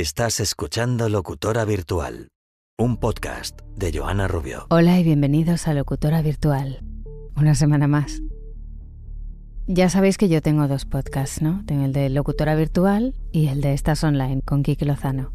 Estás 0.00 0.38
escuchando 0.38 1.08
Locutora 1.08 1.64
Virtual, 1.64 2.28
un 2.78 2.98
podcast 2.98 3.62
de 3.74 3.98
Joana 3.98 4.28
Rubio. 4.28 4.68
Hola 4.70 4.96
y 5.00 5.02
bienvenidos 5.02 5.66
a 5.66 5.74
Locutora 5.74 6.22
Virtual. 6.22 6.84
Una 7.36 7.56
semana 7.56 7.88
más. 7.88 8.22
Ya 9.66 9.88
sabéis 9.88 10.16
que 10.16 10.28
yo 10.28 10.40
tengo 10.40 10.68
dos 10.68 10.84
podcasts, 10.84 11.42
¿no? 11.42 11.64
Tengo 11.66 11.84
el 11.84 11.92
de 11.92 12.10
Locutora 12.10 12.54
Virtual 12.54 13.16
y 13.32 13.48
el 13.48 13.60
de 13.60 13.72
Estás 13.72 14.04
Online 14.04 14.40
con 14.42 14.62
Kiki 14.62 14.84
Lozano. 14.84 15.32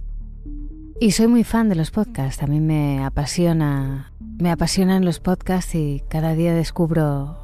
Y 0.97 1.11
soy 1.11 1.27
muy 1.27 1.43
fan 1.43 1.67
de 1.67 1.75
los 1.75 1.91
podcasts, 1.91 2.41
a 2.41 2.47
mí 2.47 2.61
me 2.61 3.03
apasiona, 3.03 4.13
me 4.39 4.49
apasionan 4.49 5.03
los 5.03 5.19
podcasts 5.19 5.75
y 5.75 6.03
cada 6.07 6.35
día 6.35 6.53
descubro 6.53 7.37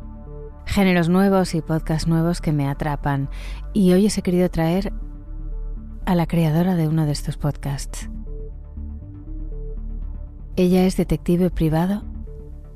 géneros 0.66 1.10
nuevos 1.10 1.54
y 1.54 1.62
podcasts 1.62 2.08
nuevos 2.08 2.40
que 2.40 2.54
me 2.54 2.70
atrapan. 2.70 3.30
Y 3.74 3.92
hoy 3.92 4.06
os 4.06 4.18
he 4.18 4.22
querido 4.22 4.50
traer 4.50 4.94
a 6.10 6.16
la 6.16 6.26
creadora 6.26 6.74
de 6.74 6.88
uno 6.88 7.06
de 7.06 7.12
estos 7.12 7.38
podcasts. 7.38 8.10
Ella 10.56 10.86
es 10.86 10.98
detective 10.98 11.52
privado 11.52 12.04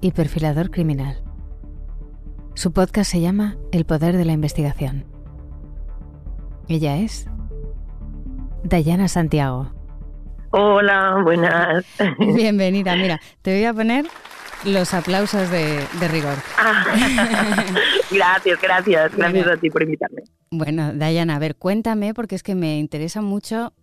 y 0.01 0.11
perfilador 0.11 0.69
criminal. 0.69 1.23
Su 2.53 2.73
podcast 2.73 3.09
se 3.09 3.21
llama 3.21 3.57
El 3.71 3.85
Poder 3.85 4.17
de 4.17 4.25
la 4.25 4.33
Investigación. 4.33 5.05
Ella 6.67 6.97
es 6.97 7.27
Dayana 8.63 9.07
Santiago. 9.07 9.73
Hola, 10.51 11.19
buenas. 11.23 11.85
Bienvenida. 12.19 12.95
Mira, 12.95 13.19
te 13.41 13.55
voy 13.55 13.65
a 13.65 13.73
poner 13.73 14.05
los 14.65 14.93
aplausos 14.93 15.49
de, 15.49 15.85
rigor. 16.09 16.35
Ah, 16.57 16.85
gracias, 18.11 18.61
gracias. 18.61 19.15
Gracias 19.15 19.47
a 19.47 19.57
ti 19.57 19.69
por 19.69 19.83
invitarme. 19.83 20.23
Bueno, 20.51 20.91
Dayana, 20.93 21.35
a 21.35 21.39
ver, 21.39 21.55
cuéntame, 21.55 22.13
porque 22.13 22.35
es 22.35 22.43
que 22.43 22.55
me 22.55 22.77
interesa 22.79 23.21
mucho 23.21 23.73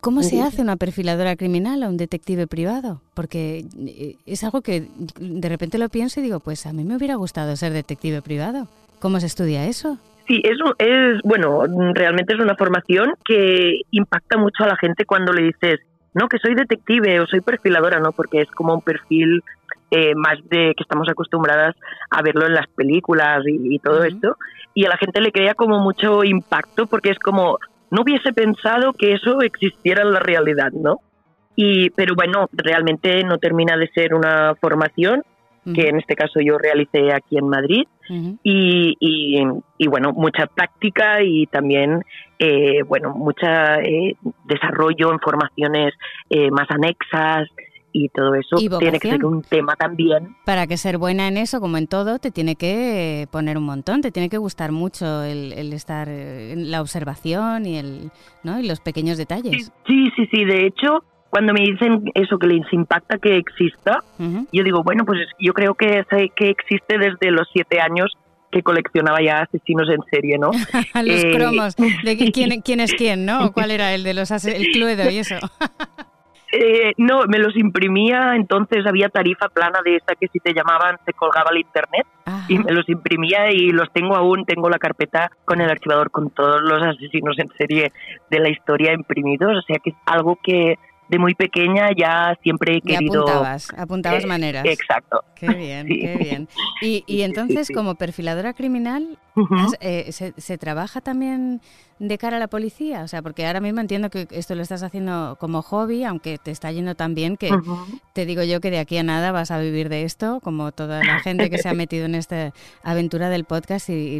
cómo 0.00 0.22
se 0.22 0.40
hace 0.42 0.62
una 0.62 0.76
perfiladora 0.76 1.36
criminal 1.36 1.82
o 1.82 1.88
un 1.88 1.96
detective 1.96 2.46
privado. 2.46 3.00
Porque 3.14 3.64
eh, 3.78 4.16
es 4.26 4.44
algo 4.44 4.62
que 4.62 4.88
de 5.18 5.48
repente 5.48 5.78
lo 5.78 5.88
pienso 5.88 6.20
y 6.20 6.22
digo, 6.22 6.40
pues 6.40 6.66
a 6.66 6.72
mí 6.72 6.84
me 6.84 6.96
hubiera 6.96 7.16
gustado 7.16 7.56
ser 7.56 7.72
detective 7.72 8.22
privado. 8.22 8.68
¿Cómo 9.00 9.20
se 9.20 9.26
estudia 9.26 9.66
eso? 9.66 9.98
Sí, 10.26 10.42
eso 10.42 10.74
es, 10.78 11.20
bueno, 11.22 11.64
realmente 11.94 12.34
es 12.34 12.40
una 12.40 12.56
formación 12.56 13.14
que 13.24 13.82
impacta 13.92 14.36
mucho 14.36 14.64
a 14.64 14.68
la 14.68 14.76
gente 14.76 15.04
cuando 15.04 15.32
le 15.32 15.44
dices, 15.44 15.80
no, 16.14 16.28
que 16.28 16.38
soy 16.38 16.54
detective 16.54 17.20
o 17.20 17.26
soy 17.26 17.40
perfiladora, 17.40 18.00
¿no? 18.00 18.10
Porque 18.12 18.40
es 18.40 18.50
como 18.50 18.74
un 18.74 18.80
perfil 18.80 19.42
eh, 19.90 20.14
más 20.14 20.38
de 20.48 20.74
que 20.76 20.82
estamos 20.82 21.08
acostumbradas 21.08 21.76
a 22.10 22.22
verlo 22.22 22.46
en 22.46 22.54
las 22.54 22.66
películas 22.68 23.42
y, 23.46 23.78
todo 23.78 24.04
esto. 24.04 24.36
Y 24.74 24.84
a 24.84 24.88
la 24.88 24.96
gente 24.96 25.20
le 25.20 25.32
crea 25.32 25.54
como 25.54 25.78
mucho 25.80 26.24
impacto 26.24 26.86
porque 26.86 27.10
es 27.10 27.18
como, 27.18 27.58
no 27.90 28.02
hubiese 28.02 28.32
pensado 28.32 28.92
que 28.92 29.12
eso 29.12 29.40
existiera 29.42 30.02
en 30.02 30.12
la 30.12 30.20
realidad, 30.20 30.72
¿no? 30.72 31.00
Y, 31.54 31.90
pero 31.90 32.14
bueno, 32.14 32.48
realmente 32.52 33.22
no 33.24 33.38
termina 33.38 33.76
de 33.76 33.88
ser 33.88 34.14
una 34.14 34.54
formación 34.56 35.22
que 35.74 35.88
en 35.88 35.98
este 35.98 36.14
caso 36.14 36.38
yo 36.40 36.58
realicé 36.58 37.12
aquí 37.12 37.38
en 37.38 37.48
Madrid 37.48 37.84
y, 38.42 38.96
y, 39.00 39.86
bueno, 39.88 40.12
mucha 40.12 40.46
práctica 40.46 41.22
y 41.22 41.46
también, 41.46 42.04
eh, 42.38 42.82
bueno, 42.84 43.12
mucha 43.14 43.80
eh, 43.80 44.14
desarrollo 44.44 45.12
en 45.12 45.18
formaciones 45.18 45.92
eh, 46.30 46.50
más 46.52 46.70
anexas 46.70 47.48
y 47.98 48.10
todo 48.10 48.34
eso 48.34 48.56
tiene 48.78 49.00
que 49.00 49.08
ser 49.08 49.24
un 49.24 49.40
tema 49.40 49.74
también. 49.74 50.36
Para 50.44 50.66
que 50.66 50.76
ser 50.76 50.98
buena 50.98 51.28
en 51.28 51.38
eso, 51.38 51.60
como 51.60 51.78
en 51.78 51.86
todo, 51.86 52.18
te 52.18 52.30
tiene 52.30 52.54
que 52.54 53.26
poner 53.30 53.56
un 53.56 53.64
montón, 53.64 54.02
te 54.02 54.10
tiene 54.10 54.28
que 54.28 54.36
gustar 54.36 54.70
mucho 54.70 55.22
el, 55.22 55.72
estar 55.72 56.06
en 56.08 56.70
la 56.70 56.82
observación 56.82 57.64
y, 57.64 57.78
el, 57.78 58.10
¿no? 58.42 58.60
y 58.60 58.68
los 58.68 58.80
pequeños 58.80 59.16
detalles. 59.16 59.72
Sí, 59.86 60.10
sí, 60.14 60.28
sí, 60.30 60.44
de 60.44 60.66
hecho, 60.66 61.04
cuando 61.30 61.54
me 61.54 61.62
dicen 61.62 62.10
eso 62.14 62.38
que 62.38 62.48
les 62.48 62.70
impacta 62.70 63.16
que 63.16 63.38
exista, 63.38 64.04
yo 64.52 64.62
digo, 64.62 64.82
bueno, 64.82 65.06
pues 65.06 65.20
yo 65.40 65.54
creo 65.54 65.74
que, 65.74 66.04
que 66.36 66.50
existe 66.50 66.98
desde 66.98 67.30
los 67.30 67.48
siete 67.50 67.80
años 67.80 68.14
que 68.50 68.62
coleccionaba 68.62 69.18
ya 69.22 69.40
asesinos 69.40 69.88
en 69.90 70.00
serie, 70.10 70.38
¿no? 70.38 70.50
los 71.02 71.24
eh, 71.24 71.32
cromos, 71.34 71.76
de 71.76 72.16
quién, 72.32 72.60
quién, 72.62 72.80
es 72.80 72.94
quién, 72.94 73.26
¿no? 73.26 73.52
¿Cuál 73.54 73.70
era 73.70 73.94
el 73.94 74.02
de 74.02 74.14
los 74.14 74.30
el 74.30 74.66
Cluedo 74.72 75.10
y 75.10 75.18
eso? 75.18 75.36
Eh, 76.52 76.92
no, 76.96 77.26
me 77.26 77.38
los 77.38 77.56
imprimía, 77.56 78.36
entonces 78.36 78.86
había 78.86 79.08
tarifa 79.08 79.48
plana 79.48 79.80
de 79.84 79.96
esa 79.96 80.14
que 80.14 80.28
si 80.28 80.38
te 80.38 80.54
llamaban 80.54 80.96
se 81.04 81.12
colgaba 81.12 81.50
al 81.50 81.58
internet 81.58 82.06
y 82.48 82.58
me 82.58 82.72
los 82.72 82.88
imprimía 82.88 83.50
y 83.50 83.70
los 83.70 83.92
tengo 83.92 84.14
aún, 84.14 84.44
tengo 84.44 84.70
la 84.70 84.78
carpeta 84.78 85.30
con 85.44 85.60
el 85.60 85.68
archivador 85.68 86.10
con 86.12 86.30
todos 86.30 86.62
los 86.62 86.80
asesinos 86.82 87.36
en 87.38 87.48
serie 87.58 87.92
de 88.30 88.38
la 88.38 88.48
historia 88.48 88.92
imprimidos, 88.92 89.56
o 89.56 89.62
sea 89.62 89.78
que 89.82 89.90
es 89.90 89.96
algo 90.06 90.38
que 90.40 90.78
de 91.08 91.18
muy 91.18 91.34
pequeña 91.34 91.90
ya 91.96 92.36
siempre 92.42 92.76
he 92.76 92.80
querido... 92.80 93.22
apuntabas, 93.22 93.68
apuntabas 93.76 94.24
eh, 94.24 94.26
maneras. 94.26 94.64
Exacto. 94.66 95.22
Qué 95.34 95.48
bien, 95.48 95.86
qué 95.88 96.16
bien. 96.18 96.48
Y, 96.82 97.04
y 97.06 97.22
entonces, 97.22 97.68
como 97.72 97.94
perfiladora 97.94 98.52
criminal, 98.54 99.18
eh, 99.80 100.12
¿se, 100.12 100.58
trabaja 100.58 101.00
también 101.00 101.60
de 101.98 102.18
cara 102.18 102.38
a 102.38 102.40
la 102.40 102.48
policía? 102.48 103.02
O 103.02 103.08
sea, 103.08 103.22
porque 103.22 103.46
ahora 103.46 103.60
mismo 103.60 103.80
entiendo 103.80 104.10
que 104.10 104.26
esto 104.30 104.54
lo 104.54 104.62
estás 104.62 104.82
haciendo 104.82 105.36
como 105.38 105.62
hobby, 105.62 106.04
aunque 106.04 106.38
te 106.38 106.50
está 106.50 106.72
yendo 106.72 106.94
tan 106.94 107.14
bien 107.14 107.36
que 107.36 107.50
te 108.14 108.24
digo 108.24 108.42
yo 108.42 108.60
que 108.60 108.70
de 108.70 108.78
aquí 108.78 108.96
a 108.96 109.02
nada 109.02 109.32
vas 109.32 109.50
a 109.50 109.58
vivir 109.58 109.88
de 109.88 110.04
esto, 110.04 110.40
como 110.40 110.72
toda 110.72 111.04
la 111.04 111.20
gente 111.20 111.50
que 111.50 111.58
se 111.58 111.68
ha 111.68 111.74
metido 111.74 112.06
en 112.06 112.14
esta 112.14 112.52
aventura 112.82 113.28
del 113.28 113.44
podcast 113.44 113.90
y, 113.90 114.16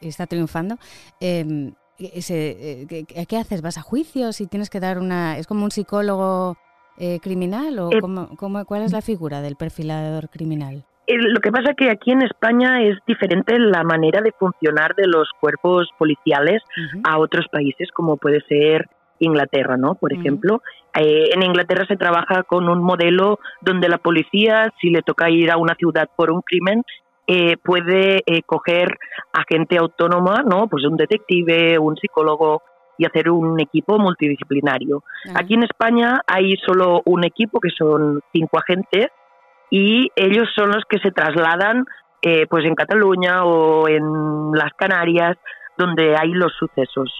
está 0.00 0.26
triunfando. 0.26 0.78
Eh, 1.20 1.72
ese, 1.98 2.82
eh, 2.82 3.04
¿qué, 3.28 3.36
haces? 3.36 3.62
¿Vas 3.62 3.78
a 3.78 3.82
juicios 3.82 4.40
y 4.40 4.46
tienes 4.46 4.70
que 4.70 4.80
dar 4.80 4.98
una... 4.98 5.38
¿Es 5.38 5.46
como 5.46 5.64
un 5.64 5.70
psicólogo 5.70 6.56
eh, 6.98 7.18
criminal 7.20 7.78
o 7.78 7.90
eh, 7.92 8.00
cómo, 8.00 8.64
cuál 8.64 8.82
es 8.82 8.92
la 8.92 9.02
figura 9.02 9.40
del 9.40 9.56
perfilador 9.56 10.28
criminal? 10.28 10.84
Lo 11.08 11.40
que 11.40 11.50
pasa 11.50 11.70
es 11.70 11.76
que 11.76 11.90
aquí 11.90 12.10
en 12.10 12.22
España 12.22 12.82
es 12.82 12.98
diferente 13.06 13.58
la 13.58 13.82
manera 13.82 14.20
de 14.20 14.32
funcionar 14.32 14.94
de 14.94 15.06
los 15.06 15.30
cuerpos 15.40 15.88
policiales 15.96 16.62
a 17.02 17.18
otros 17.18 17.46
países, 17.50 17.90
como 17.92 18.18
puede 18.18 18.42
ser 18.42 18.90
Inglaterra, 19.18 19.78
¿no? 19.78 19.94
Por 19.94 20.12
ejemplo, 20.12 20.60
en 20.92 21.42
Inglaterra 21.42 21.86
se 21.86 21.96
trabaja 21.96 22.42
con 22.42 22.68
un 22.68 22.82
modelo 22.82 23.38
donde 23.62 23.88
la 23.88 23.96
policía, 23.96 24.70
si 24.82 24.90
le 24.90 25.00
toca 25.00 25.30
ir 25.30 25.50
a 25.50 25.56
una 25.56 25.76
ciudad 25.76 26.10
por 26.14 26.30
un 26.30 26.42
crimen, 26.42 26.82
eh, 27.30 27.58
puede 27.62 28.22
eh, 28.24 28.42
coger 28.46 28.98
a 29.34 29.42
gente 29.46 29.76
autónoma, 29.76 30.42
¿no? 30.46 30.66
Pues 30.66 30.86
un 30.86 30.96
detective, 30.96 31.78
un 31.78 31.94
psicólogo 31.94 32.62
y 32.96 33.04
hacer 33.04 33.30
un 33.30 33.60
equipo 33.60 33.98
multidisciplinario. 33.98 35.04
Aquí 35.34 35.52
en 35.52 35.62
España 35.62 36.22
hay 36.26 36.56
solo 36.66 37.02
un 37.04 37.24
equipo 37.24 37.60
que 37.60 37.68
son 37.68 38.22
cinco 38.32 38.58
agentes 38.58 39.08
y 39.70 40.10
ellos 40.16 40.48
son 40.56 40.70
los 40.70 40.84
que 40.88 40.98
se 41.00 41.10
trasladan 41.10 41.84
eh, 42.22 42.46
pues 42.48 42.64
en 42.64 42.74
Cataluña 42.74 43.44
o 43.44 43.88
en 43.88 44.02
las 44.52 44.72
Canarias 44.72 45.36
donde 45.76 46.16
hay 46.16 46.30
los 46.30 46.52
sucesos. 46.58 47.12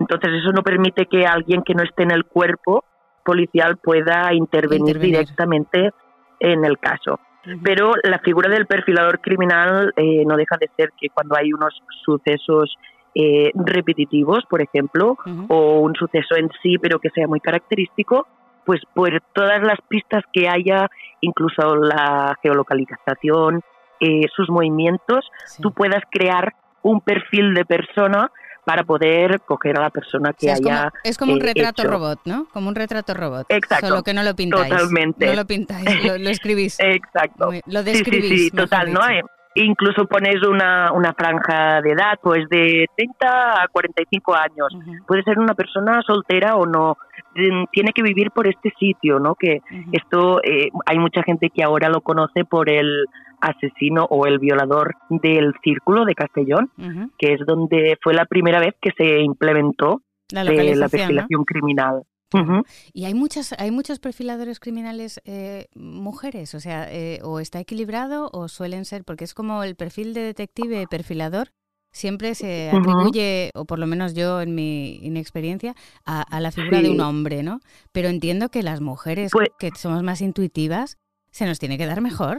Entonces 0.00 0.30
eso 0.40 0.52
no 0.52 0.62
permite 0.62 1.04
que 1.04 1.26
alguien 1.26 1.62
que 1.62 1.74
no 1.74 1.82
esté 1.82 2.04
en 2.04 2.12
el 2.12 2.24
cuerpo 2.24 2.84
policial 3.24 3.76
pueda 3.76 4.32
intervenir. 4.32 4.98
directamente 4.98 5.90
en 6.40 6.64
el 6.64 6.78
caso. 6.78 7.20
Pero 7.62 7.92
la 8.02 8.18
figura 8.18 8.50
del 8.50 8.66
perfilador 8.66 9.20
criminal 9.20 9.92
eh, 9.96 10.24
no 10.26 10.36
deja 10.36 10.56
de 10.58 10.68
ser 10.76 10.90
que 11.00 11.08
cuando 11.08 11.36
hay 11.36 11.52
unos 11.52 11.74
sucesos 12.04 12.76
eh, 13.14 13.50
repetitivos, 13.54 14.44
por 14.48 14.62
ejemplo, 14.62 15.16
o 15.48 15.80
un 15.80 15.94
suceso 15.94 16.36
en 16.36 16.50
sí, 16.62 16.78
pero 16.78 16.98
que 16.98 17.10
sea 17.10 17.26
muy 17.26 17.40
característico, 17.40 18.26
pues 18.64 18.82
por 18.94 19.10
todas 19.32 19.62
las 19.62 19.78
pistas 19.88 20.22
que 20.32 20.48
haya, 20.48 20.88
incluso 21.20 21.76
la 21.76 22.36
geolocalización, 22.42 23.62
eh, 24.00 24.26
sus 24.34 24.48
movimientos, 24.48 25.28
tú 25.60 25.72
puedas 25.72 26.02
crear 26.10 26.54
un 26.82 27.00
perfil 27.00 27.54
de 27.54 27.64
persona 27.64 28.30
para 28.64 28.84
poder 28.84 29.40
coger 29.40 29.78
a 29.78 29.82
la 29.82 29.90
persona 29.90 30.32
que 30.32 30.50
haya. 30.50 30.92
Es 31.04 31.18
como, 31.18 31.32
un 31.32 31.40
eh, 31.42 31.46
retrato 31.46 31.84
robot, 31.84 32.20
¿no? 32.24 32.46
Como 32.52 32.68
un 32.68 32.74
retrato 32.74 33.14
robot. 33.14 33.46
Exacto. 33.48 33.88
Solo 33.88 34.02
que 34.02 34.14
no 34.14 34.22
lo 34.22 34.34
pintáis. 34.34 34.68
Totalmente. 34.68 35.26
No 35.26 35.34
lo 35.34 35.44
pintáis, 35.46 36.04
lo, 36.04 36.30
escribís. 36.30 36.78
Exacto. 36.80 37.50
lo 37.66 37.82
describís. 37.82 38.28
Sí, 38.28 38.38
sí, 38.38 38.50
total, 38.50 38.92
¿no? 38.92 39.00
Eh, 39.08 39.22
incluso 39.54 40.06
pones 40.06 40.46
una, 40.46 40.92
una 40.92 41.12
franja 41.12 41.80
de 41.82 41.92
edad, 41.92 42.18
pues 42.22 42.48
de 42.48 42.86
30 42.96 43.62
a 43.62 43.68
45 43.68 44.34
años. 44.34 44.76
Puede 45.06 45.22
ser 45.22 45.38
una 45.38 45.54
persona 45.54 46.00
soltera 46.02 46.56
o 46.56 46.66
no. 46.66 46.96
Mm, 47.34 47.64
tiene 47.70 47.92
que 47.92 48.02
vivir 48.02 48.30
por 48.30 48.46
este 48.46 48.72
sitio, 48.78 49.18
¿no? 49.18 49.34
Que 49.34 49.60
esto, 49.92 50.42
eh, 50.42 50.70
hay 50.86 50.98
mucha 50.98 51.22
gente 51.22 51.50
que 51.50 51.62
ahora 51.62 51.88
lo 51.88 52.00
conoce 52.00 52.44
por 52.44 52.68
el 52.68 53.06
asesino 53.40 54.04
o 54.10 54.26
el 54.26 54.38
violador 54.38 54.94
del 55.08 55.52
Círculo 55.62 56.04
de 56.04 56.14
Castellón, 56.14 56.70
que 57.18 57.34
es 57.34 57.40
donde 57.46 57.98
fue 58.02 58.14
la 58.14 58.26
primera 58.26 58.60
vez 58.60 58.74
que 58.80 58.90
se 58.96 59.20
implementó 59.20 60.02
la, 60.30 60.44
la 60.44 60.88
perfilación 60.88 61.44
criminal. 61.44 62.02
Y 62.92 63.04
hay 63.06 63.14
muchas, 63.14 63.54
hay 63.58 63.70
muchos 63.70 63.98
perfiladores 63.98 64.60
criminales 64.60 65.20
eh, 65.24 65.66
mujeres, 65.74 66.54
o 66.54 66.60
sea, 66.60 66.86
eh, 66.90 67.18
o 67.24 67.40
está 67.40 67.58
equilibrado 67.58 68.30
o 68.32 68.48
suelen 68.48 68.84
ser, 68.84 69.04
porque 69.04 69.24
es 69.24 69.34
como 69.34 69.64
el 69.64 69.74
perfil 69.74 70.14
de 70.14 70.22
detective 70.22 70.86
perfilador 70.88 71.48
siempre 71.92 72.36
se 72.36 72.70
atribuye, 72.70 73.50
o 73.54 73.64
por 73.64 73.80
lo 73.80 73.86
menos 73.86 74.14
yo 74.14 74.40
en 74.40 74.54
mi 74.54 74.96
inexperiencia, 75.02 75.74
a, 76.04 76.40
la 76.40 76.52
figura 76.52 76.80
de 76.80 76.90
un 76.90 77.00
hombre, 77.00 77.42
¿no? 77.42 77.60
Pero 77.92 78.08
entiendo 78.08 78.48
que 78.48 78.62
las 78.62 78.80
mujeres 78.80 79.32
pues 79.32 79.48
que 79.58 79.70
somos 79.76 80.04
más 80.04 80.20
intuitivas, 80.20 80.98
se 81.30 81.46
nos 81.46 81.58
tiene 81.58 81.78
que 81.78 81.86
dar 81.86 82.00
mejor, 82.00 82.38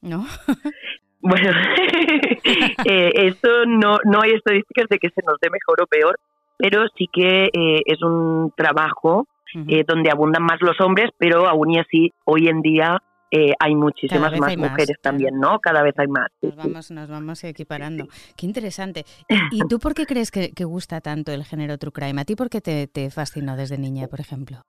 ¿no? 0.00 0.26
Bueno, 1.20 1.50
eh, 2.84 3.10
eso 3.12 3.66
no, 3.66 3.98
no 4.04 4.22
hay 4.22 4.34
estadísticas 4.34 4.86
de 4.88 4.98
que 4.98 5.08
se 5.10 5.20
nos 5.26 5.34
dé 5.42 5.50
mejor 5.50 5.82
o 5.82 5.86
peor, 5.88 6.16
pero 6.56 6.86
sí 6.96 7.08
que 7.12 7.46
eh, 7.46 7.82
es 7.86 8.00
un 8.02 8.52
trabajo 8.56 9.26
eh, 9.54 9.84
donde 9.86 10.10
abundan 10.10 10.44
más 10.44 10.58
los 10.60 10.80
hombres, 10.80 11.10
pero 11.18 11.48
aún 11.48 11.72
y 11.72 11.78
así 11.80 12.12
hoy 12.24 12.48
en 12.48 12.60
día 12.60 13.02
eh, 13.30 13.52
hay 13.58 13.74
muchísimas 13.74 14.38
más 14.38 14.56
mujeres 14.56 14.96
también, 15.02 15.38
¿no? 15.38 15.58
Cada 15.60 15.82
vez 15.82 15.94
hay 15.98 16.08
más. 16.08 16.28
Nos 16.42 16.56
vamos, 16.56 16.90
nos 16.90 17.08
vamos 17.08 17.44
equiparando. 17.44 18.06
Qué 18.36 18.46
interesante. 18.46 19.04
¿Y, 19.52 19.60
tú 19.68 19.78
por 19.78 19.94
qué 19.94 20.06
crees 20.06 20.30
que, 20.30 20.52
gusta 20.64 21.00
tanto 21.00 21.32
el 21.32 21.44
género 21.44 21.78
True 21.78 21.92
Crime? 21.92 22.20
¿A 22.20 22.24
ti 22.24 22.36
por 22.36 22.50
qué 22.50 22.60
te, 22.60 23.10
fascinó 23.10 23.56
desde 23.56 23.78
niña, 23.78 24.06
por 24.08 24.20
ejemplo? 24.20 24.62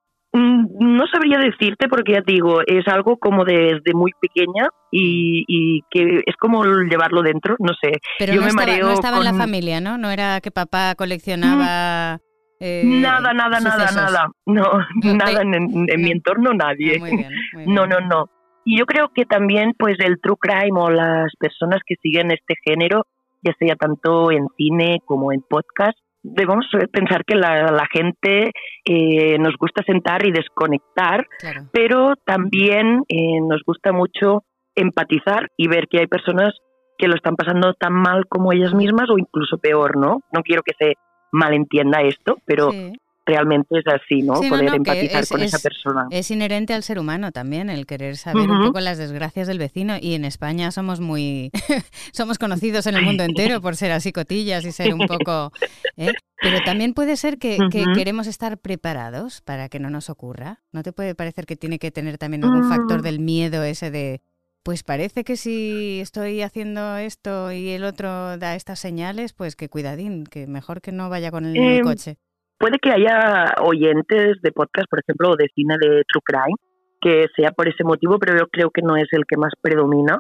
No 0.80 1.06
sabría 1.08 1.40
decirte 1.40 1.90
porque 1.90 2.14
ya 2.14 2.22
te 2.22 2.32
digo, 2.32 2.62
es 2.66 2.88
algo 2.88 3.18
como 3.18 3.44
desde 3.44 3.94
muy 3.94 4.12
pequeña 4.22 4.70
y, 4.92 5.82
que 5.92 6.22
es 6.26 6.36
como 6.38 6.64
llevarlo 6.64 7.22
dentro, 7.22 7.56
no 7.60 7.74
sé. 7.82 8.00
Pero 8.18 8.34
Yo 8.34 8.40
no, 8.40 8.46
me 8.46 8.50
estaba, 8.50 8.78
no 8.78 8.92
estaba 8.92 9.18
en 9.18 9.24
la 9.26 9.34
familia, 9.34 9.82
¿no? 9.82 9.98
No 9.98 10.10
era 10.10 10.40
que 10.42 10.52
papá 10.52 10.96
coleccionaba... 10.96 12.18
Mm, 12.18 12.30
eh, 12.62 12.82
nada, 12.86 13.34
nada, 13.34 13.60
nada, 13.60 13.92
nada. 13.92 14.32
No, 14.46 14.64
nada 15.16 15.42
en, 15.42 16.02
mi 16.02 16.12
entorno, 16.12 16.54
nadie. 16.54 16.96
Ah, 16.96 17.00
muy 17.00 17.18
bien, 17.18 17.34
No, 17.74 17.86
no, 17.86 18.00
no. 18.00 18.30
Y 18.66 18.78
yo 18.80 18.86
creo 18.86 19.10
que 19.14 19.26
también, 19.26 19.74
pues, 19.78 19.98
el 20.00 20.20
true 20.22 20.36
crime 20.40 20.80
o 20.80 20.90
las 20.90 21.32
personas 21.40 21.80
que 21.86 21.96
siguen 22.02 22.32
este 22.32 22.56
género, 22.64 23.06
ya 23.42 23.54
sea 23.58 23.76
tanto 23.76 24.32
en 24.32 24.48
cine 24.58 25.00
como 25.06 25.32
en 25.32 25.42
podcast, 25.42 25.98
debemos 26.22 26.66
pensar 26.92 27.24
que 27.26 27.36
la, 27.36 27.88
gente 27.92 28.52
eh, 28.86 29.38
nos 29.40 29.56
gusta 29.58 29.84
sentar 29.84 30.26
y 30.26 30.32
desconectar, 30.32 31.26
pero 31.72 32.14
también 32.26 33.04
eh, 33.08 33.40
nos 33.42 33.62
gusta 33.66 33.92
mucho 33.92 34.44
empatizar 34.76 35.50
y 35.58 35.68
ver 35.68 35.88
que 35.88 36.00
hay 36.00 36.08
personas 36.08 36.54
que 36.98 37.08
lo 37.08 37.16
están 37.16 37.36
pasando 37.36 37.74
tan 37.74 37.94
mal 37.94 38.26
como 38.28 38.52
ellas 38.52 38.74
mismas 38.74 39.10
o 39.10 39.18
incluso 39.18 39.58
peor, 39.58 39.98
¿no? 39.98 40.22
No 40.32 40.42
quiero 40.44 40.62
que 40.64 40.74
se 40.78 40.94
malentienda 41.32 42.02
esto, 42.02 42.38
pero 42.46 42.72
realmente 43.30 43.80
es 43.80 43.86
así, 43.88 44.22
¿no? 44.22 44.34
Poder 44.34 44.74
empatizar 44.74 45.28
con 45.28 45.42
esa 45.42 45.60
persona. 45.60 46.08
Es 46.10 46.32
inherente 46.32 46.74
al 46.74 46.84
ser 46.84 47.00
humano 47.00 47.32
también 47.32 47.70
el 47.70 47.86
querer 47.86 48.18
saber 48.18 48.50
un 48.50 48.68
poco 48.68 48.80
las 48.80 48.98
desgracias 48.98 49.48
del 49.48 49.60
vecino 49.60 49.96
y 50.00 50.16
en 50.16 50.26
España 50.26 50.72
somos 50.72 51.00
muy 51.00 51.52
somos 52.12 52.38
conocidos 52.38 52.88
en 52.88 52.96
el 52.96 53.04
mundo 53.04 53.24
entero 53.24 53.62
por 53.62 53.76
ser 53.76 53.92
así 53.92 54.12
cotillas 54.12 54.66
y 54.66 54.72
ser 54.72 54.94
un 54.94 55.08
poco 55.08 55.52
¿eh? 55.98 56.12
pero 56.42 56.60
también 56.66 56.94
puede 56.94 57.18
ser 57.18 57.38
que, 57.38 57.58
queremos 57.96 58.28
estar 58.28 58.58
preparados 58.58 59.42
para 59.42 59.70
que 59.70 59.80
no 59.80 59.90
nos 59.90 60.10
ocurra. 60.10 60.62
¿No 60.72 60.84
te 60.84 60.94
puede 60.94 61.16
parecer 61.16 61.46
que 61.46 61.56
tiene 61.56 61.80
que 61.80 61.92
tener 61.92 62.18
también 62.18 62.44
algún 62.44 62.70
factor 62.70 63.00
mm. 63.00 63.04
del 63.04 63.20
miedo 63.20 63.64
ese 63.64 63.92
de 63.92 64.22
pues 64.64 64.84
parece 64.84 65.24
que 65.24 65.38
si 65.38 66.00
estoy 66.02 66.42
haciendo 66.42 66.98
esto 66.98 67.52
y 67.52 67.70
el 67.70 67.84
otro 67.84 68.38
da 68.38 68.56
estas 68.56 68.80
señales, 68.80 69.34
pues 69.34 69.56
que 69.56 69.70
cuidadín, 69.70 70.26
que 70.26 70.48
mejor 70.48 70.82
que 70.82 70.92
no 70.92 71.10
vaya 71.10 71.32
con 71.32 71.46
el, 71.46 71.56
em, 71.58 71.82
coche. 71.82 72.18
Puede 72.60 72.78
que 72.78 72.92
haya 72.92 73.54
oyentes 73.64 74.42
de 74.42 74.52
podcast, 74.52 74.90
por 74.90 75.00
ejemplo, 75.00 75.32
o 75.32 75.36
de 75.38 75.48
cine 75.56 75.78
de 75.80 76.04
True 76.08 76.22
Crime, 76.26 76.58
que 77.02 77.28
sea 77.36 77.52
por 77.52 77.70
ese 77.70 77.86
motivo, 77.86 78.20
pero 78.20 78.38
yo 78.38 78.48
creo 78.48 78.70
que 78.70 78.82
no 78.82 78.98
es 78.98 79.08
el 79.12 79.24
que 79.26 79.38
más 79.38 79.54
predomina. 79.62 80.20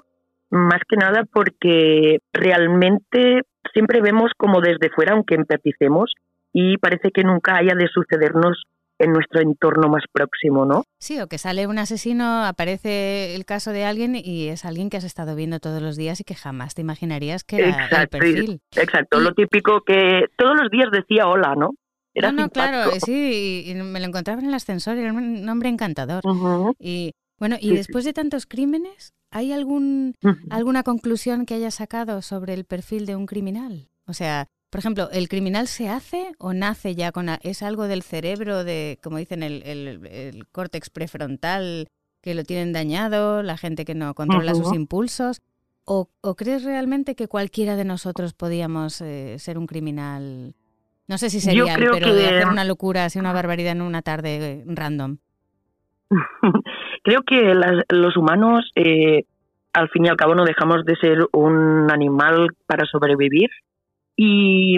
Más 0.49 0.79
que 0.87 0.95
nada 0.95 1.25
porque 1.31 2.19
realmente 2.31 3.41
siempre 3.73 4.01
vemos 4.01 4.31
como 4.37 4.61
desde 4.61 4.89
fuera, 4.89 5.13
aunque 5.13 5.35
empaticemos, 5.35 6.13
y 6.53 6.77
parece 6.77 7.11
que 7.11 7.23
nunca 7.23 7.57
haya 7.57 7.75
de 7.75 7.87
sucedernos 7.87 8.63
en 8.99 9.11
nuestro 9.11 9.41
entorno 9.41 9.89
más 9.89 10.03
próximo, 10.11 10.65
¿no? 10.65 10.83
Sí, 10.99 11.19
o 11.19 11.27
que 11.27 11.37
sale 11.37 11.67
un 11.67 11.77
asesino, 11.77 12.45
aparece 12.45 13.35
el 13.35 13.45
caso 13.45 13.71
de 13.71 13.85
alguien 13.85 14.15
y 14.15 14.47
es 14.47 14.65
alguien 14.65 14.89
que 14.89 14.97
has 14.97 15.03
estado 15.03 15.35
viendo 15.35 15.59
todos 15.59 15.81
los 15.81 15.97
días 15.97 16.19
y 16.21 16.23
que 16.23 16.35
jamás 16.35 16.73
te 16.73 16.81
imaginarías 16.81 17.43
que 17.43 17.69
era 17.69 18.01
el 18.01 18.07
perfil. 18.07 18.61
Exacto, 18.75 19.19
lo 19.19 19.33
típico 19.33 19.81
que 19.81 20.25
todos 20.37 20.55
los 20.59 20.69
días 20.69 20.89
decía 20.91 21.27
hola, 21.27 21.55
¿no? 21.55 21.71
Era 22.13 22.31
no, 22.31 22.43
no, 22.43 22.49
claro, 22.49 22.91
sí, 23.05 23.65
y 23.67 23.73
me 23.75 23.99
lo 23.99 24.07
encontraba 24.07 24.41
en 24.41 24.47
el 24.47 24.53
ascensor, 24.53 24.97
era 24.97 25.13
un 25.13 25.47
hombre 25.47 25.69
encantador. 25.69 26.23
Y 26.79 27.13
bueno, 27.37 27.55
y 27.59 27.73
después 27.73 28.03
de 28.03 28.13
tantos 28.13 28.45
crímenes, 28.45 29.13
¿hay 29.31 29.51
algún, 29.51 30.15
alguna 30.49 30.83
conclusión 30.83 31.45
que 31.45 31.53
haya 31.53 31.71
sacado 31.71 32.21
sobre 32.21 32.53
el 32.53 32.65
perfil 32.65 33.05
de 33.05 33.15
un 33.15 33.25
criminal? 33.25 33.89
O 34.05 34.13
sea, 34.13 34.47
por 34.69 34.79
ejemplo, 34.79 35.09
¿el 35.11 35.29
criminal 35.29 35.67
se 35.67 35.89
hace 35.89 36.33
o 36.37 36.53
nace 36.53 36.95
ya 36.95 37.11
con... 37.11 37.29
¿Es 37.41 37.63
algo 37.63 37.87
del 37.87 38.03
cerebro, 38.03 38.63
de, 38.63 38.99
como 39.01 39.17
dicen, 39.17 39.41
el, 39.41 39.63
el, 39.63 40.47
córtex 40.51 40.89
prefrontal 40.89 41.87
que 42.21 42.35
lo 42.35 42.43
tienen 42.43 42.73
dañado, 42.73 43.41
la 43.41 43.57
gente 43.57 43.85
que 43.85 43.95
no 43.95 44.13
controla 44.13 44.53
sus 44.53 44.73
impulsos? 44.73 45.41
¿O, 45.85 46.07
crees 46.35 46.63
realmente 46.63 47.15
que 47.15 47.27
cualquiera 47.27 47.75
de 47.75 47.83
nosotros 47.83 48.33
podíamos 48.33 49.01
eh, 49.01 49.37
ser 49.39 49.57
un 49.57 49.65
criminal? 49.65 50.53
No 51.09 51.17
sé 51.17 51.31
si 51.31 51.39
sería, 51.39 51.75
pero 51.75 52.13
de 52.13 52.27
hacer 52.27 52.47
una 52.47 52.63
locura, 52.63 53.05
así 53.05 53.17
una 53.17 53.33
barbaridad 53.33 53.71
en 53.71 53.81
una 53.81 54.03
tarde 54.03 54.51
eh, 54.51 54.63
random. 54.67 55.17
creo 57.03 57.23
que 57.23 57.55
los 57.89 58.15
humanos, 58.15 58.71
eh, 58.75 59.23
al 59.73 59.89
fin 59.89 60.05
y 60.05 60.09
al 60.09 60.17
cabo, 60.17 60.35
no 60.35 60.45
dejamos 60.45 60.85
de 60.85 60.95
ser 60.97 61.27
un 61.33 61.91
animal 61.91 62.49
para 62.67 62.85
sobrevivir 62.85 63.49
y 64.15 64.77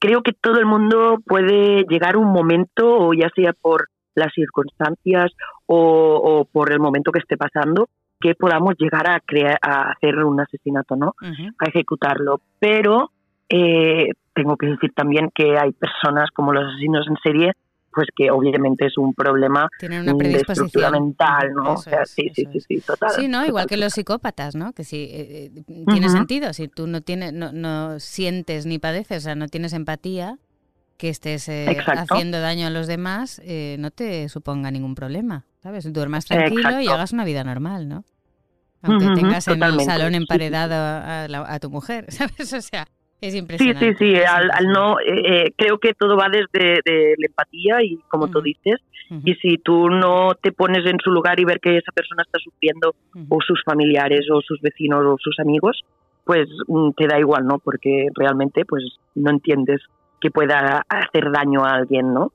creo 0.00 0.22
que 0.22 0.32
todo 0.32 0.58
el 0.58 0.66
mundo 0.66 1.18
puede 1.24 1.84
llegar 1.88 2.16
un 2.16 2.32
momento, 2.32 2.98
o 2.98 3.14
ya 3.14 3.30
sea 3.36 3.52
por 3.52 3.86
las 4.16 4.32
circunstancias 4.34 5.30
o, 5.66 6.44
por 6.50 6.72
el 6.72 6.80
momento 6.80 7.12
que 7.12 7.20
esté 7.20 7.36
pasando, 7.36 7.88
que 8.18 8.34
podamos 8.34 8.74
llegar 8.78 9.08
a, 9.08 9.20
crear, 9.20 9.58
a 9.62 9.92
hacer 9.92 10.16
un 10.24 10.40
asesinato, 10.40 10.96
¿no? 10.96 11.14
A 11.22 11.66
ejecutarlo. 11.68 12.40
Pero 12.58 13.12
eh, 13.48 14.10
tengo 14.38 14.56
que 14.56 14.66
decir 14.66 14.92
también 14.94 15.30
que 15.34 15.58
hay 15.58 15.72
personas 15.72 16.30
como 16.32 16.52
los 16.52 16.64
asesinos 16.64 17.06
en 17.08 17.16
serie 17.22 17.52
pues 17.98 18.06
que 18.14 18.30
obviamente 18.30 18.86
es 18.86 18.96
un 18.96 19.12
problema 19.12 19.68
de 19.80 20.30
estructura 20.36 20.88
mental, 20.88 21.52
¿no? 21.52 21.72
o 21.72 21.76
sea, 21.78 22.06
sí, 22.06 22.30
sí, 22.32 22.46
sí, 22.52 22.60
sí, 22.60 22.80
total. 22.80 23.10
Sí, 23.10 23.26
¿no? 23.26 23.44
Igual 23.44 23.66
que 23.66 23.76
los 23.76 23.92
psicópatas, 23.92 24.54
¿no? 24.54 24.72
Que 24.72 24.84
si 24.84 25.02
eh, 25.10 25.50
eh, 25.52 25.84
tiene 25.90 26.08
sentido, 26.08 26.52
si 26.52 26.68
tú 26.68 26.86
no 26.86 27.00
tienes, 27.00 27.32
no, 27.32 27.50
no, 27.52 27.98
sientes 27.98 28.66
ni 28.66 28.78
padeces, 28.78 29.18
o 29.18 29.20
sea, 29.24 29.34
no 29.34 29.48
tienes 29.48 29.72
empatía, 29.72 30.38
que 30.96 31.08
estés 31.08 31.48
eh, 31.48 31.76
haciendo 31.86 32.40
daño 32.40 32.68
a 32.68 32.70
los 32.70 32.86
demás, 32.86 33.42
no 33.78 33.90
te 33.90 34.28
suponga 34.28 34.70
ningún 34.70 34.94
problema, 34.94 35.46
¿sabes? 35.60 35.92
Duermas 35.92 36.24
tranquilo 36.26 36.80
y 36.80 36.86
hagas 36.86 37.12
una 37.12 37.24
vida 37.24 37.42
normal, 37.42 37.88
¿no? 37.88 38.04
Aunque 38.82 39.06
tengas 39.14 39.48
en 39.48 39.60
el 39.60 39.80
salón 39.80 40.14
emparedado 40.14 40.74
a, 40.74 41.52
a 41.52 41.58
tu 41.58 41.68
mujer, 41.68 42.06
¿sabes? 42.12 42.52
O 42.52 42.60
sea, 42.60 42.86
es 43.20 43.34
impresionante. 43.34 43.94
Sí, 43.94 43.96
sí, 43.98 44.16
sí. 44.16 44.22
Al, 44.22 44.66
no, 44.68 45.00
eh, 45.00 45.46
eh, 45.46 45.52
creo 45.56 45.78
que 45.78 45.94
todo 45.94 46.16
va 46.16 46.28
desde 46.28 46.80
de 46.84 47.14
la 47.18 47.26
empatía 47.26 47.82
y 47.82 47.98
como 48.08 48.28
tú 48.28 48.40
dices. 48.40 48.80
Y 49.24 49.34
si 49.36 49.56
tú 49.56 49.88
no 49.88 50.34
te 50.34 50.52
pones 50.52 50.84
en 50.84 50.98
su 51.02 51.10
lugar 51.10 51.40
y 51.40 51.46
ver 51.46 51.60
que 51.60 51.78
esa 51.78 51.92
persona 51.92 52.22
está 52.22 52.38
sufriendo, 52.38 52.94
o 53.30 53.38
sus 53.40 53.62
familiares, 53.64 54.26
o 54.30 54.42
sus 54.42 54.60
vecinos, 54.60 55.02
o 55.02 55.16
sus 55.18 55.38
amigos, 55.40 55.80
pues 56.24 56.46
mm, 56.66 56.90
te 56.90 57.06
da 57.06 57.18
igual, 57.18 57.46
¿no? 57.46 57.58
Porque 57.58 58.08
realmente, 58.14 58.66
pues 58.66 58.84
no 59.14 59.30
entiendes 59.30 59.80
que 60.20 60.30
pueda 60.30 60.84
hacer 60.90 61.32
daño 61.32 61.64
a 61.64 61.76
alguien, 61.76 62.12
¿no? 62.12 62.32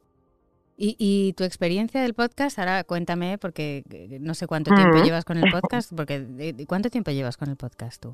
Y, 0.76 0.96
y, 0.98 1.34
tu 1.34 1.44
experiencia 1.44 2.02
del 2.02 2.16
podcast, 2.16 2.58
ahora 2.58 2.84
cuéntame, 2.84 3.38
porque 3.38 3.84
eh, 3.92 4.18
no 4.20 4.34
sé 4.34 4.48
cuánto 4.48 4.74
tiempo 4.74 5.04
llevas 5.04 5.26
con 5.26 5.38
el 5.38 5.52
podcast, 5.52 5.94
porque 5.96 6.66
¿cuánto 6.68 6.90
tiempo 6.90 7.12
llevas 7.12 7.38
con 7.38 7.50
el 7.50 7.56
podcast 7.56 8.02
tú? 8.02 8.14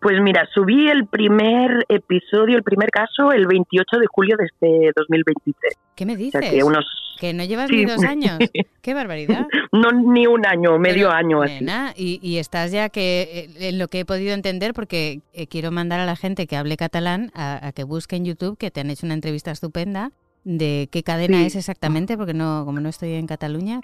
Pues 0.00 0.18
mira, 0.22 0.48
subí 0.54 0.88
el 0.88 1.06
primer 1.06 1.84
episodio, 1.88 2.56
el 2.56 2.62
primer 2.62 2.88
caso, 2.90 3.32
el 3.32 3.46
28 3.46 3.98
de 3.98 4.06
julio 4.10 4.36
de 4.38 4.44
este 4.46 4.92
2023. 4.96 5.74
¿Qué 5.94 6.06
me 6.06 6.16
dices? 6.16 6.40
que, 6.40 6.64
unos... 6.64 6.86
que 7.20 7.34
no 7.34 7.44
llevas 7.44 7.70
ni 7.70 7.84
dos 7.84 8.02
años. 8.02 8.38
¡Qué 8.82 8.94
barbaridad! 8.94 9.46
No, 9.72 9.92
ni 9.92 10.26
un 10.26 10.46
año, 10.46 10.78
medio 10.78 11.10
año 11.10 11.42
así. 11.42 11.66
Y, 11.96 12.18
y, 12.22 12.38
estás 12.38 12.72
ya 12.72 12.88
que, 12.88 13.50
eh, 13.58 13.68
en 13.68 13.78
lo 13.78 13.88
que 13.88 14.00
he 14.00 14.04
podido 14.06 14.32
entender, 14.32 14.72
porque 14.72 15.20
eh, 15.34 15.46
quiero 15.46 15.70
mandar 15.70 16.00
a 16.00 16.06
la 16.06 16.16
gente 16.16 16.46
que 16.46 16.56
hable 16.56 16.78
catalán 16.78 17.30
a, 17.34 17.70
que 17.74 17.84
busque 17.84 18.16
en 18.16 18.24
YouTube, 18.24 18.56
que 18.56 18.70
te 18.70 18.80
han 18.80 18.88
hecho 18.88 19.04
una 19.04 19.14
entrevista 19.14 19.50
estupenda, 19.50 20.12
de 20.44 20.88
qué 20.90 21.02
cadena 21.02 21.44
es 21.44 21.56
exactamente, 21.56 22.16
porque 22.16 22.32
no 22.32 22.62
como 22.64 22.80
no 22.80 22.88
estoy 22.88 23.12
en 23.12 23.26
Cataluña. 23.26 23.80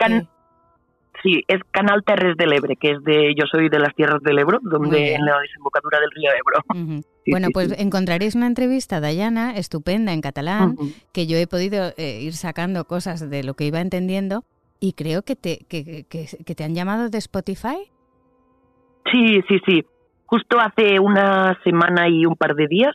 Sí, 1.22 1.42
es 1.48 1.60
Canal 1.70 2.02
Terres 2.04 2.36
del 2.36 2.52
Ebre, 2.52 2.76
que 2.76 2.92
es 2.92 3.02
de, 3.04 3.34
yo 3.36 3.46
soy 3.50 3.68
de 3.68 3.78
las 3.78 3.94
tierras 3.94 4.22
del 4.22 4.38
Ebro, 4.38 4.58
donde 4.62 5.14
en 5.14 5.24
la 5.24 5.38
desembocadura 5.40 6.00
del 6.00 6.10
río 6.10 6.30
Ebro. 6.30 7.02
bueno, 7.26 7.48
pues 7.52 7.78
encontraréis 7.78 8.34
una 8.34 8.46
entrevista, 8.46 9.00
Dayana, 9.00 9.56
estupenda 9.56 10.12
en 10.12 10.20
catalán, 10.20 10.76
que 11.12 11.26
yo 11.26 11.36
he 11.36 11.46
podido 11.46 11.92
eh, 11.96 12.20
ir 12.22 12.34
sacando 12.34 12.84
cosas 12.84 13.28
de 13.30 13.44
lo 13.44 13.54
que 13.54 13.64
iba 13.64 13.80
entendiendo 13.80 14.44
y 14.80 14.92
creo 14.92 15.22
que 15.22 15.36
te, 15.36 15.64
que, 15.68 16.04
que, 16.08 16.54
te 16.54 16.64
han 16.64 16.74
llamado 16.74 17.08
de 17.08 17.18
Spotify. 17.18 17.90
Sí, 19.10 19.40
sí, 19.48 19.60
sí. 19.66 19.84
Justo 20.26 20.58
hace 20.60 20.98
una 21.00 21.58
semana 21.62 22.08
y 22.08 22.26
un 22.26 22.36
par 22.36 22.54
de 22.54 22.66
días 22.66 22.94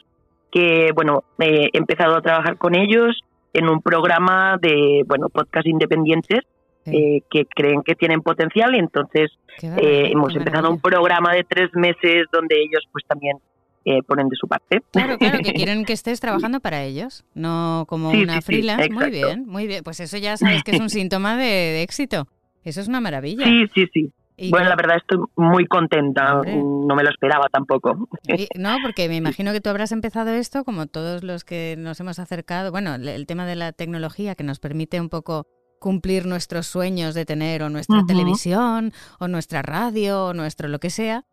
que, 0.51 0.91
bueno, 0.93 1.23
he 1.39 1.69
empezado 1.73 2.17
a 2.17 2.21
trabajar 2.21 2.57
con 2.57 2.75
ellos 2.75 3.19
en 3.53 3.69
un 3.69 3.81
programa 3.81 4.57
de, 4.61 5.03
bueno, 5.07 5.29
podcast 5.29 5.65
independientes 5.65 6.41
eh, 6.85 7.21
que 7.29 7.45
creen 7.45 7.83
que 7.83 7.93
tienen 7.93 8.21
potencial 8.21 8.73
y 8.75 8.79
entonces 8.79 9.29
eh, 9.61 10.09
hemos 10.11 10.35
empezado 10.35 10.71
un 10.71 10.79
programa 10.79 11.33
de 11.33 11.43
tres 11.43 11.69
meses 11.75 12.25
donde 12.31 12.59
ellos 12.59 12.87
pues 12.91 13.05
también 13.07 13.37
eh, 13.85 14.01
ponen 14.01 14.29
de 14.29 14.35
su 14.35 14.47
parte. 14.47 14.81
Claro, 14.91 15.17
claro, 15.19 15.39
que 15.43 15.53
quieren 15.53 15.85
que 15.85 15.93
estés 15.93 16.19
trabajando 16.19 16.59
para 16.59 16.83
ellos, 16.83 17.23
no 17.35 17.85
como 17.87 18.09
una 18.09 18.41
freelance. 18.41 18.89
muy 18.89 19.11
bien, 19.11 19.45
muy 19.45 19.67
bien. 19.67 19.83
Pues 19.83 19.99
eso 19.99 20.17
ya 20.17 20.37
sabes 20.37 20.63
que 20.63 20.71
es 20.71 20.79
un 20.79 20.89
síntoma 20.89 21.37
de, 21.37 21.83
éxito. 21.83 22.27
Eso 22.63 22.81
es 22.81 22.87
una 22.87 22.99
maravilla. 22.99 23.45
Sí, 23.45 23.65
sí, 23.75 23.85
sí. 23.93 24.49
bueno, 24.49 24.69
la 24.69 24.75
verdad 24.75 24.97
estoy 24.97 25.19
muy 25.35 25.67
contenta, 25.67 26.41
no 26.45 26.95
me 26.95 27.03
lo 27.03 27.09
esperaba 27.09 27.47
tampoco. 27.51 28.07
no, 28.55 28.77
porque 28.81 29.07
me 29.07 29.17
imagino 29.17 29.51
que 29.51 29.61
tú 29.61 29.69
habrás 29.69 29.91
empezado 29.91 30.31
esto 30.31 30.63
como 30.63 30.87
todos 30.87 31.23
los 31.23 31.43
que 31.43 31.75
nos 31.77 31.99
hemos 31.99 32.17
acercado, 32.17 32.71
bueno, 32.71 32.95
el 32.95 33.27
tema 33.27 33.45
de 33.45 33.55
la 33.55 33.71
tecnología 33.71 34.33
que 34.33 34.43
nos 34.43 34.59
permite 34.59 34.99
un 34.99 35.09
poco 35.09 35.45
cumplir 35.81 36.27
nuestros 36.27 36.67
sueños 36.67 37.15
de 37.15 37.25
tener 37.25 37.63
o 37.63 37.69
nuestra 37.69 38.03
televisión 38.07 38.93
o 39.19 39.27
nuestra 39.27 39.63
radio 39.63 40.27
o 40.27 40.33
nuestro 40.33 40.67
lo 40.67 40.77
que 40.77 40.91
sea, 40.91 41.25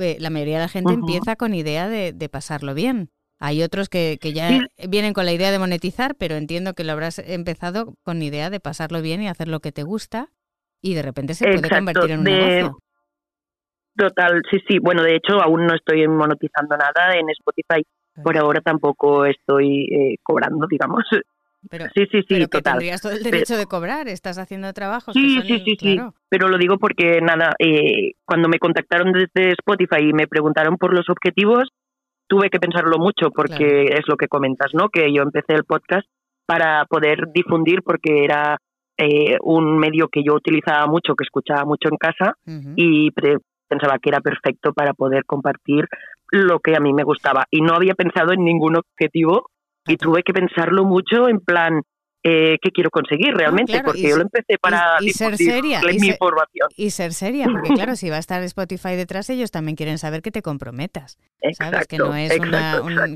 eh, 0.00 0.16
la 0.20 0.30
mayoría 0.30 0.58
de 0.58 0.62
la 0.62 0.68
gente 0.68 0.94
empieza 0.94 1.34
con 1.34 1.54
idea 1.54 1.88
de, 1.88 2.28
pasarlo 2.30 2.72
bien. 2.72 3.10
Hay 3.40 3.64
otros 3.64 3.88
que, 3.88 4.18
ya 4.22 4.48
vienen 4.88 5.12
con 5.12 5.26
la 5.26 5.32
idea 5.32 5.50
de 5.50 5.58
monetizar, 5.58 6.14
pero 6.14 6.36
entiendo 6.36 6.74
que 6.74 6.84
lo 6.84 6.92
habrás 6.92 7.18
empezado 7.18 7.94
con 8.04 8.22
idea 8.22 8.48
de 8.48 8.60
pasarlo 8.60 9.02
bien 9.02 9.22
y 9.22 9.28
hacer 9.28 9.48
lo 9.48 9.58
que 9.58 9.72
te 9.72 9.82
gusta 9.82 10.28
y 10.80 10.94
de 10.94 11.02
repente 11.02 11.34
se 11.34 11.44
puede 11.44 11.68
convertir 11.68 12.12
en 12.12 12.18
un 12.20 12.24
negocio. 12.24 12.78
Total, 13.96 14.40
sí, 14.48 14.58
sí. 14.68 14.78
Bueno, 14.78 15.02
de 15.02 15.16
hecho, 15.16 15.42
aún 15.42 15.66
no 15.66 15.74
estoy 15.74 16.06
monetizando 16.06 16.76
nada 16.76 17.16
en 17.16 17.28
Spotify. 17.30 17.82
Por 18.22 18.38
ahora 18.38 18.60
tampoco 18.60 19.24
estoy 19.26 19.88
eh, 19.92 20.14
cobrando, 20.22 20.66
digamos. 20.70 21.02
Pero, 21.68 21.86
sí, 21.94 22.06
sí, 22.10 22.20
sí, 22.20 22.26
pero 22.28 22.48
que 22.48 22.62
tendrías 22.62 23.02
todo 23.02 23.12
el 23.12 23.22
derecho 23.22 23.56
de 23.56 23.66
cobrar, 23.66 24.08
estás 24.08 24.38
haciendo 24.38 24.72
trabajo. 24.72 25.12
Sí, 25.12 25.40
sí, 25.42 25.62
sí, 25.64 25.76
sí, 25.78 26.00
pero 26.28 26.48
lo 26.48 26.58
digo 26.58 26.78
porque 26.78 27.20
nada, 27.20 27.54
eh, 27.58 28.12
cuando 28.24 28.48
me 28.48 28.58
contactaron 28.58 29.12
desde 29.12 29.52
Spotify 29.52 30.08
y 30.08 30.12
me 30.12 30.28
preguntaron 30.28 30.76
por 30.76 30.94
los 30.94 31.08
objetivos, 31.08 31.68
tuve 32.28 32.50
que 32.50 32.60
pensarlo 32.60 32.98
mucho 32.98 33.30
porque 33.30 33.84
es 33.84 34.06
lo 34.06 34.16
que 34.16 34.28
comentas, 34.28 34.72
¿no? 34.74 34.88
Que 34.88 35.12
yo 35.12 35.22
empecé 35.22 35.54
el 35.54 35.64
podcast 35.64 36.06
para 36.46 36.84
poder 36.86 37.32
difundir 37.32 37.82
porque 37.82 38.24
era 38.24 38.58
eh, 38.98 39.36
un 39.42 39.78
medio 39.78 40.08
que 40.08 40.22
yo 40.24 40.34
utilizaba 40.34 40.86
mucho, 40.86 41.14
que 41.14 41.24
escuchaba 41.24 41.64
mucho 41.64 41.88
en 41.90 41.96
casa 41.96 42.34
y 42.76 43.10
pensaba 43.68 43.98
que 43.98 44.10
era 44.10 44.20
perfecto 44.20 44.72
para 44.72 44.94
poder 44.94 45.24
compartir 45.24 45.86
lo 46.30 46.60
que 46.60 46.76
a 46.76 46.80
mí 46.80 46.92
me 46.92 47.04
gustaba. 47.04 47.44
Y 47.50 47.60
no 47.60 47.74
había 47.74 47.94
pensado 47.94 48.32
en 48.32 48.44
ningún 48.44 48.76
objetivo 48.76 49.50
y 49.86 49.96
tuve 49.96 50.22
que 50.22 50.32
pensarlo 50.32 50.84
mucho 50.84 51.28
en 51.28 51.40
plan, 51.40 51.82
eh, 52.28 52.58
qué 52.60 52.70
quiero 52.72 52.90
conseguir 52.90 53.34
realmente, 53.34 53.80
porque 53.84 54.02
yo 54.02 54.16
lo 54.16 54.22
empecé 54.22 54.58
para 54.60 54.96
y, 55.00 55.10
ser 55.10 55.36
seria, 55.36 55.80
mi 55.80 56.08
información. 56.08 56.68
Y 56.76 56.90
ser 56.90 57.12
seria, 57.12 57.46
porque 57.46 57.72
claro, 57.74 57.94
si 57.96 58.10
va 58.10 58.16
a 58.16 58.18
estar 58.18 58.42
Spotify 58.42 58.96
detrás, 58.96 59.30
ellos 59.30 59.52
también 59.52 59.76
quieren 59.76 59.98
saber 59.98 60.22
que 60.22 60.32
te 60.32 60.42
comprometas. 60.42 61.18
¿Sabes? 61.52 61.86
Que 61.86 61.98
no 61.98 62.16
es 62.16 62.32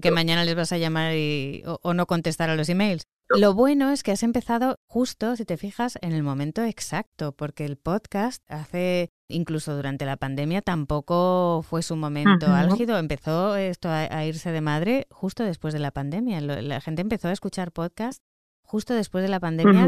que 0.01 0.11
mañana 0.13 0.45
les 0.45 0.55
vas 0.55 0.73
a 0.73 0.79
llamar 0.79 1.15
y, 1.17 1.65
o, 1.65 1.93
no 1.93 2.07
contestar 2.07 2.51
a 2.51 2.55
los 2.55 2.69
emails. 2.69 3.09
Lo 3.37 3.55
bueno 3.55 3.91
es 3.91 4.03
que 4.03 4.13
has 4.13 4.23
empezado 4.23 4.77
justo, 4.87 5.37
si 5.37 5.45
te 5.45 5.57
fijas, 5.57 5.99
en 6.03 6.13
el 6.13 6.23
momento 6.23 6.65
exacto, 6.65 7.33
porque 7.33 7.65
el 7.65 7.77
podcast 7.77 8.43
hace, 8.49 9.11
incluso 9.29 9.77
durante 9.77 10.05
la 10.05 10.17
pandemia, 10.17 10.63
tampoco 10.63 11.65
fue 11.69 11.83
su 11.83 11.95
momento 11.95 12.49
álgido. 12.49 12.99
Empezó 12.99 13.57
esto 13.57 13.89
a, 13.89 14.25
irse 14.25 14.51
de 14.51 14.61
madre 14.61 15.07
justo 15.11 15.45
después 15.45 15.73
de 15.73 15.81
la 15.81 15.93
pandemia. 15.93 16.41
La 16.41 16.81
gente 16.81 17.03
empezó 17.03 17.29
a 17.29 17.33
escuchar 17.33 17.71
podcast 17.73 18.23
justo 18.63 18.95
después 18.95 19.23
de 19.23 19.29
la 19.29 19.41
pandemia 19.41 19.87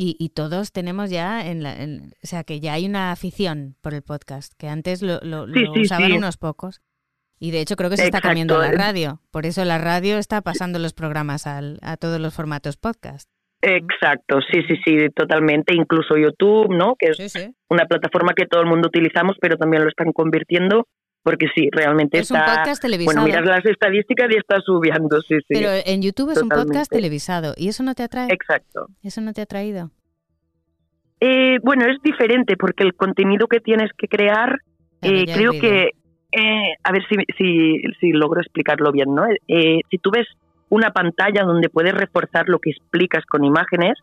y, 0.00 0.28
todos 0.28 0.70
tenemos 0.70 1.10
ya, 1.10 1.44
en 1.44 1.64
la, 1.64 1.76
o 2.22 2.26
sea, 2.26 2.44
que 2.44 2.60
ya 2.60 2.74
hay 2.74 2.86
una 2.86 3.10
afición 3.10 3.74
por 3.80 3.94
el 3.94 4.02
podcast, 4.02 4.52
que 4.56 4.68
antes 4.68 5.02
lo, 5.02 5.18
usaban 5.74 6.12
unos 6.12 6.36
pocos. 6.36 6.80
Y 7.38 7.50
de 7.50 7.60
hecho 7.60 7.76
creo 7.76 7.90
que 7.90 7.96
se 7.96 8.04
está 8.04 8.20
cambiando 8.20 8.58
la 8.58 8.72
radio. 8.72 9.20
Por 9.30 9.46
eso 9.46 9.64
la 9.64 9.78
radio 9.78 10.18
está 10.18 10.42
pasando 10.42 10.78
los 10.78 10.92
programas 10.92 11.46
al, 11.46 11.78
a 11.82 11.96
todos 11.96 12.20
los 12.20 12.34
formatos 12.34 12.76
podcast. 12.76 13.28
Exacto, 13.60 14.38
sí, 14.52 14.62
sí, 14.68 14.76
sí, 14.84 15.08
totalmente. 15.14 15.74
Incluso 15.74 16.16
YouTube, 16.16 16.74
¿no? 16.74 16.94
Que 16.96 17.10
es 17.10 17.50
una 17.68 17.86
plataforma 17.86 18.32
que 18.34 18.46
todo 18.46 18.62
el 18.62 18.68
mundo 18.68 18.88
utilizamos, 18.88 19.36
pero 19.40 19.56
también 19.56 19.82
lo 19.82 19.88
están 19.88 20.12
convirtiendo 20.12 20.86
porque 21.22 21.46
sí, 21.54 21.68
realmente 21.72 22.18
es 22.18 22.30
está... 22.30 22.40
un 22.40 22.56
podcast 22.56 22.80
televisado. 22.80 23.20
Bueno, 23.20 23.26
miras 23.26 23.44
las 23.44 23.66
estadísticas 23.66 24.28
y 24.30 24.38
está 24.38 24.60
subiendo, 24.60 25.20
sí, 25.20 25.36
sí. 25.36 25.54
Pero 25.54 25.68
en 25.84 26.00
YouTube 26.00 26.30
es 26.30 26.40
un 26.40 26.48
podcast 26.48 26.90
televisado 26.90 27.54
y 27.56 27.68
eso 27.68 27.82
no 27.82 27.94
te 27.94 28.02
atrae. 28.02 28.32
Exacto. 28.32 28.86
¿Eso 29.02 29.20
no 29.20 29.32
te 29.32 29.42
ha 29.42 29.46
traído? 29.46 29.90
Eh, 31.20 31.58
bueno, 31.62 31.84
es 31.84 32.00
diferente 32.02 32.56
porque 32.56 32.84
el 32.84 32.94
contenido 32.94 33.48
que 33.48 33.60
tienes 33.60 33.90
que 33.98 34.06
crear, 34.06 34.60
eh, 35.02 35.26
creo 35.34 35.52
que, 35.52 35.90
eh, 36.32 36.74
a 36.82 36.92
ver 36.92 37.02
si, 37.08 37.16
si, 37.36 37.82
si, 38.00 38.12
logro 38.12 38.40
explicarlo 38.40 38.92
bien, 38.92 39.14
¿no? 39.14 39.24
si 39.46 39.98
tú 39.98 40.10
ves 40.10 40.26
una 40.68 40.90
pantalla 40.90 41.44
donde 41.44 41.70
puedes 41.70 41.94
reforzar 41.94 42.48
lo 42.48 42.58
que 42.58 42.70
explicas 42.70 43.24
con 43.24 43.44
imágenes, 43.44 43.98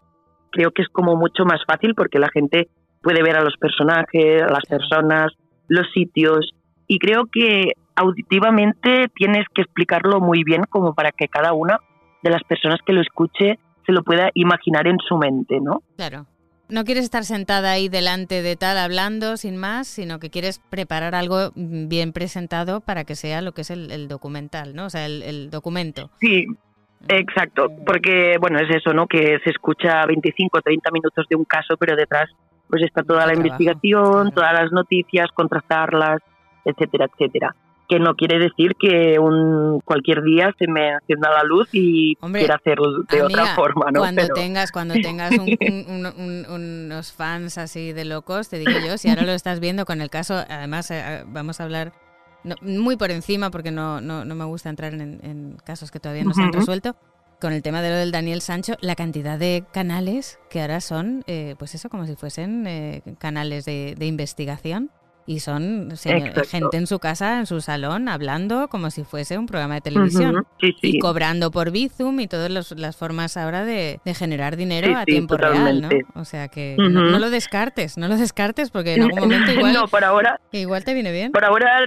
creo 0.52 0.72
que 0.72 0.82
es 0.82 0.90
como 0.90 1.16
mucho 1.16 1.46
más 1.46 1.62
fácil 1.68 1.94
porque 1.96 2.20
la 2.20 2.30
gente 2.30 2.70
puede 3.02 3.22
ver 3.22 3.36
a 3.36 3.44
los 3.44 3.56
personajes, 3.58 4.42
a 4.42 4.52
las 4.52 4.66
personas, 4.68 5.34
los 5.68 5.86
sitios, 5.94 6.54
y 6.88 6.98
creo 6.98 7.26
que 7.32 7.74
auditivamente 7.96 9.08
tienes 9.16 9.46
que 9.54 9.62
explicarlo 9.62 10.20
muy 10.20 10.44
bien 10.44 10.64
como 10.70 10.94
para 10.94 11.12
que 11.12 11.28
cada 11.28 11.54
una 11.54 11.80
de 12.24 12.32
las 12.32 12.44
personas 12.44 12.80
que 12.86 12.94
lo 12.94 13.02
escuche 13.02 13.60
se 13.86 13.92
lo 13.92 14.04
pueda 14.04 14.32
imaginar 14.34 14.88
en 14.88 14.98
su 15.08 15.18
mente, 15.18 15.60
¿no? 15.62 15.84
Claro. 15.96 16.26
No 16.68 16.84
quieres 16.84 17.04
estar 17.04 17.24
sentada 17.24 17.72
ahí 17.72 17.90
delante 17.90 18.42
de 18.42 18.56
tal 18.56 18.78
hablando 18.78 19.38
sin 19.38 19.56
más, 19.58 19.88
sino 19.88 20.20
que 20.20 20.30
quieres 20.30 20.60
preparar 20.70 21.14
algo 21.14 21.52
bien 21.56 22.12
presentado 22.12 22.82
para 22.82 23.04
que 23.04 23.16
sea 23.16 23.42
lo 23.42 23.52
que 23.52 23.62
es 23.62 23.70
el, 23.70 24.08
documental, 24.08 24.76
¿no? 24.76 24.86
O 24.86 24.90
sea, 24.90 25.06
el, 25.06 25.50
documento. 25.52 26.10
Sí, 26.20 26.46
exacto, 27.08 27.68
porque 27.86 28.38
bueno, 28.40 28.60
es 28.60 28.76
eso, 28.76 28.94
¿no? 28.94 29.06
Que 29.06 29.38
se 29.44 29.52
escucha 29.52 30.06
25 30.08 30.58
o 30.58 30.62
30 30.62 30.90
minutos 30.92 31.26
de 31.30 31.36
un 31.36 31.46
caso, 31.46 31.78
pero 31.78 31.96
detrás 31.96 32.30
pues 32.68 32.82
está 32.82 33.04
toda 33.04 33.28
la 33.28 33.36
investigación, 33.36 34.32
todas 34.32 34.54
las 34.54 34.72
noticias, 34.72 35.28
contrastarlas, 35.36 36.20
etcétera, 36.66 37.06
etcétera. 37.14 37.56
Que 37.88 38.00
no 38.00 38.16
quiere 38.16 38.40
decir 38.40 38.76
que 38.80 39.20
un 39.20 39.80
cualquier 39.82 40.24
día 40.24 40.54
se 40.58 40.68
me 40.68 40.90
encienda 40.90 41.30
la 41.32 41.44
luz 41.44 41.70
y 41.72 42.16
quiera 42.16 42.56
hacerlo 42.56 43.04
de 43.10 43.22
otra 43.22 43.56
forma, 43.56 43.92
¿no? 43.92 44.00
Cuando 44.00 44.28
tengas, 44.30 44.72
cuando 44.72 44.96
tengas 44.96 45.32
unos 46.50 47.14
fans 47.14 47.58
así 47.58 47.94
de 47.94 48.06
locos, 48.06 48.50
te 48.50 48.60
digo 48.60 48.72
yo, 48.86 48.98
si 48.98 49.10
ahora 49.10 49.24
lo 49.24 49.32
estás 49.32 49.60
viendo 49.60 49.86
con 49.86 50.02
el 50.02 50.10
caso, 50.10 50.36
además 50.50 50.90
eh, 50.92 51.24
vamos 51.28 51.60
a 51.60 51.64
hablar 51.66 51.94
muy 52.62 52.96
por 52.96 53.12
encima 53.12 53.50
porque 53.50 53.72
no, 53.72 54.02
no, 54.02 54.24
me 54.24 54.46
gusta 54.46 54.70
entrar 54.70 54.94
en, 54.94 55.58
casos 55.64 55.92
que 55.92 56.00
todavía 56.00 56.24
no 56.24 56.34
se 56.34 56.42
han 56.42 56.54
resuelto, 56.54 56.96
con 57.40 57.54
el 57.54 57.62
tema 57.62 57.82
de 57.82 57.90
lo 57.90 57.96
del 57.96 58.12
Daniel 58.12 58.42
Sancho, 58.42 58.76
la 58.82 58.96
cantidad 58.96 59.38
de 59.38 59.66
canales 59.74 60.40
que 60.50 60.62
ahora 60.62 60.82
son, 60.82 61.24
eh, 61.28 61.56
pues 61.58 61.76
eso, 61.76 61.90
como 61.90 62.06
si 62.06 62.16
fuesen 62.16 62.66
eh, 62.68 63.02
canales 63.20 63.66
de, 63.66 63.96
investigación 64.00 64.92
y 65.28 65.40
son 65.40 65.92
gente 65.98 66.78
en 66.78 66.86
su 66.86 67.00
casa, 67.00 67.40
en 67.40 67.48
su 67.48 67.60
salón, 67.60 68.10
hablando 68.10 68.68
como 68.68 68.92
si 68.92 69.04
fuese 69.04 69.38
un 69.38 69.48
programa 69.48 69.76
de 69.76 69.82
televisión. 69.82 70.46
Y 70.60 71.00
cobrando 71.00 71.50
por 71.50 71.72
Bizum 71.72 72.20
y 72.20 72.28
todas 72.28 72.52
las 72.78 72.98
formas 72.98 73.36
ahora 73.36 73.66
de, 73.66 74.00
generar 74.14 74.56
dinero 74.56 74.96
a 74.96 75.04
tiempo 75.04 75.36
real, 75.36 75.82
¿no? 75.82 75.90
O 76.14 76.26
sea 76.26 76.48
que 76.48 76.76
no, 76.78 77.18
lo 77.18 77.30
descartes, 77.30 77.98
no 77.98 78.08
lo 78.08 78.18
descartes 78.18 78.70
porque 78.70 78.96
en 78.96 79.04
algún 79.04 79.20
momento 79.20 79.52
igual, 79.52 79.74
no, 79.74 79.88
por 79.88 80.04
ahora, 80.04 80.40
igual 80.52 80.84
te 80.84 80.94
viene 80.94 81.12
bien. 81.12 81.32
Por 81.32 81.44
ahora 81.44 81.80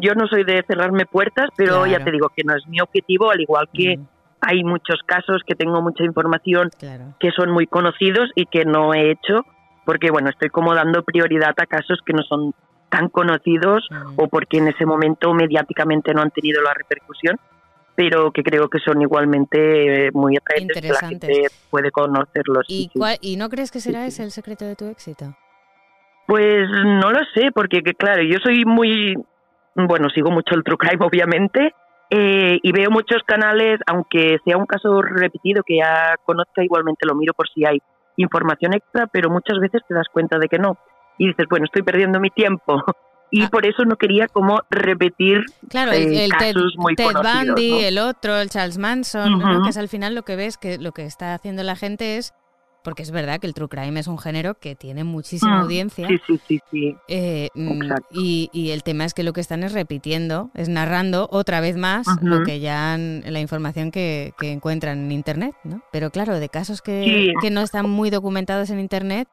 yo 0.00 0.14
no 0.14 0.26
soy 0.26 0.44
de 0.44 0.64
cerrarme 0.66 1.04
puertas, 1.04 1.50
pero 1.56 1.86
ya 1.86 2.02
te 2.02 2.10
digo 2.10 2.30
que 2.34 2.42
no 2.44 2.56
es 2.56 2.66
mi 2.68 2.80
objetivo, 2.80 3.30
al 3.30 3.40
igual 3.40 3.68
que... 3.72 3.98
Hay 4.44 4.64
muchos 4.64 4.98
casos 5.06 5.42
que 5.46 5.54
tengo 5.54 5.80
mucha 5.82 6.02
información 6.02 6.68
que 7.20 7.30
son 7.30 7.52
muy 7.52 7.68
conocidos 7.68 8.28
y 8.34 8.46
que 8.46 8.64
no 8.64 8.92
he 8.92 9.12
hecho 9.12 9.46
porque 9.84 10.10
bueno, 10.10 10.30
estoy 10.30 10.48
como 10.48 10.74
dando 10.74 11.02
prioridad 11.02 11.54
a 11.56 11.66
casos 11.66 12.00
que 12.04 12.12
no 12.12 12.22
son 12.22 12.54
tan 12.88 13.08
conocidos 13.08 13.88
mm. 13.90 14.14
o 14.16 14.28
porque 14.28 14.58
en 14.58 14.68
ese 14.68 14.84
momento 14.84 15.32
mediáticamente 15.32 16.12
no 16.12 16.22
han 16.22 16.30
tenido 16.30 16.62
la 16.62 16.74
repercusión, 16.74 17.38
pero 17.94 18.30
que 18.32 18.42
creo 18.42 18.68
que 18.68 18.78
son 18.78 19.00
igualmente 19.00 20.06
eh, 20.06 20.10
muy 20.12 20.36
atrayentes 20.36 20.80
que 20.80 20.88
la 20.88 21.08
gente 21.08 21.46
puede 21.70 21.90
conocerlos. 21.90 22.66
¿Y, 22.68 22.90
¿Y 23.20 23.36
no 23.36 23.48
crees 23.48 23.70
que 23.70 23.80
será 23.80 24.06
ese 24.06 24.22
el 24.22 24.30
secreto 24.30 24.64
de 24.64 24.76
tu 24.76 24.86
éxito? 24.86 25.34
Pues 26.26 26.68
no 26.70 27.10
lo 27.10 27.20
sé, 27.34 27.50
porque 27.52 27.82
claro, 27.82 28.22
yo 28.22 28.38
soy 28.42 28.64
muy, 28.64 29.14
bueno, 29.74 30.08
sigo 30.10 30.30
mucho 30.30 30.54
el 30.54 30.62
True 30.62 30.78
Crime 30.78 31.04
obviamente, 31.06 31.74
eh, 32.10 32.58
y 32.62 32.72
veo 32.72 32.90
muchos 32.90 33.22
canales, 33.26 33.80
aunque 33.86 34.36
sea 34.44 34.58
un 34.58 34.66
caso 34.66 35.00
repetido 35.00 35.62
que 35.62 35.78
ya 35.78 36.16
conozca, 36.24 36.62
igualmente 36.62 37.06
lo 37.06 37.14
miro 37.14 37.32
por 37.32 37.48
si 37.48 37.64
hay 37.64 37.80
información 38.16 38.74
extra, 38.74 39.06
pero 39.06 39.30
muchas 39.30 39.58
veces 39.58 39.82
te 39.88 39.94
das 39.94 40.06
cuenta 40.12 40.38
de 40.38 40.48
que 40.48 40.58
no. 40.58 40.78
Y 41.18 41.28
dices, 41.28 41.46
bueno, 41.48 41.66
estoy 41.66 41.82
perdiendo 41.82 42.20
mi 42.20 42.30
tiempo 42.30 42.82
y 43.32 43.44
ah. 43.44 43.48
por 43.50 43.66
eso 43.66 43.84
no 43.84 43.96
quería 43.96 44.28
como 44.28 44.60
repetir 44.70 45.40
claro, 45.68 45.90
el, 45.90 46.12
eh, 46.12 46.28
casos 46.28 46.74
muy 46.76 46.94
Ted 46.94 47.06
Bundy, 47.14 47.84
el 47.84 47.98
otro, 47.98 48.36
el 48.36 48.50
Charles 48.50 48.78
Manson, 48.78 49.62
que 49.64 49.70
es 49.70 49.78
al 49.78 49.88
final 49.88 50.14
lo 50.14 50.22
que 50.22 50.36
ves 50.36 50.58
que 50.58 50.78
lo 50.78 50.92
que 50.92 51.06
está 51.06 51.34
haciendo 51.34 51.62
la 51.62 51.74
gente 51.74 52.18
es 52.18 52.34
porque 52.82 53.02
es 53.02 53.10
verdad 53.10 53.40
que 53.40 53.46
el 53.46 53.54
true 53.54 53.68
crime 53.68 53.98
es 53.98 54.06
un 54.06 54.18
género 54.18 54.54
que 54.54 54.74
tiene 54.74 55.04
muchísima 55.04 55.58
mm, 55.58 55.62
audiencia. 55.62 56.08
Sí, 56.08 56.20
sí, 56.26 56.40
sí, 56.46 56.60
sí. 56.70 56.96
Eh, 57.08 57.48
mm, 57.54 57.92
y, 58.10 58.50
y, 58.52 58.70
el 58.70 58.82
tema 58.82 59.04
es 59.04 59.14
que 59.14 59.22
lo 59.22 59.32
que 59.32 59.40
están 59.40 59.62
es 59.62 59.72
repitiendo, 59.72 60.50
es 60.54 60.68
narrando 60.68 61.28
otra 61.30 61.60
vez 61.60 61.76
más 61.76 62.06
lo 62.20 62.42
que 62.42 62.60
ya 62.60 62.96
la 62.98 63.40
información 63.40 63.90
que, 63.90 64.32
que, 64.38 64.52
encuentran 64.52 64.98
en 64.98 65.12
internet, 65.12 65.54
¿no? 65.64 65.82
Pero 65.92 66.10
claro, 66.10 66.38
de 66.38 66.48
casos 66.48 66.82
que, 66.82 67.32
que, 67.40 67.50
no 67.50 67.60
están 67.60 67.88
muy 67.88 68.10
documentados 68.10 68.70
en 68.70 68.80
internet, 68.80 69.28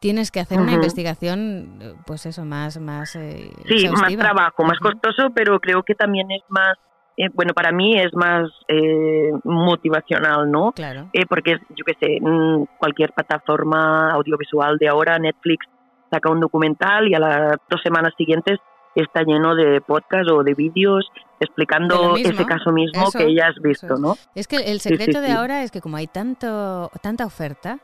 tienes 0.00 0.30
que 0.30 0.40
hacer 0.40 0.60
una 0.60 0.72
investigación, 0.72 1.96
pues 2.06 2.26
eso, 2.26 2.44
más, 2.44 2.78
más. 2.78 3.16
Eh, 3.16 3.50
sí, 3.66 3.88
más 3.88 4.16
trabajo, 4.16 4.64
más 4.64 4.78
costoso, 4.78 5.30
pero 5.34 5.58
creo 5.60 5.82
que 5.82 5.94
también 5.94 6.30
es 6.30 6.42
más 6.48 6.76
eh, 7.16 7.28
bueno, 7.32 7.54
para 7.54 7.70
mí 7.70 7.98
es 7.98 8.12
más 8.14 8.50
eh, 8.68 9.30
motivacional, 9.44 10.50
¿no? 10.50 10.72
Claro. 10.72 11.10
Eh, 11.12 11.26
porque, 11.28 11.58
yo 11.70 11.84
qué 11.84 11.94
sé, 12.00 12.18
mm, 12.20 12.64
cualquier 12.78 13.12
plataforma 13.12 14.10
audiovisual 14.10 14.78
de 14.78 14.88
ahora, 14.88 15.18
Netflix, 15.18 15.66
saca 16.10 16.30
un 16.30 16.40
documental 16.40 17.08
y 17.08 17.14
a 17.14 17.20
las 17.20 17.56
dos 17.70 17.80
semanas 17.82 18.12
siguientes 18.16 18.58
está 18.94 19.22
lleno 19.22 19.54
de 19.54 19.80
podcasts 19.80 20.30
o 20.30 20.42
de 20.44 20.54
vídeos 20.54 21.08
explicando 21.40 22.16
ese 22.16 22.44
caso 22.46 22.70
mismo 22.70 23.10
que 23.10 23.34
ya 23.34 23.48
has 23.48 23.60
visto, 23.60 23.96
¿no? 23.96 24.14
Es 24.34 24.46
que 24.46 24.56
el 24.56 24.80
secreto 24.80 25.20
de 25.20 25.32
ahora 25.32 25.62
es 25.62 25.70
que 25.70 25.80
como 25.80 25.96
hay 25.96 26.06
tanto 26.06 26.90
tanta 27.02 27.26
oferta 27.26 27.80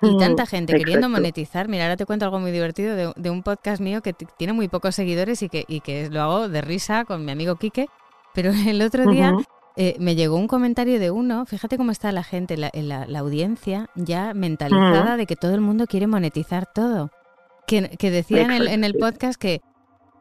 y 0.00 0.14
mm, 0.14 0.18
tanta 0.18 0.46
gente 0.46 0.78
queriendo 0.78 1.10
monetizar, 1.10 1.68
mira, 1.68 1.84
ahora 1.84 1.96
te 1.98 2.06
cuento 2.06 2.24
algo 2.24 2.40
muy 2.40 2.52
divertido 2.52 2.96
de, 2.96 3.12
de, 3.14 3.30
un 3.30 3.42
podcast 3.42 3.82
mío 3.82 4.00
que 4.00 4.14
tiene 4.14 4.54
muy 4.54 4.68
pocos 4.68 4.94
seguidores 4.94 5.42
y 5.42 5.50
que, 5.50 5.64
y 5.68 5.80
que 5.80 6.08
lo 6.08 6.22
hago 6.22 6.48
de 6.48 6.62
risa 6.62 7.04
con 7.04 7.22
mi 7.22 7.32
amigo 7.32 7.56
Quique, 7.56 7.86
pero 8.34 8.50
el 8.66 8.82
otro 8.82 9.10
día 9.10 9.34
eh, 9.76 9.96
me 9.98 10.14
llegó 10.14 10.36
un 10.36 10.48
comentario 10.48 10.98
de 10.98 11.10
uno, 11.10 11.46
fíjate 11.46 11.76
cómo 11.76 11.90
está 11.92 12.12
la 12.12 12.22
gente, 12.22 12.56
la, 12.56 12.70
la, 12.72 13.18
audiencia 13.18 13.88
ya 13.94 14.34
mentalizada 14.34 15.16
de 15.16 15.26
que 15.26 15.36
todo 15.36 15.54
el 15.54 15.60
mundo 15.60 15.86
quiere 15.86 16.06
monetizar 16.06 16.66
todo. 16.66 17.10
Que, 17.66 17.88
que 17.98 18.10
decía 18.10 18.42
en 18.42 18.50
el, 18.50 18.66
en 18.66 18.82
el 18.82 18.94
podcast 18.94 19.40
que 19.40 19.60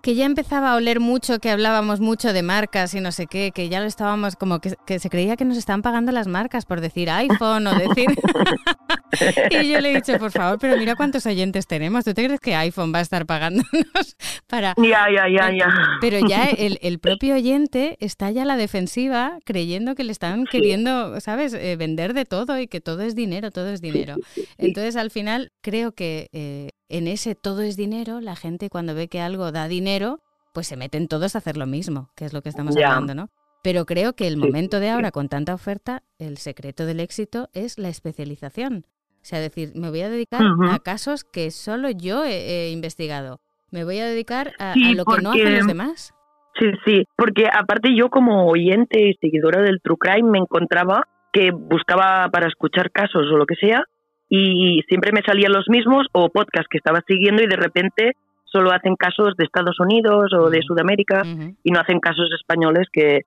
que 0.01 0.15
ya 0.15 0.25
empezaba 0.25 0.71
a 0.71 0.75
oler 0.75 0.99
mucho, 0.99 1.39
que 1.39 1.49
hablábamos 1.49 1.99
mucho 1.99 2.31
de 2.31 2.41
marcas 2.41 2.93
y 2.93 3.01
no 3.01 3.11
sé 3.11 3.27
qué, 3.27 3.51
que 3.53 3.69
ya 3.69 3.79
lo 3.79 3.85
estábamos 3.85 4.35
como 4.35 4.59
que, 4.59 4.99
se 4.99 5.09
creía 5.09 5.35
que 5.35 5.45
nos 5.45 5.57
estaban 5.57 5.81
pagando 5.81 6.11
las 6.11 6.27
marcas 6.27 6.65
por 6.65 6.81
decir 6.81 7.09
iPhone 7.09 7.67
o 7.67 7.75
decir... 7.75 8.07
y 9.51 9.71
yo 9.71 9.81
le 9.81 9.91
he 9.91 9.95
dicho, 9.95 10.17
por 10.17 10.31
favor, 10.31 10.57
pero 10.59 10.77
mira 10.77 10.95
cuántos 10.95 11.25
oyentes 11.25 11.67
tenemos. 11.67 12.05
¿Tú 12.05 12.13
te 12.13 12.23
crees 12.23 12.39
que 12.39 12.55
iPhone 12.55 12.93
va 12.93 12.99
a 12.99 13.01
estar 13.01 13.25
pagándonos 13.25 14.15
para... 14.47 14.73
Ya, 14.77 15.07
ya, 15.13 15.27
ya, 15.27 15.51
ya. 15.51 15.67
Pero 15.99 16.19
ya 16.27 16.45
el, 16.49 16.99
propio 16.99 17.35
oyente 17.35 17.97
está 17.99 18.31
ya 18.31 18.43
a 18.43 18.45
la 18.45 18.57
defensiva 18.57 19.39
creyendo 19.45 19.95
que 19.95 20.03
le 20.03 20.11
están 20.11 20.45
queriendo, 20.45 21.19
¿sabes?, 21.19 21.53
eh, 21.53 21.75
vender 21.75 22.13
de 22.13 22.25
todo 22.25 22.59
y 22.59 22.67
que 22.67 22.81
todo 22.81 23.01
es 23.01 23.15
dinero, 23.15 23.51
todo 23.51 23.69
es 23.69 23.81
dinero. 23.81 24.15
Entonces, 24.57 24.95
al 24.95 25.11
final, 25.11 25.51
creo 25.61 25.93
que 25.93 26.29
eh, 26.31 26.69
en 26.89 27.07
ese 27.07 27.35
todo 27.35 27.61
es 27.61 27.77
dinero, 27.77 28.19
la 28.19 28.35
gente 28.35 28.69
cuando 28.69 28.95
ve 28.95 29.07
que 29.07 29.21
algo 29.21 29.51
da 29.51 29.67
dinero, 29.67 30.19
pues 30.53 30.67
se 30.67 30.75
meten 30.75 31.07
todos 31.07 31.35
a 31.35 31.37
hacer 31.37 31.55
lo 31.55 31.67
mismo, 31.67 32.09
que 32.15 32.25
es 32.25 32.33
lo 32.33 32.41
que 32.41 32.49
estamos 32.49 32.75
hablando, 32.75 33.15
¿no? 33.15 33.29
Pero 33.63 33.85
creo 33.85 34.13
que 34.13 34.27
el 34.27 34.37
momento 34.37 34.79
de 34.79 34.89
ahora, 34.89 35.11
con 35.11 35.27
tanta 35.27 35.53
oferta, 35.53 36.03
el 36.17 36.37
secreto 36.37 36.85
del 36.85 36.99
éxito 36.99 37.49
es 37.53 37.77
la 37.77 37.89
especialización. 37.89 38.85
O 39.21 39.25
sea, 39.25 39.39
decir, 39.39 39.73
me 39.75 39.89
voy 39.89 40.01
a 40.01 40.09
dedicar 40.09 40.41
a 40.69 40.79
casos 40.79 41.25
que 41.25 41.51
solo 41.51 41.89
yo 41.89 42.23
he, 42.23 42.71
investigado. 42.71 43.41
Me 43.69 43.83
voy 43.83 43.99
a 43.99 44.05
dedicar 44.05 44.53
a, 44.59 44.73
lo 44.75 45.03
que 45.03 45.21
no 45.21 45.31
hacen 45.31 45.57
los 45.57 45.67
demás. 45.67 46.13
Sí, 46.57 46.65
sí, 46.85 47.03
porque 47.17 47.47
aparte 47.51 47.89
yo 47.95 48.09
como 48.09 48.47
oyente 48.47 49.09
y 49.09 49.13
seguidora 49.15 49.61
del 49.61 49.81
True 49.81 49.97
Crime 49.99 50.29
me 50.29 50.39
encontraba 50.39 51.03
que 51.31 51.51
buscaba 51.51 52.29
para 52.31 52.47
escuchar 52.47 52.91
casos 52.91 53.27
o 53.31 53.37
lo 53.37 53.45
que 53.45 53.55
sea 53.55 53.83
y 54.29 54.81
siempre 54.87 55.11
me 55.11 55.23
salían 55.23 55.51
los 55.51 55.67
mismos 55.67 56.05
o 56.11 56.29
podcasts 56.29 56.67
que 56.69 56.77
estaba 56.77 57.01
siguiendo 57.07 57.41
y 57.41 57.47
de 57.47 57.55
repente 57.55 58.13
solo 58.45 58.71
hacen 58.71 58.95
casos 58.95 59.35
de 59.37 59.45
Estados 59.45 59.79
Unidos 59.79 60.31
o 60.33 60.49
de 60.49 60.61
Sudamérica 60.61 61.23
y 61.63 61.71
no 61.71 61.79
hacen 61.79 61.99
casos 61.99 62.29
españoles 62.39 62.87
que 62.91 63.21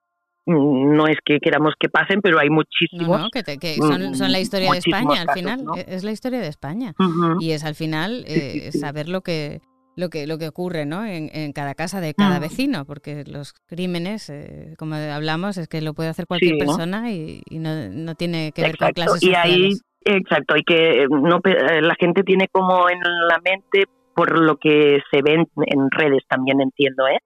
mm, 0.45 0.95
no 0.95 1.07
es 1.07 1.17
que 1.25 1.39
queramos 1.39 1.73
que 1.79 1.89
pasen, 1.89 2.21
pero 2.21 2.39
hay 2.39 2.49
muchísimos. 2.49 3.19
No, 3.19 3.29
que, 3.29 3.75
son, 3.77 4.31
la 4.31 4.39
historia 4.39 4.71
de 4.71 4.77
España 4.77 5.21
al 5.21 5.33
final, 5.33 5.65
e, 5.77 5.85
es 5.87 6.03
la 6.03 6.11
historia 6.11 6.39
de 6.39 6.47
España. 6.47 6.93
Y 7.39 7.51
es 7.51 7.63
al 7.63 7.75
final 7.75 8.23
eh, 8.27 8.71
saber 8.71 9.09
lo 9.09 9.21
que, 9.21 9.61
lo 9.95 10.09
que, 10.09 10.27
lo 10.27 10.37
que 10.37 10.47
ocurre 10.47 10.85
¿no? 10.85 11.05
en, 11.05 11.53
cada 11.53 11.75
casa 11.75 12.01
de 12.01 12.13
cada 12.13 12.39
mm. 12.39 12.41
vecino, 12.41 12.85
porque 12.85 13.23
los 13.25 13.53
crímenes, 13.53 14.29
eh, 14.29 14.75
como 14.77 14.95
hablamos, 14.95 15.57
es 15.57 15.67
que 15.67 15.81
lo 15.81 15.93
puede 15.93 16.09
hacer 16.09 16.27
cualquier 16.27 16.57
persona 16.57 17.11
y, 17.11 17.43
no, 17.51 17.89
no, 17.89 18.15
tiene 18.15 18.51
que 18.53 18.61
ver 18.61 18.77
con 18.77 18.91
clases 18.91 19.21
sociales. 19.21 19.81
Exacto, 20.05 20.55
hay 20.55 20.63
que 20.63 21.05
no 21.09 21.39
eh, 21.45 21.81
la 21.81 21.95
gente 21.95 22.23
tiene 22.23 22.47
como 22.51 22.89
en 22.89 22.99
la 23.01 23.39
mente 23.43 23.85
por 24.15 24.37
lo 24.37 24.57
que 24.57 24.99
se 25.11 25.21
ven 25.21 25.47
en 25.65 25.91
redes 25.91 26.23
también 26.27 26.61
entiendo, 26.61 27.07
¿eh? 27.07 27.19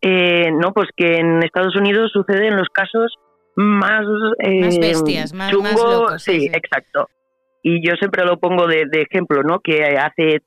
eh 0.00 0.50
no, 0.50 0.72
pues 0.72 0.88
que 0.96 1.18
en 1.18 1.42
Estados 1.42 1.76
Unidos 1.76 2.10
suceden 2.12 2.56
los 2.56 2.68
casos 2.68 3.14
más 3.54 4.04
más 4.04 4.78
bestias, 4.78 5.32
más, 5.34 5.52
locos, 5.52 6.22
sí, 6.22 6.50
exacto. 6.52 7.08
Y 7.62 7.86
yo 7.86 7.94
siempre 7.94 8.24
lo 8.24 8.38
pongo 8.38 8.66
de, 8.66 8.88
ejemplo, 8.92 9.42
¿no? 9.44 9.60
Que 9.60 9.84
hace 9.96 10.40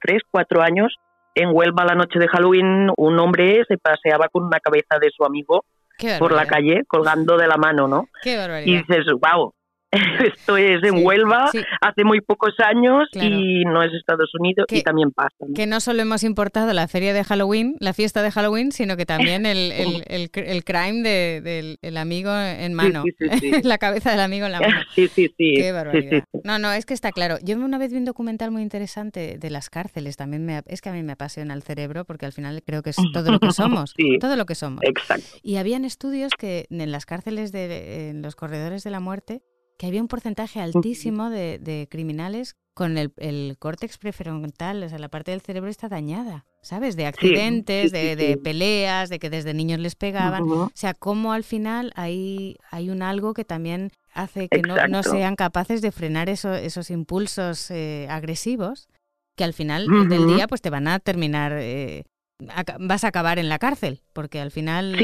tres, 0.00 0.22
cuatro 0.30 0.62
años 0.62 0.94
en 1.34 1.50
Huelva 1.52 1.84
la 1.84 1.94
noche 1.94 2.18
de 2.18 2.28
Halloween 2.28 2.90
un 2.96 3.18
hombre 3.18 3.64
se 3.66 3.76
paseaba 3.76 4.28
con 4.28 4.44
una 4.44 4.60
cabeza 4.60 4.98
de 5.00 5.10
su 5.10 5.24
amigo 5.24 5.64
por 6.18 6.32
la 6.32 6.46
calle 6.46 6.82
colgando 6.86 7.36
de 7.36 7.46
la 7.46 7.56
mano, 7.56 7.88
¿no? 7.88 8.08
Qué 8.22 8.36
barbaridad. 8.36 8.66
Y 8.66 8.78
dices, 8.78 9.06
wow, 9.20 9.52
Esto 10.34 10.56
es 10.56 10.82
en 10.84 11.04
Huelva 11.04 11.50
hace 11.80 12.04
muy 12.04 12.20
pocos 12.20 12.54
años 12.60 13.08
y 13.12 13.64
no 13.64 13.82
es 13.82 13.92
Estados 13.92 14.30
Unidos 14.38 14.66
y 14.70 14.82
también 14.82 15.10
pasa. 15.10 15.34
Que 15.54 15.66
no 15.66 15.80
solo 15.80 16.02
hemos 16.02 16.22
importado 16.22 16.72
la 16.72 16.86
feria 16.86 17.12
de 17.12 17.24
Halloween, 17.24 17.76
la 17.80 17.92
fiesta 17.92 18.22
de 18.22 18.30
Halloween, 18.30 18.70
sino 18.70 18.96
que 18.96 19.04
también 19.04 19.46
el, 19.46 19.72
el, 20.06 20.30
el, 20.32 20.64
crime 20.64 21.02
del 21.02 21.78
de, 21.82 21.98
amigo 21.98 22.30
en 22.32 22.74
mano, 22.74 23.02
la 23.64 23.78
cabeza 23.78 24.12
del 24.12 24.20
amigo 24.20 24.46
en 24.46 24.52
la 24.52 24.60
mano. 24.60 24.80
Sí, 24.94 25.08
sí, 25.08 25.26
sí. 25.36 25.54
Qué 25.56 25.72
barbaridad. 25.72 26.24
No, 26.44 26.60
no, 26.60 26.72
es 26.72 26.86
que 26.86 26.94
está 26.94 27.10
claro. 27.10 27.38
Yo 27.42 27.56
una 27.56 27.78
vez 27.78 27.90
vi 27.90 27.98
un 27.98 28.04
documental 28.04 28.52
muy 28.52 28.62
interesante 28.62 29.38
de 29.38 29.50
las 29.50 29.70
cárceles, 29.70 30.16
también 30.16 30.46
me, 30.46 30.62
es 30.66 30.82
que 30.82 30.90
a 30.90 30.92
mí 30.92 31.02
me 31.02 31.12
apasiona 31.12 31.52
el 31.54 31.62
cerebro 31.62 32.04
porque 32.04 32.26
al 32.26 32.32
final 32.32 32.62
creo 32.64 32.82
que 32.82 32.90
es 32.90 32.96
todo 33.12 33.32
lo 33.32 33.40
que 33.40 33.50
somos, 33.52 33.94
todo 34.20 34.36
lo 34.36 34.46
que 34.46 34.54
somos. 34.54 34.80
Exacto. 34.82 35.26
Y 35.42 35.56
habían 35.56 35.84
estudios 35.84 36.32
que 36.38 36.66
en 36.70 36.92
las 36.92 37.06
cárceles 37.06 37.50
de 37.50 38.10
en 38.10 38.22
los 38.22 38.36
corredores 38.36 38.84
de 38.84 38.90
la 38.90 39.00
muerte 39.00 39.42
que 39.80 39.86
había 39.86 40.02
un 40.02 40.08
porcentaje 40.08 40.60
altísimo 40.60 41.30
de, 41.30 41.88
criminales 41.90 42.54
con 42.74 42.98
el, 42.98 43.56
córtex 43.58 43.96
prefrontal, 43.96 44.82
o 44.82 44.88
sea, 44.90 44.98
la 44.98 45.08
parte 45.08 45.30
del 45.30 45.40
cerebro 45.40 45.70
está 45.70 45.88
dañada, 45.88 46.44
¿sabes? 46.60 46.96
De 46.96 47.06
accidentes, 47.06 47.90
de, 47.90 48.38
peleas, 48.44 49.08
de 49.08 49.18
que 49.18 49.30
desde 49.30 49.54
niños 49.54 49.80
les 49.80 49.94
pegaban. 49.94 50.42
O 50.42 50.70
sea, 50.74 50.92
cómo 50.92 51.32
al 51.32 51.44
final 51.44 51.92
hay, 51.96 52.58
hay 52.70 52.90
un 52.90 53.00
algo 53.00 53.32
que 53.32 53.46
también 53.46 53.90
hace 54.12 54.50
que 54.50 54.60
no, 54.60 55.02
sean 55.02 55.34
capaces 55.34 55.80
de 55.80 55.92
frenar 55.92 56.28
esos 56.28 56.90
impulsos 56.90 57.70
eh, 57.70 58.06
agresivos 58.10 58.86
que 59.34 59.44
al 59.44 59.54
final 59.54 59.86
del 60.10 60.26
día 60.26 60.46
pues 60.46 60.60
te 60.60 60.68
van 60.68 60.88
a 60.88 60.98
terminar... 60.98 61.52
Eh, 61.54 62.04
vas 62.78 63.04
a 63.04 63.08
acabar 63.08 63.38
en 63.38 63.48
la 63.48 63.58
cárcel, 63.58 64.02
porque 64.12 64.40
al 64.40 64.50
final 64.50 64.96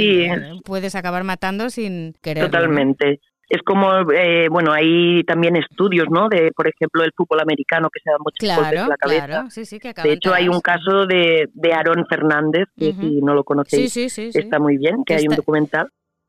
puedes 0.65 0.95
acabar 0.95 1.25
matando 1.25 1.71
sin 1.71 2.15
querer. 2.21 2.45
Totalmente 2.45 3.21
es 3.49 3.63
como, 3.63 4.11
eh, 4.13 4.49
bueno, 4.49 4.73
hay 4.73 5.23
también 5.25 5.57
estudios, 5.57 6.07
¿no? 6.11 6.29
De, 6.29 6.51
por 6.55 6.69
ejemplo, 6.69 7.05
el 7.05 7.13
fútbol 7.17 7.41
americano 7.41 7.89
que 7.91 8.01
se 8.03 8.11
da 8.11 8.17
muchos 8.19 8.57
golpes 8.57 8.81
en 8.81 8.89
la 8.89 8.97
cabeza. 8.97 9.27
Claro, 9.27 9.51
sí, 9.51 9.65
sí, 9.65 9.79
que 9.79 9.93
de 9.93 10.13
hecho, 10.13 10.35
hay 10.35 10.49
un 10.49 10.61
caso 10.61 11.07
de, 11.07 11.49
de 11.53 11.73
Aaron 11.73 12.07
Fernández, 12.09 12.69
que 12.77 12.93
si 12.93 13.21
no 13.23 13.35
lo 13.35 13.45
conocéis, 13.45 13.97
está 13.97 14.59
muy 14.59 14.79
bien, 14.79 15.05
que 15.05 15.15
hay 15.15 15.29
un 15.29 15.37
documental. 15.37 15.89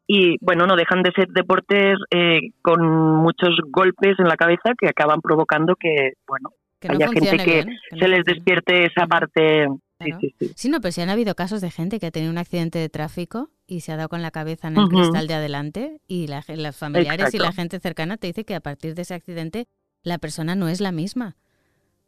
Y 0.10 0.38
bueno, 0.40 0.66
no 0.68 0.78
dejan 0.78 1.04
de 1.04 1.12
ser 1.12 1.28
deportes 1.30 1.98
eh, 2.12 2.52
con 2.62 2.82
muchos 2.82 3.60
golpes 3.70 4.18
en 4.20 4.28
la 4.28 4.38
cabeza 4.38 4.72
que 4.80 4.88
acaban 4.88 5.20
provocando 5.20 5.76
que, 5.76 6.14
bueno, 6.26 6.52
haya 6.88 7.10
gente 7.10 7.38
que, 7.38 7.66
se 7.90 8.08
les 8.08 8.24
despierte 8.24 8.86
esa 8.86 9.06
parte 9.06 9.68
Sí, 10.00 10.12
sí, 10.38 10.54
sí. 10.56 10.70
no, 10.70 10.80
pero 10.80 10.92
si 10.92 11.02
han 11.02 11.10
habido 11.10 11.34
casos 11.34 11.60
de 11.60 11.72
gente 11.72 12.00
que 12.00 12.06
ha 12.06 12.12
tenido 12.12 12.32
un 12.32 12.38
accidente 12.38 12.78
de 12.78 12.88
tráfico 12.88 13.50
y 13.68 13.82
se 13.82 13.92
ha 13.92 13.98
dado 13.98 14.10
con 14.10 14.22
la 14.22 14.32
cabeza 14.32 14.70
en 14.70 14.78
el 14.78 14.88
cristal 14.88 15.28
de 15.28 15.34
adelante 15.34 16.02
y 16.08 16.28
la, 16.28 16.44
las 16.48 16.76
familiares 16.76 17.34
y 17.34 17.38
la 17.38 17.52
gente 17.52 17.80
cercana 17.80 18.18
te 18.18 18.28
dice 18.28 18.46
que 18.46 18.56
a 18.56 18.62
partir 18.62 18.96
de 18.96 19.02
ese 19.02 19.14
accidente 19.14 19.68
la 20.04 20.18
persona 20.18 20.56
no 20.56 20.70
es 20.70 20.80
la 20.80 20.92
misma. 20.92 21.36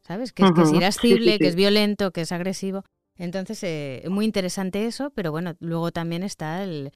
¿Sabes? 0.02 0.32
Que 0.32 0.44
es, 0.44 0.52
que 0.54 0.62
es 0.62 0.72
irascible, 0.74 1.38
que 1.38 1.48
es 1.48 1.56
violento, 1.56 2.12
que 2.12 2.22
es 2.22 2.32
agresivo. 2.32 2.84
Entonces, 3.18 3.62
eh, 3.64 4.06
muy 4.10 4.24
interesante 4.24 4.86
eso, 4.86 5.12
pero 5.12 5.32
bueno, 5.32 5.56
luego 5.60 5.92
también 5.92 6.24
está 6.24 6.64
el... 6.64 6.92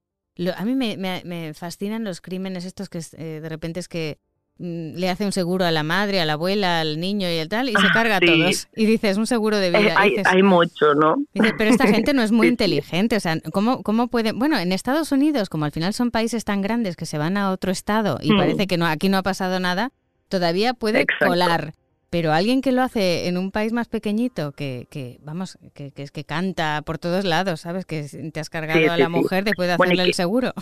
a 0.55 0.63
mí 0.63 0.73
me, 0.73 0.95
me, 0.97 1.53
fascinan 1.53 2.05
los 2.05 2.21
crímenes 2.21 2.63
estos 2.63 2.87
que 2.87 2.99
eh, 3.17 3.41
de 3.41 3.49
repente 3.49 3.81
es 3.81 3.89
que 3.89 4.19
le 4.59 5.09
hace 5.09 5.25
un 5.25 5.31
seguro 5.31 5.65
a 5.65 5.71
la 5.71 5.83
madre, 5.83 6.21
a 6.21 6.25
la 6.25 6.33
abuela, 6.33 6.79
al 6.79 6.99
niño 6.99 7.27
y 7.27 7.33
el 7.33 7.49
tal, 7.49 7.69
y 7.69 7.73
se 7.73 7.87
ah, 7.87 7.91
carga 7.93 8.17
a 8.17 8.19
todos. 8.19 8.67
Y 8.75 8.85
dices, 8.85 9.17
un 9.17 9.27
seguro 9.27 9.57
de 9.57 9.69
vida. 9.69 9.95
hay, 9.97 10.43
mucho, 10.43 10.93
¿no? 10.95 11.15
pero 11.33 11.69
esta 11.69 11.87
gente 11.87 12.13
no 12.13 12.21
es 12.21 12.31
muy 12.31 12.47
inteligente. 12.47 13.15
O 13.15 13.19
sea, 13.19 13.39
¿cómo, 13.51 13.81
¿cómo 13.83 14.07
pueden...? 14.07 14.37
Bueno, 14.37 14.59
en 14.59 14.71
Estados 14.71 15.11
Unidos, 15.11 15.49
como 15.49 15.65
al 15.65 15.71
final 15.71 15.93
son 15.93 16.11
países 16.11 16.45
tan 16.45 16.61
grandes 16.61 16.95
que 16.95 17.05
se 17.05 17.17
van 17.17 17.37
a 17.37 17.51
otro 17.51 17.71
estado 17.71 18.19
y 18.21 18.31
mm. 18.31 18.37
parece 18.37 18.67
que 18.67 18.77
no 18.77 18.85
aquí 18.85 19.09
no 19.09 19.17
ha 19.17 19.23
pasado 19.23 19.59
nada, 19.59 19.91
todavía 20.29 20.73
puede 20.73 21.05
colar. 21.19 21.73
Pero 22.09 22.31
alguien 22.31 22.61
que 22.61 22.71
lo 22.71 22.83
hace 22.83 23.27
en 23.27 23.39
un 23.39 23.49
país 23.49 23.73
más 23.73 23.87
pequeñito, 23.87 24.51
que, 24.51 24.85
que 24.91 25.19
vamos, 25.23 25.57
que, 25.73 25.89
que, 25.89 26.05
que 26.05 26.23
canta 26.23 26.83
por 26.85 26.99
todos 26.99 27.25
lados, 27.25 27.61
¿sabes? 27.61 27.87
Que 27.87 28.03
te 28.31 28.39
has 28.39 28.51
cargado 28.51 28.91
a 28.91 28.97
la 28.97 29.09
mujer 29.09 29.43
después 29.43 29.67
de 29.67 29.73
hacerle 29.73 30.03
el 30.03 30.13
seguro. 30.13 30.53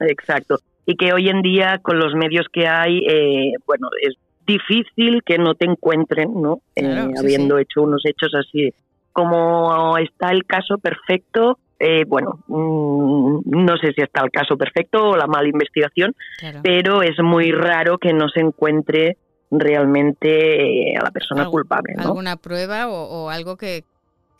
Exacto. 0.00 0.58
Y 0.86 0.96
que 0.96 1.12
hoy 1.12 1.28
en 1.28 1.42
día, 1.42 1.78
con 1.82 1.98
los 1.98 2.14
medios 2.14 2.46
que 2.52 2.66
hay, 2.66 3.06
eh, 3.08 3.52
bueno, 3.66 3.88
es 4.00 4.16
difícil 4.46 5.22
que 5.24 5.38
no 5.38 5.54
te 5.54 5.66
encuentren, 5.66 6.40
¿no? 6.40 6.60
Eh, 6.74 7.12
habiendo 7.18 7.58
hecho 7.58 7.82
unos 7.82 8.04
hechos 8.04 8.32
así. 8.34 8.72
Como 9.12 9.96
está 9.98 10.30
el 10.30 10.44
caso 10.44 10.78
perfecto, 10.78 11.58
eh, 11.78 12.04
bueno, 12.06 12.38
mm, 12.46 13.40
no 13.44 13.76
sé 13.76 13.92
si 13.92 14.02
está 14.02 14.22
el 14.22 14.30
caso 14.30 14.56
perfecto 14.56 15.10
o 15.10 15.16
la 15.16 15.26
mala 15.26 15.48
investigación, 15.48 16.14
pero 16.62 17.02
es 17.02 17.18
muy 17.20 17.50
raro 17.50 17.98
que 17.98 18.12
no 18.12 18.28
se 18.28 18.40
encuentre 18.40 19.16
realmente 19.50 20.92
eh, 20.92 20.96
a 20.96 21.02
la 21.02 21.10
persona 21.10 21.46
culpable. 21.46 21.94
¿no? 21.96 22.02
¿Alguna 22.04 22.36
prueba 22.36 22.88
o, 22.88 23.28
algo 23.28 23.56
que, 23.56 23.84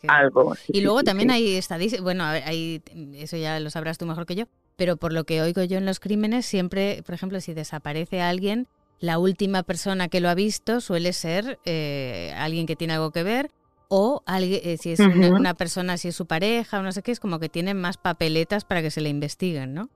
Algo. 0.07 0.55
y 0.67 0.81
luego 0.81 1.03
también 1.03 1.31
hay 1.31 1.55
estadísticas, 1.55 2.03
bueno, 2.03 2.23
hay, 2.23 2.81
eso 3.15 3.37
ya 3.37 3.59
lo 3.59 3.69
sabrás 3.69 3.97
tú 3.97 4.05
mejor 4.05 4.25
que 4.25 4.35
yo, 4.35 4.45
pero 4.75 4.97
por 4.97 5.13
lo 5.13 5.23
que 5.23 5.41
oigo 5.41 5.63
yo 5.63 5.77
en 5.77 5.85
los 5.85 5.99
crímenes, 5.99 6.45
siempre, 6.45 7.01
por 7.05 7.15
ejemplo, 7.15 7.39
si 7.39 7.53
desaparece 7.53 8.21
alguien, 8.21 8.67
la 8.99 9.19
última 9.19 9.63
persona 9.63 10.07
que 10.07 10.21
lo 10.21 10.29
ha 10.29 10.35
visto 10.35 10.79
suele 10.79 11.13
ser 11.13 11.59
eh, 11.65 12.33
alguien 12.37 12.65
que 12.65 12.75
tiene 12.75 12.93
algo 12.93 13.11
que 13.11 13.23
ver 13.23 13.51
o 13.89 14.23
alguien, 14.25 14.61
eh, 14.63 14.77
si 14.77 14.93
es 14.93 14.99
una, 14.99 15.53
persona, 15.53 15.97
si 15.97 16.07
es 16.07 16.15
su 16.15 16.25
pareja 16.25 16.79
o 16.79 16.83
no 16.83 16.91
sé 16.91 17.03
qué, 17.03 17.11
es 17.11 17.19
como 17.19 17.39
que 17.39 17.49
tienen 17.49 17.79
más 17.79 17.97
papeletas 17.97 18.65
para 18.65 18.81
que 18.81 18.89
se 18.89 19.01
le 19.01 19.09
investiguen, 19.09 19.73
¿no? 19.73 19.89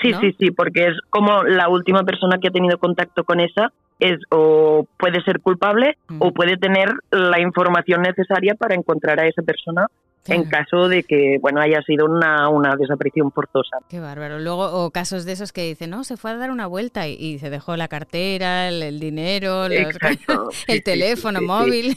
sí, 0.00 0.12
sí, 0.20 0.34
sí, 0.38 0.50
porque 0.50 0.88
es 0.88 0.98
como 1.10 1.42
la 1.42 1.68
última 1.68 2.04
persona 2.04 2.38
que 2.38 2.48
ha 2.48 2.52
tenido 2.52 2.78
contacto 2.78 3.24
con 3.24 3.40
esa 3.40 3.72
es 3.98 4.18
o 4.30 4.86
puede 4.98 5.22
ser 5.22 5.40
culpable 5.40 5.98
o 6.18 6.32
puede 6.32 6.56
tener 6.56 6.90
la 7.10 7.40
información 7.40 8.02
necesaria 8.02 8.54
para 8.54 8.74
encontrar 8.74 9.20
a 9.20 9.26
esa 9.26 9.42
persona 9.42 9.88
en 10.26 10.44
caso 10.44 10.88
de 10.88 11.02
que 11.02 11.38
bueno 11.40 11.60
haya 11.60 11.82
sido 11.82 12.06
una, 12.06 12.48
una 12.48 12.76
desaparición 12.76 13.32
forzosa. 13.32 13.78
Qué 13.88 14.00
bárbaro. 14.00 14.38
Luego, 14.38 14.84
o 14.84 14.90
casos 14.90 15.24
de 15.24 15.32
esos 15.32 15.52
que 15.52 15.62
dicen, 15.62 15.90
no, 15.90 16.04
se 16.04 16.16
fue 16.16 16.30
a 16.30 16.36
dar 16.36 16.50
una 16.50 16.66
vuelta 16.66 17.08
y, 17.08 17.38
se 17.38 17.50
dejó 17.50 17.76
la 17.76 17.88
cartera, 17.88 18.68
el, 18.68 19.00
dinero, 19.00 19.66
el 20.68 20.82
teléfono 20.84 21.40
móvil. 21.40 21.96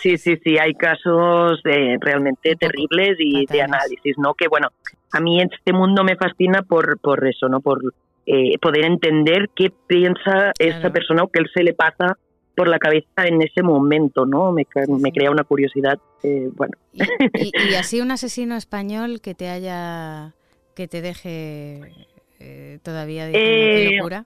Sí, 0.00 0.16
sí, 0.16 0.36
sí, 0.42 0.58
hay 0.58 0.74
casos 0.74 1.60
realmente 2.00 2.56
terribles 2.56 3.16
y 3.18 3.46
de 3.46 3.62
análisis, 3.62 4.16
¿no? 4.18 4.34
Que 4.34 4.48
bueno, 4.48 4.68
a 5.12 5.20
mí 5.20 5.40
este 5.40 5.72
mundo 5.72 6.04
me 6.04 6.16
fascina 6.16 6.62
por, 6.62 6.98
por 7.00 7.26
eso, 7.26 7.48
¿no? 7.48 7.60
Por 7.60 7.80
eh, 8.26 8.58
poder 8.58 8.84
entender 8.84 9.48
qué 9.54 9.72
piensa 9.86 10.52
esa 10.58 10.90
persona 10.90 11.22
o 11.22 11.28
qué 11.28 11.42
se 11.54 11.62
le 11.62 11.74
pasa 11.74 12.16
por 12.58 12.66
la 12.66 12.80
cabeza 12.80 13.24
en 13.24 13.40
ese 13.40 13.62
momento, 13.62 14.26
¿no? 14.26 14.50
Me, 14.50 14.66
me 15.00 15.12
crea 15.12 15.30
una 15.30 15.44
curiosidad, 15.44 15.96
eh, 16.24 16.50
bueno. 16.56 16.72
¿Y, 16.92 17.74
así 17.74 18.00
un 18.00 18.10
asesino 18.10 18.56
español 18.56 19.20
que 19.20 19.36
te 19.36 19.48
haya, 19.48 20.32
que 20.74 20.88
te 20.88 21.00
deje 21.00 21.82
eh, 22.40 22.80
todavía 22.82 23.26
de 23.26 23.92
locura? 23.96 24.24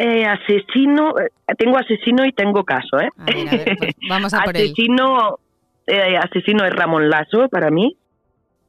asesino, 0.00 1.14
tengo 1.56 1.78
asesino 1.78 2.24
y 2.24 2.32
tengo 2.32 2.64
caso, 2.64 2.98
¿eh? 2.98 3.10
Pues 3.78 3.94
vamos 4.08 4.34
a 4.34 4.42
por 4.42 4.56
asesino, 4.56 5.38
asesino 6.20 6.64
es 6.64 6.74
Ramón 6.74 7.08
Lazo 7.08 7.48
para 7.50 7.70
mí. 7.70 7.96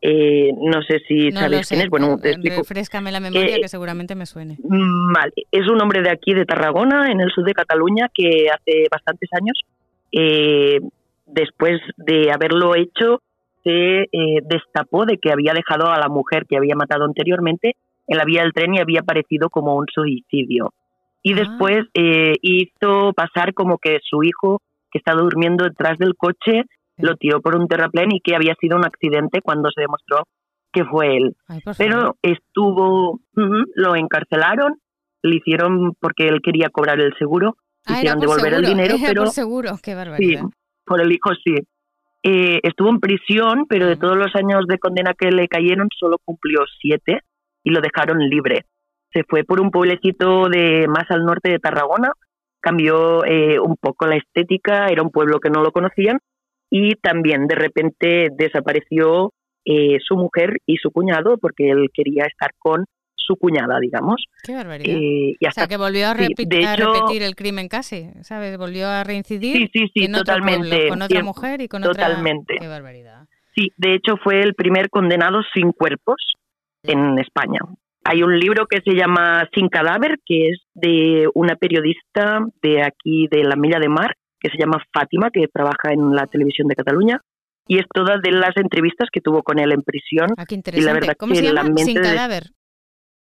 Eh, 0.03 0.51
no 0.57 0.81
sé 0.81 0.99
si 1.07 1.31
sabes 1.31 1.69
quién 1.69 1.81
es. 1.81 1.89
Bueno, 1.89 2.17
te 2.17 2.31
explico. 2.31 2.57
Refrescame 2.57 3.11
la 3.11 3.19
memoria 3.19 3.57
que 3.61 3.67
seguramente 3.67 4.15
me 4.15 4.25
suene. 4.25 4.57
Vale, 4.63 5.33
es 5.51 5.67
un 5.69 5.79
hombre 5.79 6.01
de 6.01 6.09
aquí, 6.09 6.33
de 6.33 6.45
Tarragona, 6.45 7.11
en 7.11 7.21
el 7.21 7.29
sur 7.31 7.45
de 7.45 7.53
Cataluña, 7.53 8.09
que 8.11 8.47
hace 8.49 8.87
bastantes 8.89 9.29
años, 9.33 9.61
eh, 10.11 10.79
después 11.27 11.79
de 11.97 12.31
haberlo 12.31 12.75
hecho, 12.75 13.21
se 13.63 14.01
eh, 14.01 14.41
destapó 14.43 15.05
de 15.05 15.19
que 15.19 15.31
había 15.31 15.53
dejado 15.53 15.91
a 15.91 15.99
la 15.99 16.09
mujer 16.09 16.47
que 16.49 16.57
había 16.57 16.75
matado 16.75 17.05
anteriormente 17.05 17.75
en 18.07 18.17
la 18.17 18.25
vía 18.25 18.41
del 18.41 18.53
tren 18.53 18.73
y 18.73 18.79
había 18.79 19.01
aparecido 19.01 19.51
como 19.51 19.75
un 19.75 19.85
suicidio. 19.93 20.73
Y 21.21 21.33
ah. 21.33 21.35
después 21.35 21.85
hizo 22.41 23.13
pasar 23.13 23.53
como 23.53 23.77
que 23.77 23.99
su 24.03 24.23
hijo, 24.23 24.63
que 24.91 24.97
estaba 24.97 25.21
durmiendo 25.21 25.63
detrás 25.63 25.99
del 25.99 26.15
coche, 26.15 26.63
lo 27.01 27.15
tiró 27.15 27.41
por 27.41 27.55
un 27.55 27.67
terraplén 27.67 28.11
y 28.11 28.19
que 28.19 28.35
había 28.35 28.55
sido 28.59 28.77
un 28.77 28.85
accidente 28.85 29.41
cuando 29.41 29.69
se 29.71 29.81
demostró 29.81 30.27
que 30.71 30.85
fue 30.85 31.17
él. 31.17 31.35
Pero 31.77 32.15
estuvo, 32.21 33.19
lo 33.33 33.95
encarcelaron, 33.95 34.79
le 35.21 35.35
hicieron 35.35 35.93
porque 35.99 36.27
él 36.27 36.39
quería 36.41 36.69
cobrar 36.69 36.99
el 36.99 37.13
seguro, 37.17 37.57
ah, 37.85 37.93
hicieron 37.93 38.19
devolver 38.19 38.53
el 38.53 38.65
dinero, 38.65 38.95
pero 39.05 39.23
por 39.23 39.31
seguro, 39.31 39.71
qué 39.83 39.95
barbaridad. 39.95 40.41
Sí, 40.41 40.47
por 40.85 41.01
el 41.01 41.11
hijo 41.11 41.31
sí. 41.43 41.55
Eh, 42.23 42.59
estuvo 42.63 42.89
en 42.89 42.99
prisión, 42.99 43.65
pero 43.67 43.87
de 43.87 43.97
todos 43.97 44.15
los 44.15 44.35
años 44.35 44.65
de 44.67 44.77
condena 44.77 45.13
que 45.17 45.31
le 45.31 45.47
cayeron 45.47 45.87
solo 45.97 46.17
cumplió 46.23 46.61
siete 46.79 47.21
y 47.63 47.71
lo 47.71 47.81
dejaron 47.81 48.19
libre. 48.19 48.65
Se 49.11 49.23
fue 49.27 49.43
por 49.43 49.59
un 49.59 49.71
pueblecito 49.71 50.47
de 50.47 50.87
más 50.87 51.09
al 51.09 51.25
norte 51.25 51.49
de 51.49 51.59
Tarragona, 51.59 52.13
cambió 52.61 53.25
eh, 53.25 53.59
un 53.59 53.75
poco 53.75 54.05
la 54.05 54.15
estética, 54.15 54.87
era 54.87 55.01
un 55.01 55.09
pueblo 55.09 55.39
que 55.39 55.49
no 55.49 55.63
lo 55.63 55.71
conocían 55.71 56.19
y 56.71 56.95
también 56.95 57.45
de 57.47 57.55
repente 57.55 58.29
desapareció 58.35 59.33
eh, 59.65 59.99
su 60.03 60.15
mujer 60.15 60.57
y 60.65 60.77
su 60.77 60.89
cuñado 60.89 61.37
porque 61.37 61.69
él 61.69 61.89
quería 61.93 62.23
estar 62.25 62.51
con 62.57 62.85
su 63.15 63.35
cuñada, 63.35 63.79
digamos. 63.79 64.23
Qué 64.43 64.55
barbaridad. 64.55 64.95
Eh, 64.95 65.35
y 65.39 65.45
hasta, 65.45 65.61
o 65.61 65.63
sea, 65.63 65.67
que 65.67 65.77
volvió 65.77 66.07
a, 66.07 66.13
repetir 66.15 67.21
el 67.21 67.35
crimen 67.35 67.67
casi, 67.67 68.09
¿sabes? 68.21 68.57
Volvió 68.57 68.87
a 68.87 69.03
reincidir 69.03 69.57
sí, 69.57 69.69
sí, 69.71 69.91
sí, 69.93 70.11
totalmente, 70.11 70.87
con 70.87 71.01
otra 71.01 71.23
mujer 71.23 71.61
y 71.61 71.67
con 71.67 71.83
totalmente. 71.83 72.55
otra... 72.55 72.65
Qué 72.65 72.67
barbaridad. 72.67 73.27
Sí, 73.53 73.71
de 73.77 73.95
hecho 73.95 74.17
fue 74.23 74.39
el 74.39 74.55
primer 74.55 74.89
condenado 74.89 75.41
sin 75.53 75.73
cuerpos 75.73 76.15
en 76.83 77.19
España. 77.19 77.59
Hay 78.03 78.23
un 78.23 78.39
libro 78.39 78.65
que 78.65 78.79
se 78.81 78.95
llama 78.95 79.47
Sin 79.53 79.69
cadáver, 79.69 80.17
que 80.25 80.49
es 80.49 80.61
de 80.73 81.29
una 81.35 81.55
periodista 81.55 82.39
de 82.63 82.81
aquí 82.81 83.27
de 83.29 83.43
la 83.43 83.55
Milla 83.55 83.79
de 83.79 83.89
Mar, 83.89 84.15
que 84.41 84.49
se 84.49 84.57
llama 84.57 84.83
Fátima, 84.91 85.29
que 85.29 85.47
trabaja 85.47 85.93
en 85.93 86.15
la 86.15 86.25
televisión 86.27 86.67
de 86.67 86.75
Cataluña. 86.75 87.21
Y 87.67 87.77
es 87.77 87.85
toda 87.93 88.17
de 88.17 88.31
las 88.31 88.57
entrevistas 88.57 89.09
que 89.11 89.21
tuvo 89.21 89.43
con 89.43 89.59
él 89.59 89.71
en 89.71 89.83
prisión. 89.83 90.29
Ah, 90.35 90.45
qué 90.45 90.55
interesante. 90.55 90.83
Y 90.83 90.85
la 90.85 90.93
verdad 90.93 91.15
¿Cómo 91.17 91.35
se 91.35 91.43
llama? 91.43 91.69
Sin 91.77 91.95
cadáver. 91.95 92.43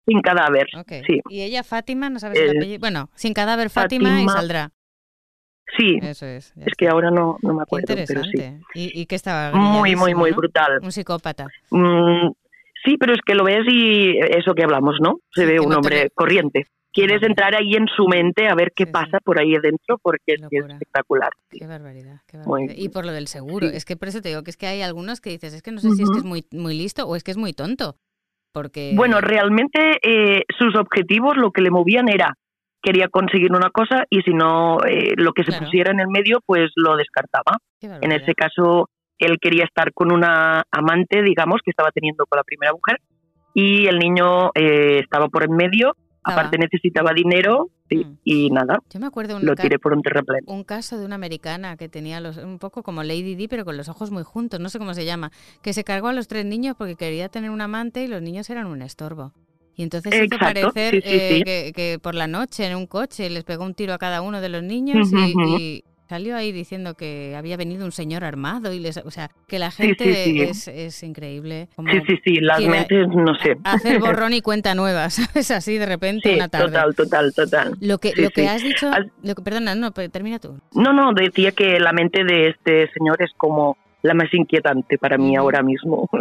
Sin 0.06 0.22
cadáver, 0.22 0.68
sí. 1.06 1.20
Y 1.30 1.42
ella, 1.42 1.64
Fátima, 1.64 2.10
no 2.10 2.20
sabes 2.20 2.40
el 2.40 2.52
apellido. 2.52 2.80
Bueno, 2.80 3.10
sin 3.16 3.34
cadáver 3.34 3.70
Fátima, 3.70 4.22
y 4.22 4.28
saldrá. 4.28 4.72
Sí, 5.76 6.00
Eso 6.02 6.26
es, 6.26 6.54
es 6.56 6.74
que 6.78 6.88
ahora 6.88 7.12
no, 7.12 7.38
no 7.42 7.54
me 7.54 7.64
acuerdo. 7.64 7.88
Qué 7.88 8.02
interesante. 8.02 8.62
¿Y, 8.74 9.02
¿Y, 9.02 9.06
qué 9.06 9.16
estaba? 9.16 9.52
Muy, 9.54 9.98
muy, 9.98 10.16
muy 10.16 10.32
brutal. 10.32 10.80
Un 10.82 10.94
psicópata. 10.94 11.48
Mm, 11.72 12.30
sí, 12.86 12.96
pero 12.98 13.12
es 13.12 13.20
que 13.26 13.36
lo 13.36 13.44
ves 13.44 13.66
y 13.68 14.18
eso 14.18 14.54
que 14.54 14.64
hablamos, 14.64 14.96
¿no? 15.02 15.20
Se 15.34 15.46
ve 15.46 15.60
un 15.60 15.74
hombre 15.74 16.10
corriente 16.16 16.68
quieres 16.98 17.22
entrar 17.22 17.54
ahí 17.54 17.76
en 17.76 17.86
su 17.96 18.08
mente 18.08 18.48
a 18.48 18.56
ver 18.56 18.74
qué 18.76 18.88
pasa 18.88 19.20
por 19.24 19.40
ahí 19.40 19.56
adentro 19.56 20.00
porque 20.02 20.34
es, 20.34 20.42
espectacular. 20.42 21.30
Qué 21.52 21.68
barbaridad, 21.68 22.22
qué 22.26 22.38
barbaridad. 22.38 22.74
Y 22.76 22.90
por 22.90 23.06
lo 23.06 23.12
del 23.12 23.28
seguro, 23.28 23.68
es 23.68 23.86
que 23.86 23.96
por 23.96 24.08
eso 24.08 24.20
te 24.20 24.30
digo 24.30 24.44
que 24.44 24.50
es 24.50 24.58
que 24.58 24.66
hay 24.66 24.82
algunos 24.82 25.22
que 25.22 25.30
dices, 25.30 25.54
es 25.54 25.62
que 25.62 25.72
no 25.72 25.80
sé 25.80 25.92
si 25.92 26.02
es 26.02 26.10
que 26.10 26.18
es 26.18 26.24
muy, 26.24 26.46
muy 26.52 26.76
listo 26.76 27.06
o 27.06 27.16
es 27.16 27.24
que 27.24 27.30
es 27.30 27.38
muy 27.38 27.54
tonto. 27.54 27.98
Porque... 28.52 28.94
Bueno, 28.96 29.22
realmente 29.22 30.00
eh, 30.02 30.42
sus 30.58 30.76
objetivos 30.76 31.38
lo 31.38 31.52
que 31.52 31.62
le 31.62 31.70
movían 31.70 32.10
era 32.10 32.34
quería 32.82 33.10
conseguir 33.10 33.52
una 33.52 33.70
cosa 33.70 34.06
y 34.10 34.22
si 34.22 34.34
no 34.34 34.78
eh, 34.84 35.14
lo 35.18 35.34
que 35.34 35.44
se 35.44 35.52
pusiera 35.60 35.92
en 35.92 36.00
el 36.00 36.08
medio 36.08 36.40
pues 36.46 36.72
lo 36.76 36.96
descartaba. 36.96 37.58
En 37.80 38.12
ese 38.12 38.34
caso 38.34 38.90
él 39.20 39.38
quería 39.40 39.66
estar 39.66 39.94
con 39.94 40.12
una 40.12 40.64
amante, 40.72 41.22
digamos, 41.22 41.62
que 41.64 41.72
estaba 41.72 41.92
teniendo 41.92 42.26
con 42.26 42.38
la 42.38 42.44
primera 42.44 42.72
mujer 42.72 43.00
y 43.54 43.86
el 43.86 44.00
niño 44.00 44.50
eh, 44.56 45.00
estaba 45.00 45.28
por 45.28 45.44
en 45.44 45.56
medio 45.56 45.96
Aparte 46.32 46.58
necesitaba 46.58 47.14
dinero 47.14 47.70
mm. 47.90 48.02
y 48.24 48.50
nada. 48.50 48.80
Yo 48.90 49.00
me 49.00 49.08
acuerdo 49.08 49.40
lo 49.40 49.56
tiré 49.56 49.80
por 49.80 49.94
un 49.94 50.02
terraplén. 50.02 50.42
Un 50.46 50.64
caso 50.64 50.98
de 50.98 51.06
una 51.06 51.16
americana 51.16 51.78
que 51.78 51.90
tenía 51.90 52.20
los, 52.20 52.38
un 52.38 52.60
poco 52.60 52.84
como 52.84 53.04
Lady 53.04 53.36
Di, 53.36 53.48
pero 53.48 53.66
con 53.66 53.78
los 53.78 53.90
ojos 53.90 54.12
muy 54.12 54.24
juntos, 54.24 54.60
no 54.60 54.70
sé 54.70 54.80
cómo 54.80 54.94
se 54.94 55.06
llama, 55.06 55.32
que 55.62 55.74
se 55.74 55.84
cargó 55.84 56.08
a 56.08 56.14
los 56.14 56.28
tres 56.28 56.46
niños 56.46 56.76
porque 56.78 56.96
quería 56.96 57.30
tener 57.30 57.50
un 57.50 57.62
amante 57.62 58.04
y 58.04 58.08
los 58.08 58.22
niños 58.22 58.50
eran 58.50 58.68
un 58.68 58.82
estorbo. 58.82 59.34
Y 59.76 59.84
entonces 59.84 60.12
hizo 60.12 60.40
parecer 60.40 61.02
eh, 61.06 61.72
Que, 61.74 62.00
por 62.02 62.16
la 62.16 62.26
noche 62.26 62.66
en 62.66 62.76
un 62.76 62.88
coche 62.88 63.30
les 63.30 63.44
pegó 63.44 63.64
un 63.64 63.76
tiro 63.76 63.94
a 63.94 64.00
cada 64.00 64.22
uno 64.22 64.42
de 64.42 64.50
los 64.50 64.64
niños 64.64 65.08
y, 65.14 65.84
salió 66.08 66.36
ahí 66.36 66.52
diciendo 66.52 66.96
que 66.96 67.36
había 67.36 67.58
venido 67.58 67.86
un 67.86 67.92
señor 67.92 68.24
armado 68.24 68.74
y 68.74 68.80
les, 68.80 68.98
o 68.98 69.12
sea, 69.12 69.30
que 69.48 69.60
la 69.60 69.72
gente 69.72 70.50
Es, 70.50 70.68
es, 70.68 71.04
increíble. 71.04 71.68
sí, 71.76 72.00
sí, 72.08 72.20
sí, 72.24 72.36
las 72.40 72.62
mentes, 72.62 73.08
no 73.10 73.36
sé. 73.36 73.58
Hacer 73.64 74.00
borrón 74.00 74.34
y 74.34 74.42
cuenta 74.42 74.76
nueva, 74.76 75.10
¿sabes? 75.10 75.52
Así 75.52 75.78
de 75.78 75.86
repente 75.86 76.34
una 76.34 76.48
tarde. 76.48 76.68
Total, 76.68 76.96
total, 76.96 77.34
total. 77.34 77.78
Lo 77.82 77.98
que, 77.98 78.14
lo 78.16 78.30
que 78.30 78.48
has 78.48 78.64
dicho, 78.64 78.92
perdona, 79.44 79.76
no, 79.76 79.92
termina 79.92 80.40
tú. 80.40 80.60
No, 80.74 80.94
no, 80.94 81.14
decía 81.14 81.52
que 81.52 81.80
la 81.80 81.94
mente 81.94 82.24
de 82.24 82.50
este 82.50 82.90
señor 82.94 83.22
es 83.22 83.32
como 83.38 83.78
la 84.02 84.14
más 84.14 84.34
inquietante 84.34 84.98
para 84.98 85.18
mí 85.18 85.36
ahora 85.36 85.62
mismo. 85.62 86.10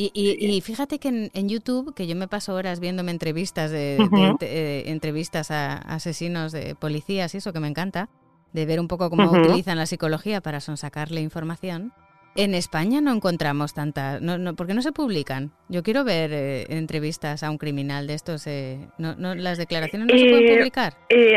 Y, 0.00 0.12
y, 0.14 0.60
fíjate 0.60 1.00
que 1.00 1.30
en, 1.32 1.48
YouTube, 1.48 1.92
que 1.92 2.06
yo 2.06 2.14
me 2.14 2.28
paso 2.28 2.54
horas 2.54 2.78
viéndome 2.78 3.10
entrevistas 3.10 3.72
de, 3.72 3.96
eh, 4.42 4.84
entrevistas 4.86 5.50
a 5.50 5.78
asesinos 5.78 6.52
de 6.52 6.76
policías 6.76 7.34
y 7.34 7.38
eso 7.38 7.52
que 7.52 7.58
me 7.58 7.66
encanta, 7.66 8.08
de 8.52 8.66
ver 8.66 8.80
un 8.80 8.88
poco 8.88 9.10
cómo 9.10 9.30
utilizan 9.30 9.78
la 9.78 9.86
psicología 9.86 10.40
para 10.40 10.60
sonsacarle 10.60 11.20
información. 11.20 11.92
En 12.36 12.54
España 12.54 13.00
no 13.00 13.12
encontramos 13.12 13.74
tantas, 13.74 14.20
no, 14.20 14.38
no, 14.38 14.54
¿por 14.54 14.66
qué 14.68 14.74
no 14.74 14.82
se 14.82 14.92
publican? 14.92 15.50
Yo 15.68 15.82
quiero 15.82 16.04
ver 16.04 16.30
eh, 16.32 16.66
entrevistas 16.68 17.42
a 17.42 17.50
un 17.50 17.58
criminal 17.58 18.06
de 18.06 18.14
estos, 18.14 18.46
eh, 18.46 18.78
no, 18.96 19.16
no, 19.16 19.34
las 19.34 19.58
declaraciones 19.58 20.06
no 20.06 20.16
se 20.16 20.28
pueden 20.28 20.58
publicar. 20.58 20.92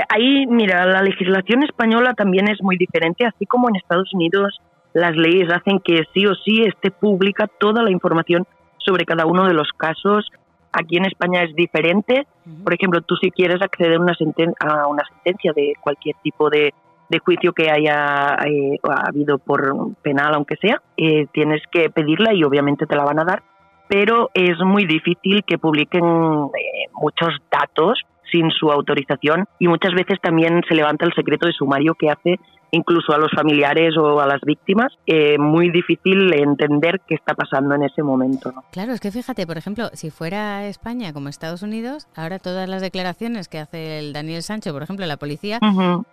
ahí, 0.10 0.46
mira, 0.46 0.86
la 0.86 1.02
legislación 1.02 1.64
española 1.64 2.14
también 2.14 2.50
es 2.50 2.62
muy 2.62 2.78
diferente, 2.78 3.26
así 3.26 3.48
como 3.48 3.68
en 3.70 3.78
Estados 3.78 4.14
Unidos 4.14 4.62
las 4.94 5.16
leyes 5.16 5.50
hacen 5.52 5.80
que 5.80 6.04
sí 6.14 6.26
o 6.26 6.36
sí 6.36 6.64
esté 6.64 6.92
pública 6.92 7.48
toda 7.60 7.82
la 7.82 7.92
información 7.92 8.46
sobre 8.78 9.06
cada 9.06 9.26
uno 9.26 9.48
de 9.48 9.54
los 9.54 9.70
casos. 9.76 10.30
Aquí 10.72 10.98
en 10.98 11.06
España 11.06 11.44
es 11.44 11.56
diferente. 11.56 12.28
Por 12.64 12.74
ejemplo, 12.74 13.02
tú 13.02 13.16
si 13.16 13.32
quieres 13.32 13.62
acceder 13.62 13.96
a 13.96 14.00
una, 14.00 14.14
a 14.60 14.88
una 14.88 15.04
sentencia 15.08 15.54
de 15.54 15.74
cualquier 15.82 16.16
tipo 16.24 16.50
de, 16.50 16.74
juicio 17.20 17.54
que 17.54 17.70
haya 17.70 18.38
eh, 18.46 18.80
habido 19.08 19.38
por 19.38 19.96
penal, 20.02 20.34
aunque 20.34 20.56
sea, 20.58 20.82
eh, 20.98 21.28
tienes 21.32 21.62
que 21.72 21.90
pedirla 21.90 22.34
y 22.34 22.44
obviamente 22.44 22.86
te 22.86 22.96
la 22.96 23.04
van 23.04 23.20
a 23.20 23.26
dar. 23.26 23.44
Pero 23.88 24.30
es 24.34 24.58
muy 24.60 24.86
difícil 24.86 25.44
que 25.46 25.58
publiquen 25.58 26.04
eh, 26.04 26.88
muchos 26.94 27.38
datos 27.52 28.00
sin 28.32 28.50
su 28.52 28.72
autorización 28.72 29.46
y 29.60 29.68
muchas 29.68 29.94
veces 29.94 30.20
también 30.22 30.62
se 30.68 30.76
levanta 30.76 31.06
el 31.06 31.14
secreto 31.14 31.48
de 31.48 31.54
sumario 31.54 31.96
que 31.96 32.10
hace 32.10 32.40
incluso 32.72 33.14
a 33.14 33.18
los 33.18 33.32
familiares 33.32 33.96
o 33.98 34.20
a 34.20 34.26
las 34.26 34.42
víctimas, 34.42 34.94
eh, 35.06 35.38
muy 35.38 35.70
difícil 35.70 36.34
entender 36.34 37.02
qué 37.08 37.16
está 37.16 37.34
pasando 37.34 37.76
en 37.76 37.84
ese 37.84 38.02
momento. 38.02 38.52
¿no? 38.52 38.64
Claro, 38.72 38.94
es 38.94 39.00
que 39.00 39.12
fíjate, 39.12 39.46
por 39.46 39.58
ejemplo, 39.58 39.90
si 39.94 40.10
fuera 40.10 40.66
España 40.66 41.14
como 41.14 41.30
Estados 41.30 41.62
Unidos, 41.62 42.08
ahora 42.16 42.40
todas 42.40 42.68
las 42.70 42.82
declaraciones 42.82 43.48
que 43.48 43.60
hace 43.60 44.00
el 44.00 44.14
Daniel 44.14 44.42
Sánchez, 44.42 44.74
por 44.74 44.84
ejemplo, 44.84 45.06
la 45.06 45.18
policía, 45.18 45.60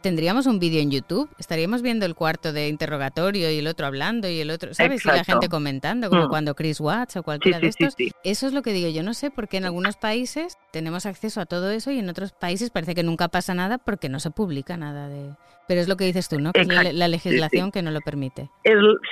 tendríamos 0.00 0.46
un 0.46 0.58
vídeo 0.58 0.80
en 0.80 0.90
YouTube, 0.90 1.30
estaríamos 1.38 1.82
viendo 1.82 2.06
el 2.06 2.14
cuarto 2.14 2.52
de 2.52 2.68
interrogatorio 2.68 3.50
y 3.50 3.58
el 3.58 3.66
otro 3.66 3.86
hablando 3.86 4.28
y 4.28 4.40
el 4.40 4.50
otro, 4.50 4.74
¿sabes? 4.74 5.04
Y 5.04 5.08
la 5.08 5.24
gente 5.24 5.48
comentando, 5.48 6.10
como 6.10 6.26
mm. 6.26 6.28
cuando 6.28 6.54
Chris 6.54 6.80
Watts 6.80 7.16
o 7.16 7.22
cualquiera 7.22 7.60
de 7.60 7.68
estos. 7.68 7.94
Eso 8.24 8.46
es 8.46 8.52
lo 8.52 8.62
que 8.62 8.72
digo, 8.72 8.88
yo 8.88 9.02
no 9.02 9.14
sé 9.14 9.30
por 9.30 9.48
qué 9.48 9.58
en 9.58 9.64
algunos 9.64 9.96
países 9.96 10.58
tenemos 10.72 11.06
acceso 11.06 11.40
a 11.40 11.46
todo 11.46 11.70
eso 11.70 11.90
y 11.90 11.98
en 11.98 12.08
otros 12.08 12.32
países 12.32 12.70
parece 12.70 12.94
que 12.94 13.02
nunca 13.02 13.28
pasa 13.28 13.54
nada 13.54 13.78
porque 13.78 14.08
no 14.08 14.20
se 14.20 14.30
publica 14.30 14.76
nada 14.76 15.08
de... 15.08 15.30
Pero 15.68 15.82
es 15.82 15.88
lo 15.88 15.96
que 15.96 16.04
dices 16.04 16.28
tú, 16.30 16.40
¿no? 16.40 16.52
Que 16.52 16.62
es 16.62 16.66
la, 16.66 17.08
legislación 17.08 17.70
que 17.70 17.82
no 17.82 17.90
lo 17.90 18.00
permite. 18.00 18.48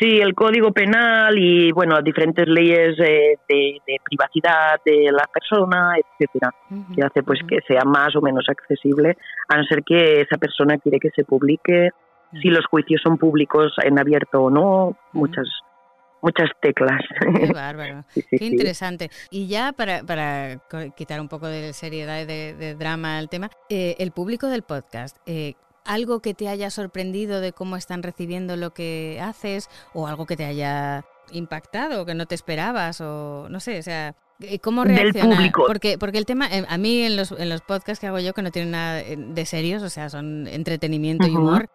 sí, 0.01 0.21
el 0.21 0.35
Código 0.35 0.73
Penal 0.73 1.39
y, 1.39 1.71
bueno, 1.71 2.01
diferentes 2.01 2.49
leyes 2.49 2.97
de, 2.97 3.39
privacidad 4.03 4.81
de 4.85 5.13
la 5.13 5.25
persona, 5.33 5.95
etcétera, 5.97 6.55
que 6.95 7.03
hace 7.03 7.23
pues 7.23 7.41
que 7.47 7.59
sea 7.69 7.83
más 7.85 8.17
o 8.17 8.23
menos 8.23 8.47
accesible, 8.49 9.19
a 9.49 9.59
no 9.59 9.65
ser 9.65 9.83
que 9.85 10.23
esa 10.23 10.39
persona 10.39 10.79
quiere 10.79 10.99
que 10.99 11.11
se 11.11 11.25
publique, 11.25 11.91
si 12.41 12.49
los 12.49 12.65
juicios 12.67 13.03
son 13.05 13.19
públicos 13.19 13.75
en 13.85 13.99
abierto 13.99 14.45
o 14.45 14.51
no, 14.51 14.97
muchas 15.13 15.47
muchas 16.23 16.51
teclas. 16.61 17.03
Qué 17.39 17.47
bárbaro. 17.55 18.05
Qué 18.15 18.45
interesante. 18.47 19.11
Y 19.31 19.47
ya 19.47 19.73
para, 19.73 20.03
para, 20.03 20.59
quitar 20.97 21.21
un 21.21 21.29
poco 21.29 21.47
de 21.47 21.73
seriedad 21.73 22.21
y 22.21 22.25
de, 22.25 22.75
drama 22.75 23.19
al 23.19 23.29
tema, 23.29 23.51
eh, 23.69 23.95
el 23.99 24.11
público 24.11 24.49
del 24.49 24.63
podcast, 24.63 25.19
eh, 25.27 25.55
algo 25.87 26.21
que 26.21 26.35
te 26.35 26.49
haya 26.49 26.71
sorprendido 26.71 27.41
de 27.41 27.53
cómo 27.53 27.77
están 27.77 28.03
recibiendo 28.03 28.57
lo 28.57 28.73
que 28.75 29.21
haces 29.23 29.69
o 29.95 30.07
algo 30.07 30.27
que 30.27 30.37
te 30.37 30.45
haya 30.45 31.05
impactado 31.33 32.07
que 32.07 32.15
no 32.15 32.27
te 32.27 32.35
esperabas 32.35 33.01
o 33.01 33.49
no 33.51 33.61
sé, 33.61 33.79
o 33.79 33.83
sea, 33.83 34.15
eh, 34.41 34.59
¿cómo 34.59 34.85
reaccionar? 34.85 35.51
Porque, 35.53 35.99
porque 35.99 36.19
el 36.19 36.27
tema, 36.27 36.49
eh, 36.49 36.65
a 36.69 36.79
mí 36.79 37.03
en 37.03 37.17
los, 37.17 37.33
en 37.33 37.49
los 37.49 37.63
podcasts 37.63 38.01
que 38.01 38.07
hago 38.07 38.21
yo 38.21 38.33
que 38.35 38.43
no 38.43 38.51
tienen 38.51 38.73
nada 38.73 39.03
de 39.03 39.47
serios, 39.47 39.83
o 39.83 39.91
sea, 39.91 40.11
son 40.11 40.47
entretenimiento 40.47 41.27
y 41.27 41.31
humor, 41.31 41.69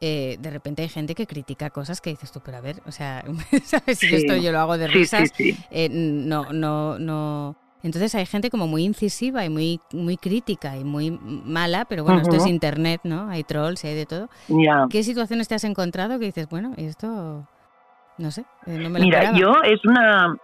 eh, 0.00 0.36
de 0.40 0.50
repente 0.50 0.82
hay 0.82 0.88
gente 0.88 1.14
que 1.14 1.26
critica 1.26 1.70
cosas 1.70 2.00
que 2.00 2.10
dices 2.10 2.30
tú, 2.32 2.40
pero 2.44 2.58
a 2.58 2.60
ver, 2.60 2.82
o 2.86 2.92
sea, 2.92 3.24
¿sabes? 3.64 3.98
Si 3.98 4.14
esto 4.14 4.36
yo 4.36 4.52
lo 4.52 4.60
hago 4.60 4.78
de 4.78 4.88
risas, 4.88 5.30
no, 5.90 6.52
no, 6.52 6.98
no 6.98 7.56
entonces 7.82 8.14
hay 8.14 8.26
gente 8.26 8.50
como 8.50 8.66
muy 8.66 8.84
incisiva 8.84 9.44
y 9.44 9.48
muy 9.48 9.80
muy 9.92 10.16
crítica 10.16 10.76
y 10.76 10.84
muy 10.84 11.10
mala, 11.10 11.84
pero 11.84 12.04
bueno, 12.04 12.20
esto 12.20 12.36
es 12.36 12.46
internet, 12.46 13.00
¿no? 13.04 13.28
Hay 13.28 13.44
trolls 13.44 13.84
y 13.84 13.88
hay 13.88 13.94
de 13.94 14.06
todo. 14.06 14.28
¿Qué 14.90 15.02
situaciones 15.02 15.48
te 15.48 15.54
has 15.54 15.64
encontrado 15.64 16.18
que 16.18 16.26
dices, 16.26 16.48
bueno, 16.48 16.72
esto 16.76 17.46
no 18.18 18.30
sé, 18.30 18.44
eh, 18.66 18.78
no 18.78 18.90
me 18.90 18.98
lo 18.98 19.04
Mira, 19.04 19.32
yo 19.32 19.62
es 19.62 19.84
una 19.84 20.36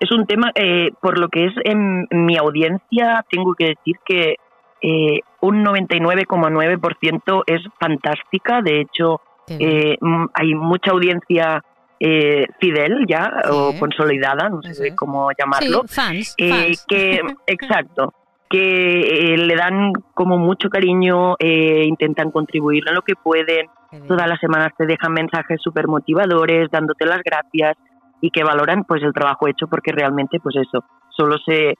es 0.00 0.10
un 0.10 0.26
tema 0.26 0.50
eh, 0.56 0.90
por 1.00 1.18
lo 1.18 1.28
que 1.28 1.46
es 1.46 1.52
en 1.64 2.08
mi 2.10 2.36
audiencia 2.36 3.24
tengo 3.30 3.54
que 3.54 3.66
decir 3.76 3.96
que 4.04 4.36
eh, 4.82 5.20
un 5.40 5.64
99,9% 5.64 7.44
es 7.46 7.62
fantástica, 7.78 8.62
de 8.62 8.80
hecho 8.80 9.20
eh, 9.48 9.96
hay 10.34 10.54
mucha 10.54 10.90
audiencia 10.90 11.62
eh, 12.04 12.46
fidel 12.58 13.06
ya 13.08 13.32
o 13.52 13.78
consolidada, 13.78 14.48
no 14.48 14.60
sé 14.62 14.92
cómo 14.96 15.30
llamarlo. 15.38 15.82
Eh, 16.36 16.72
que, 16.88 17.20
exacto, 17.46 18.12
que 18.50 19.34
eh, 19.34 19.36
le 19.36 19.54
dan 19.54 19.92
como 20.12 20.36
mucho 20.36 20.68
cariño, 20.68 21.36
eh, 21.38 21.84
intentan 21.86 22.32
contribuir 22.32 22.82
en 22.88 22.96
lo 22.96 23.02
que 23.02 23.14
pueden. 23.14 23.68
Todas 24.08 24.26
las 24.26 24.40
semanas 24.40 24.72
te 24.76 24.86
dejan 24.86 25.12
mensajes 25.12 25.60
súper 25.62 25.86
motivadores, 25.86 26.68
dándote 26.72 27.06
las 27.06 27.22
gracias 27.22 27.76
y 28.20 28.30
que 28.30 28.42
valoran 28.42 28.82
pues 28.84 29.02
el 29.02 29.12
trabajo 29.12 29.46
hecho 29.46 29.68
porque 29.68 29.92
realmente 29.92 30.40
pues 30.40 30.56
eso, 30.56 30.84
solo 31.10 31.36
se 31.44 31.74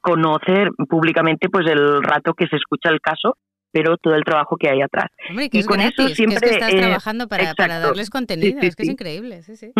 conoce 0.00 0.68
públicamente 0.88 1.48
pues 1.50 1.66
el 1.66 2.02
rato 2.02 2.32
que 2.34 2.46
se 2.48 2.56
escucha 2.56 2.88
el 2.88 3.00
caso 3.00 3.36
pero 3.70 3.96
todo 3.96 4.14
el 4.14 4.24
trabajo 4.24 4.56
que 4.56 4.68
hay 4.68 4.82
atrás. 4.82 5.10
y 5.52 5.62
con 5.64 5.80
eso 5.80 6.08
siempre 6.08 6.40
que 6.40 6.54
estás 6.54 6.74
trabajando 6.74 7.28
para, 7.28 7.54
para, 7.54 7.78
darles 7.78 8.10
contenido, 8.10 8.58
es 8.60 8.76
que 8.76 8.82
es 8.82 8.88
increíble, 8.88 9.42
sí, 9.42 9.56
sí. 9.56 9.72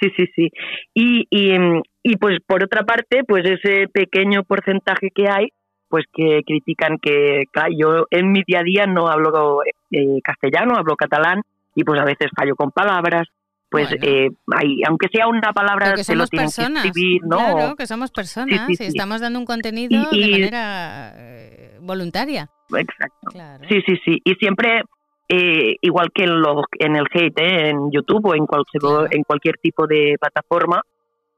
Sí, 0.00 0.10
sí, 0.16 0.24
sí. 0.34 0.50
Y, 0.94 1.26
y, 1.30 1.56
y, 2.02 2.16
pues 2.16 2.38
por 2.44 2.64
otra 2.64 2.82
parte, 2.82 3.22
pues 3.24 3.44
ese 3.44 3.86
pequeño 3.86 4.42
porcentaje 4.42 5.10
que 5.14 5.28
hay, 5.28 5.48
pues 5.88 6.06
que 6.12 6.40
critican 6.44 6.98
que, 6.98 7.44
claro, 7.52 7.72
yo 7.78 8.06
en 8.10 8.32
mi 8.32 8.42
día 8.44 8.60
a 8.60 8.64
día 8.64 8.86
no 8.86 9.08
hablo 9.08 9.62
eh, 9.90 10.20
castellano, 10.24 10.74
hablo 10.76 10.96
catalán 10.96 11.42
y 11.74 11.84
pues 11.84 12.00
a 12.00 12.04
veces 12.04 12.30
fallo 12.36 12.56
con 12.56 12.70
palabras, 12.70 13.28
pues 13.72 13.88
eh, 14.02 14.28
hay, 14.54 14.82
aunque 14.86 15.08
sea 15.10 15.26
una 15.26 15.52
palabra 15.54 15.94
que 15.94 16.14
lo 16.14 16.26
tienes 16.26 16.54
que 16.54 16.62
escribir, 16.62 17.22
¿no? 17.24 17.38
Claro, 17.38 17.74
que 17.74 17.86
somos 17.86 18.10
personas 18.10 18.68
y 18.68 18.84
estamos 18.84 19.22
dando 19.22 19.38
un 19.38 19.46
contenido 19.46 20.10
de 20.10 20.30
manera 20.30 21.12
eh, 21.16 21.78
voluntaria. 21.80 22.50
Exacto. 22.76 23.30
Sí, 23.70 23.80
sí, 23.86 23.94
sí. 24.04 24.20
Y 24.24 24.34
siempre, 24.34 24.82
eh, 25.26 25.76
igual 25.80 26.10
que 26.14 26.24
en, 26.24 26.42
lo, 26.42 26.64
en 26.78 26.96
el 26.96 27.06
hate, 27.10 27.38
en 27.38 27.90
YouTube 27.90 28.26
o 28.26 28.34
en 28.34 28.44
cualquier, 28.44 28.82
en 29.10 29.22
cualquier 29.24 29.56
tipo 29.56 29.86
de 29.86 30.16
plataforma, 30.20 30.82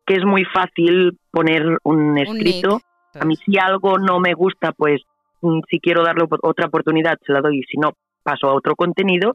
que 0.05 0.15
es 0.15 0.25
muy 0.25 0.45
fácil 0.45 1.17
poner 1.31 1.79
un 1.85 2.19
escrito. 2.19 2.81
a 3.15 3.25
mí 3.25 3.37
si 3.37 3.57
algo 3.59 3.97
no 3.97 4.19
me 4.19 4.35
gusta, 4.35 4.73
pues 4.73 5.03
mm, 5.41 5.61
si 5.71 5.79
quiero 5.79 6.03
darle 6.03 6.25
otra 6.43 6.67
oportunidad, 6.67 7.17
se 7.25 7.33
la 7.33 7.41
doy. 7.41 7.61
Y 7.61 7.63
si 7.63 7.77
no, 7.79 7.93
paso 8.25 8.49
a 8.49 8.55
otro 8.55 8.75
contenido 8.75 9.33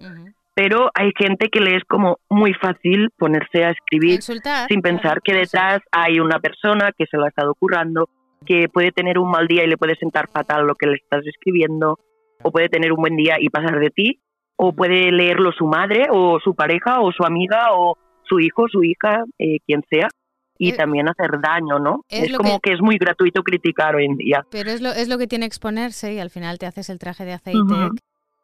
pero 0.60 0.92
hay 0.94 1.14
gente 1.18 1.48
que 1.48 1.62
le 1.62 1.78
es 1.78 1.86
como 1.86 2.18
muy 2.30 2.54
fácil 2.54 3.12
ponerse 3.18 3.64
a 3.64 3.72
escribir 3.72 4.22
sin 4.22 4.82
pensar 4.82 5.22
que 5.22 5.34
detrás 5.34 5.80
hay 5.90 6.20
una 6.20 6.40
persona 6.40 6.92
que 6.98 7.06
se 7.06 7.16
lo 7.16 7.24
ha 7.24 7.30
estado 7.30 7.56
currando, 7.56 8.10
que 8.46 8.68
puede 8.68 8.92
tener 8.92 9.20
un 9.20 9.32
mal 9.32 9.48
día 9.48 9.64
y 9.64 9.68
le 9.68 9.78
puede 9.78 9.96
sentar 9.96 10.28
fatal 10.30 10.68
lo 10.68 10.76
que 10.76 10.88
le 10.88 10.98
estás 10.98 11.26
escribiendo, 11.26 11.98
o 12.44 12.52
puede 12.52 12.68
tener 12.68 12.92
un 12.92 13.00
buen 13.00 13.16
día 13.16 13.38
y 13.40 13.48
pasar 13.48 13.80
de 13.80 13.90
ti, 13.90 14.20
o 14.58 14.74
puede 14.74 15.14
leerlo 15.14 15.54
su 15.54 15.66
madre 15.66 16.08
o 16.12 16.42
su 16.42 16.54
pareja 16.54 17.00
o 17.00 17.14
su 17.14 17.24
amiga 17.24 17.72
o 17.72 17.98
su 18.24 18.42
hijo, 18.42 18.68
su 18.68 18.84
hija, 18.84 19.24
eh, 19.38 19.60
quien 19.66 19.82
sea 19.90 20.10
y 20.58 20.72
eh, 20.72 20.76
también 20.76 21.08
hacer 21.08 21.40
daño, 21.42 21.80
¿no? 21.80 22.04
Es, 22.10 22.36
como 22.36 22.60
que... 22.60 22.74
es 22.74 22.82
muy 22.82 22.98
gratuito 22.98 23.44
criticar 23.44 23.96
hoy 23.96 24.04
en 24.04 24.18
día. 24.18 24.46
Pero 24.52 24.72
es 24.72 24.82
lo, 24.82 24.90
es 24.90 25.08
lo 25.08 25.18
que 25.18 25.26
tiene 25.26 25.46
exponerse 25.46 26.16
y 26.16 26.20
al 26.20 26.30
final 26.30 26.60
te 26.60 26.66
haces 26.66 26.90
el 26.90 27.00
traje 27.00 27.24
de 27.24 27.32
aceite 27.32 27.64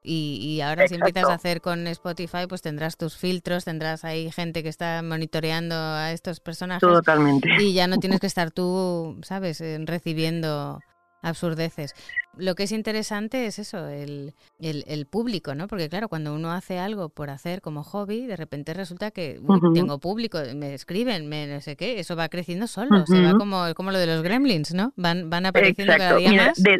y, 0.05 0.61
ahora 0.61 0.87
si 0.87 0.95
empiezas 0.95 1.29
a 1.29 1.33
hacer 1.33 1.61
con 1.61 1.87
Spotify, 1.87 2.47
pues 2.47 2.61
tendrás 2.61 2.97
tus 2.97 3.17
filtros, 3.17 3.65
tendrás 3.65 4.05
ahí 4.05 4.31
gente 4.31 4.63
que 4.63 4.69
está 4.69 5.01
monitoreando 5.01 5.75
a 5.75 6.11
estos 6.11 6.39
personajes. 6.39 6.87
Totalmente. 6.87 7.49
Y 7.59 7.73
ya 7.73 7.87
no 7.87 7.97
tienes 7.97 8.19
que 8.19 8.27
estar 8.27 8.51
tú, 8.51 9.19
¿sabes?, 9.23 9.63
recibiendo 9.85 10.79
absurdeces. 11.25 11.93
Lo 12.37 12.55
que 12.55 12.63
es 12.63 12.71
interesante 12.71 13.47
es 13.47 13.59
eso, 13.59 13.87
el, 13.87 14.33
el, 14.59 15.05
público, 15.05 15.55
¿no? 15.55 15.67
Porque 15.67 15.89
claro, 15.89 16.09
cuando 16.09 16.33
uno 16.33 16.51
hace 16.51 16.77
algo 16.79 17.09
por 17.09 17.29
hacer 17.29 17.61
como 17.61 17.83
hobby, 17.83 18.25
de 18.25 18.35
repente 18.35 18.73
resulta 18.73 19.11
que 19.11 19.39
tengo 19.73 19.99
público, 19.99 20.39
me 20.53 20.73
escriben, 20.73 21.27
me 21.27 21.47
no 21.47 21.61
sé 21.61 21.75
qué, 21.75 21.99
eso 21.99 22.15
va 22.15 22.29
creciendo 22.29 22.67
solo, 22.67 23.05
se 23.07 23.21
va 23.21 23.37
como, 23.37 23.63
como 23.73 23.91
lo 23.91 23.97
de 23.97 24.07
los 24.07 24.21
gremlins, 24.21 24.73
¿no? 24.73 24.93
Van, 24.97 25.29
van 25.29 25.45
apareciendo 25.45 25.93
cada 25.97 26.17
día 26.17 26.31
más. 26.33 26.61
De, 26.61 26.77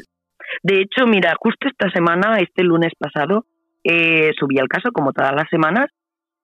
hecho, 0.82 1.06
mira, 1.06 1.34
justo 1.40 1.68
esta 1.68 1.90
semana, 1.92 2.38
este 2.40 2.64
lunes 2.64 2.94
pasado, 2.98 3.46
eh, 3.84 4.32
subí 4.40 4.58
el 4.58 4.68
caso 4.68 4.92
como 4.92 5.14
todas 5.14 5.34
las 5.36 5.48
semanas 5.50 5.88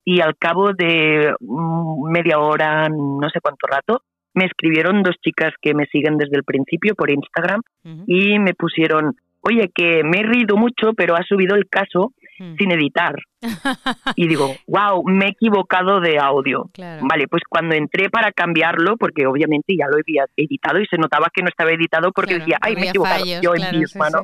y 0.05 0.21
al 0.21 0.37
cabo 0.37 0.73
de 0.73 1.33
mm, 1.39 2.11
media 2.11 2.39
hora, 2.39 2.87
no 2.89 3.29
sé 3.33 3.39
cuánto 3.41 3.67
rato, 3.67 4.03
me 4.33 4.45
escribieron 4.45 5.03
dos 5.03 5.15
chicas 5.21 5.53
que 5.61 5.73
me 5.73 5.85
siguen 5.85 6.17
desde 6.17 6.37
el 6.37 6.43
principio 6.43 6.95
por 6.95 7.11
Instagram 7.11 7.61
y 8.07 8.39
me 8.39 8.53
pusieron, 8.53 9.15
oye, 9.41 9.69
que 9.73 10.03
me 10.03 10.19
he 10.19 10.23
reído 10.23 10.55
mucho, 10.55 10.93
pero 10.95 11.15
ha 11.15 11.23
subido 11.23 11.55
el 11.55 11.67
caso 11.67 12.13
mm. 12.41 12.55
sin 12.57 12.71
editar. 12.71 13.15
y 14.15 14.27
digo, 14.27 14.53
wow, 14.67 15.03
me 15.05 15.25
he 15.25 15.29
equivocado 15.29 15.99
de 15.99 16.17
audio. 16.19 16.69
Vale, 16.77 17.27
pues 17.29 17.43
cuando 17.49 17.75
entré 17.75 18.09
para 18.09 18.31
cambiarlo, 18.31 18.97
porque 18.97 19.25
obviamente 19.25 19.75
ya 19.77 19.87
lo 19.87 19.97
había 19.97 20.25
editado 20.35 20.79
y 20.79 20.85
se 20.87 20.97
notaba 20.97 21.27
que 21.33 21.41
no 21.41 21.49
estaba 21.49 21.71
editado 21.71 22.11
porque 22.11 22.39
decía, 22.39 22.57
ay, 22.61 22.75
me 22.75 22.83
he 22.83 22.89
equivocado 22.89 23.25
yo 23.41 23.55
en 23.55 23.79
misma, 23.79 24.09
¿no? 24.09 24.23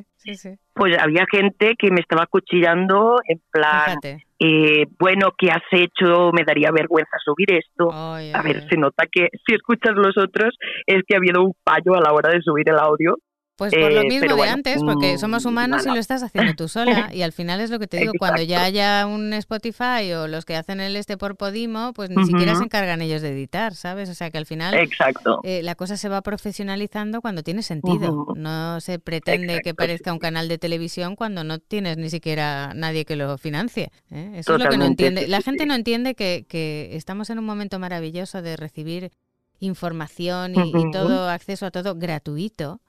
Pues 0.73 0.97
había 0.99 1.25
gente 1.31 1.75
que 1.77 1.89
me 1.89 2.01
estaba 2.01 2.25
cuchillando 2.27 3.15
en 3.27 3.41
plan, 3.49 3.97
eh, 4.39 4.85
bueno, 4.99 5.29
¿qué 5.37 5.49
has 5.49 5.63
hecho? 5.71 6.31
Me 6.33 6.43
daría 6.45 6.69
vergüenza 6.71 7.17
subir 7.23 7.51
esto. 7.51 7.91
a 7.91 8.41
ver, 8.43 8.67
se 8.69 8.77
nota 8.77 9.05
que 9.11 9.29
si 9.45 9.55
escuchas 9.55 9.95
los 9.95 10.17
otros 10.17 10.55
es 10.85 11.01
que 11.07 11.15
ha 11.15 11.17
habido 11.17 11.41
un 11.41 11.53
fallo 11.63 11.95
a 11.95 12.01
la 12.01 12.13
hora 12.13 12.29
de 12.29 12.41
subir 12.41 12.69
el 12.69 12.77
audio 12.77 13.17
pues 13.57 13.73
por 13.73 13.91
lo 13.91 14.01
eh, 14.01 14.07
mismo 14.07 14.35
de 14.35 14.49
antes, 14.49 14.81
porque 14.83 15.15
mm, 15.15 15.17
somos 15.17 15.45
humanos 15.45 15.83
y 15.85 15.89
lo 15.89 15.95
estás 15.95 16.21
haciendo 16.21 16.53
tú 16.53 16.67
sola. 16.67 17.09
Y 17.17 17.23
al 17.23 17.31
final 17.31 17.59
es 17.59 17.71
lo 17.71 17.79
que 17.79 17.87
te 17.87 17.97
digo, 17.97 18.13
cuando 18.19 18.43
ya 18.43 18.63
haya 18.63 19.07
un 19.07 19.33
Spotify 19.33 20.13
o 20.15 20.27
los 20.27 20.45
que 20.45 20.55
hacen 20.55 20.79
el 20.79 20.95
este 20.95 21.17
por 21.17 21.35
Podimo, 21.35 21.91
pues 21.93 22.11
ni 22.11 22.23
siquiera 22.25 22.55
se 22.55 22.63
encargan 22.63 23.01
ellos 23.01 23.23
de 23.23 23.31
editar, 23.31 23.73
¿sabes? 23.73 24.09
O 24.09 24.13
sea 24.13 24.29
que 24.29 24.37
al 24.37 24.45
final 24.45 24.75
Exacto. 24.75 25.39
Eh, 25.43 25.63
la 25.63 25.73
cosa 25.73 25.97
se 25.97 26.07
va 26.07 26.21
profesionalizando 26.21 27.21
cuando 27.21 27.41
tiene 27.41 27.63
sentido. 27.63 28.27
No 28.35 28.79
se 28.79 28.99
pretende 28.99 29.61
que 29.61 29.73
parezca 29.73 30.13
un 30.13 30.19
canal 30.19 30.47
de 30.47 30.59
televisión 30.59 31.15
cuando 31.15 31.43
no 31.43 31.57
tienes 31.57 31.97
ni 31.97 32.11
siquiera 32.11 32.73
nadie 32.75 33.05
que 33.05 33.15
lo 33.15 33.39
financie. 33.39 33.89
¿eh? 34.11 34.33
Eso 34.35 34.55
es 34.55 34.63
lo 34.63 34.69
que 34.69 34.77
no 34.77 34.85
entiende. 34.85 35.27
La 35.27 35.41
gente 35.41 35.65
no 35.65 35.73
entiende 35.73 36.13
que, 36.13 36.45
que 36.47 36.89
estamos 36.93 37.31
en 37.31 37.39
un 37.39 37.45
momento 37.45 37.79
maravilloso 37.79 38.43
de 38.43 38.55
recibir 38.55 39.11
información 39.59 40.53
y 40.55 40.91
todo 40.91 41.29
acceso 41.29 41.65
a 41.65 41.71
todo 41.71 41.95
gratuito 41.95 42.81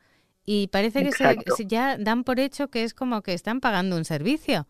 y 0.50 0.68
parece 0.68 1.04
que 1.04 1.12
se, 1.12 1.66
ya 1.66 1.98
dan 1.98 2.24
por 2.24 2.40
hecho 2.40 2.68
que 2.68 2.82
es 2.82 2.94
como 2.94 3.20
que 3.20 3.34
están 3.34 3.61
pagando 3.61 3.96
un 3.96 4.06
servicio. 4.06 4.66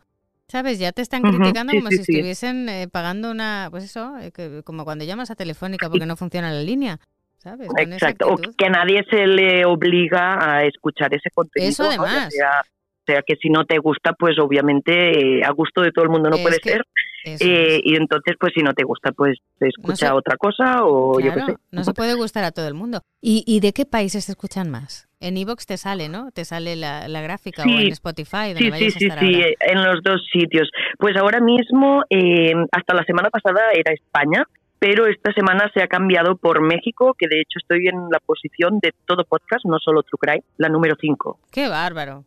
¿Sabes? 0.49 0.81
Ya 0.81 0.91
te 0.91 1.03
están 1.03 1.23
criticando 1.23 1.73
como 1.73 1.89
si 1.91 2.01
estuviesen 2.01 2.69
eh, 2.69 2.89
pagando 2.91 3.31
una, 3.31 3.69
pues 3.71 3.85
eso, 3.85 4.17
eh, 4.19 4.33
como 4.65 4.85
cuando 4.85 5.05
llamas 5.05 5.31
a 5.31 5.37
Telefónica 5.37 5.89
porque 5.89 6.07
no 6.07 6.17
funciona 6.17 6.51
la 6.51 6.63
línea. 6.63 6.99
¿Sabes? 7.37 7.69
Exacto. 7.77 8.27
O 8.27 8.37
que 8.39 8.71
nadie 8.71 9.05
se 9.09 9.25
le 9.29 9.65
obliga 9.67 10.39
a 10.43 10.65
escuchar 10.65 11.15
ese 11.15 11.31
contenido. 11.31 11.71
Eso 11.71 11.85
además. 11.85 12.27
O 12.27 13.13
sea, 13.13 13.23
que 13.25 13.37
si 13.37 13.49
no 13.49 13.65
te 13.65 13.79
gusta, 13.79 14.15
pues 14.15 14.37
obviamente 14.41 15.39
eh, 15.39 15.45
a 15.45 15.53
gusto 15.53 15.83
de 15.83 15.93
todo 15.93 16.07
el 16.07 16.11
mundo 16.11 16.29
no 16.29 16.39
puede 16.39 16.57
ser. 16.61 16.85
Y 17.25 17.97
entonces, 17.97 18.37
pues 18.39 18.53
si 18.55 18.63
no 18.63 18.73
te 18.75 18.85
gusta, 18.85 19.13
pues 19.13 19.39
te 19.59 19.69
escucha 19.69 20.15
otra 20.15 20.37
cosa 20.37 20.85
o 20.85 21.21
yo 21.21 21.35
qué 21.35 21.41
sé. 21.41 21.57
No 21.71 21.85
se 21.85 21.95
puede 21.95 22.15
gustar 22.15 22.45
a 22.45 22.53
todo 22.53 22.69
el 22.69 22.75
mundo. 22.75 23.03
¿Y, 23.21 23.45
¿Y 23.47 23.61
de 23.61 23.73
qué 23.73 23.85
países 23.85 24.25
se 24.27 24.33
escuchan 24.33 24.71
más? 24.71 25.09
En 25.21 25.37
Evox 25.37 25.67
te 25.67 25.77
sale, 25.77 26.09
¿no? 26.09 26.31
Te 26.31 26.45
sale 26.45 26.77
la, 26.77 27.09
gráfica 27.21 27.65
o 27.65 27.69
en 27.69 27.89
Spotify, 27.89 28.55
donde 28.55 28.61
sí, 28.61 28.71
vayas 28.71 28.95
sí, 28.95 29.05
a 29.05 29.09
estar 29.09 29.19
sí, 29.21 29.43
en 29.61 29.85
los 29.85 30.03
dos 30.05 30.25
sitios. 30.33 30.71
Pues 30.99 31.17
ahora 31.17 31.41
mismo, 31.41 32.05
eh, 32.09 32.53
hasta 32.71 32.95
la 32.95 33.03
semana 33.05 33.29
pasada 33.31 33.63
era 33.75 33.93
España, 33.93 34.45
pero 34.79 35.07
esta 35.07 35.33
semana 35.33 35.71
se 35.75 35.83
ha 35.83 35.89
cambiado 35.89 36.37
por 36.37 36.61
México, 36.61 37.15
que 37.19 37.27
de 37.29 37.41
hecho 37.41 37.59
estoy 37.61 37.89
en 37.89 38.11
la 38.11 38.21
posición 38.25 38.79
de 38.81 38.93
todo 39.07 39.25
podcast, 39.25 39.65
no 39.65 39.79
solo 39.79 40.03
True 40.05 40.19
Crime, 40.21 40.45
la 40.57 40.69
número 40.69 40.95
5. 41.01 41.41
¡Qué 41.51 41.69
bárbaro! 41.69 42.25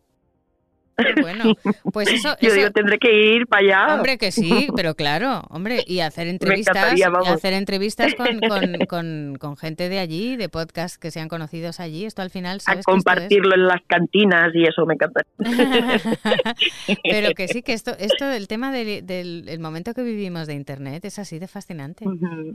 Bueno, 1.21 1.55
pues 1.91 2.09
eso, 2.09 2.35
Yo 2.41 2.53
digo, 2.53 2.71
tendré 2.71 2.97
que 2.97 3.35
ir 3.35 3.47
para 3.47 3.85
allá. 3.85 3.95
Hombre, 3.95 4.17
que 4.17 4.31
sí, 4.31 4.67
pero 4.75 4.95
claro, 4.95 5.43
hombre, 5.49 5.83
y 5.85 5.99
hacer 5.99 6.27
entrevistas, 6.27 6.97
y 6.97 7.03
hacer 7.03 7.53
entrevistas 7.53 8.13
con, 8.15 8.39
con, 8.87 9.35
con, 9.37 9.57
gente 9.57 9.89
de 9.89 9.99
allí, 9.99 10.35
de 10.35 10.49
podcast 10.49 11.01
que 11.01 11.11
sean 11.11 11.27
conocidos 11.27 11.79
allí. 11.79 12.05
Esto 12.05 12.21
al 12.21 12.29
final, 12.29 12.61
¿sabes? 12.61 12.85
A 12.87 12.91
compartirlo 12.91 13.55
en 13.55 13.67
las 13.67 13.81
cantinas 13.87 14.53
y 14.53 14.63
eso 14.63 14.85
me 14.85 14.95
encanta. 14.95 15.21
pero 17.03 17.33
que 17.35 17.47
sí, 17.47 17.61
que 17.61 17.73
esto, 17.73 17.91
esto 17.99 18.25
del 18.25 18.47
tema 18.47 18.71
del, 18.71 19.59
momento 19.59 19.93
que 19.93 20.03
vivimos 20.03 20.47
de 20.47 20.53
Internet 20.53 21.05
es 21.05 21.19
así 21.19 21.39
de 21.39 21.47
fascinante. 21.47 22.05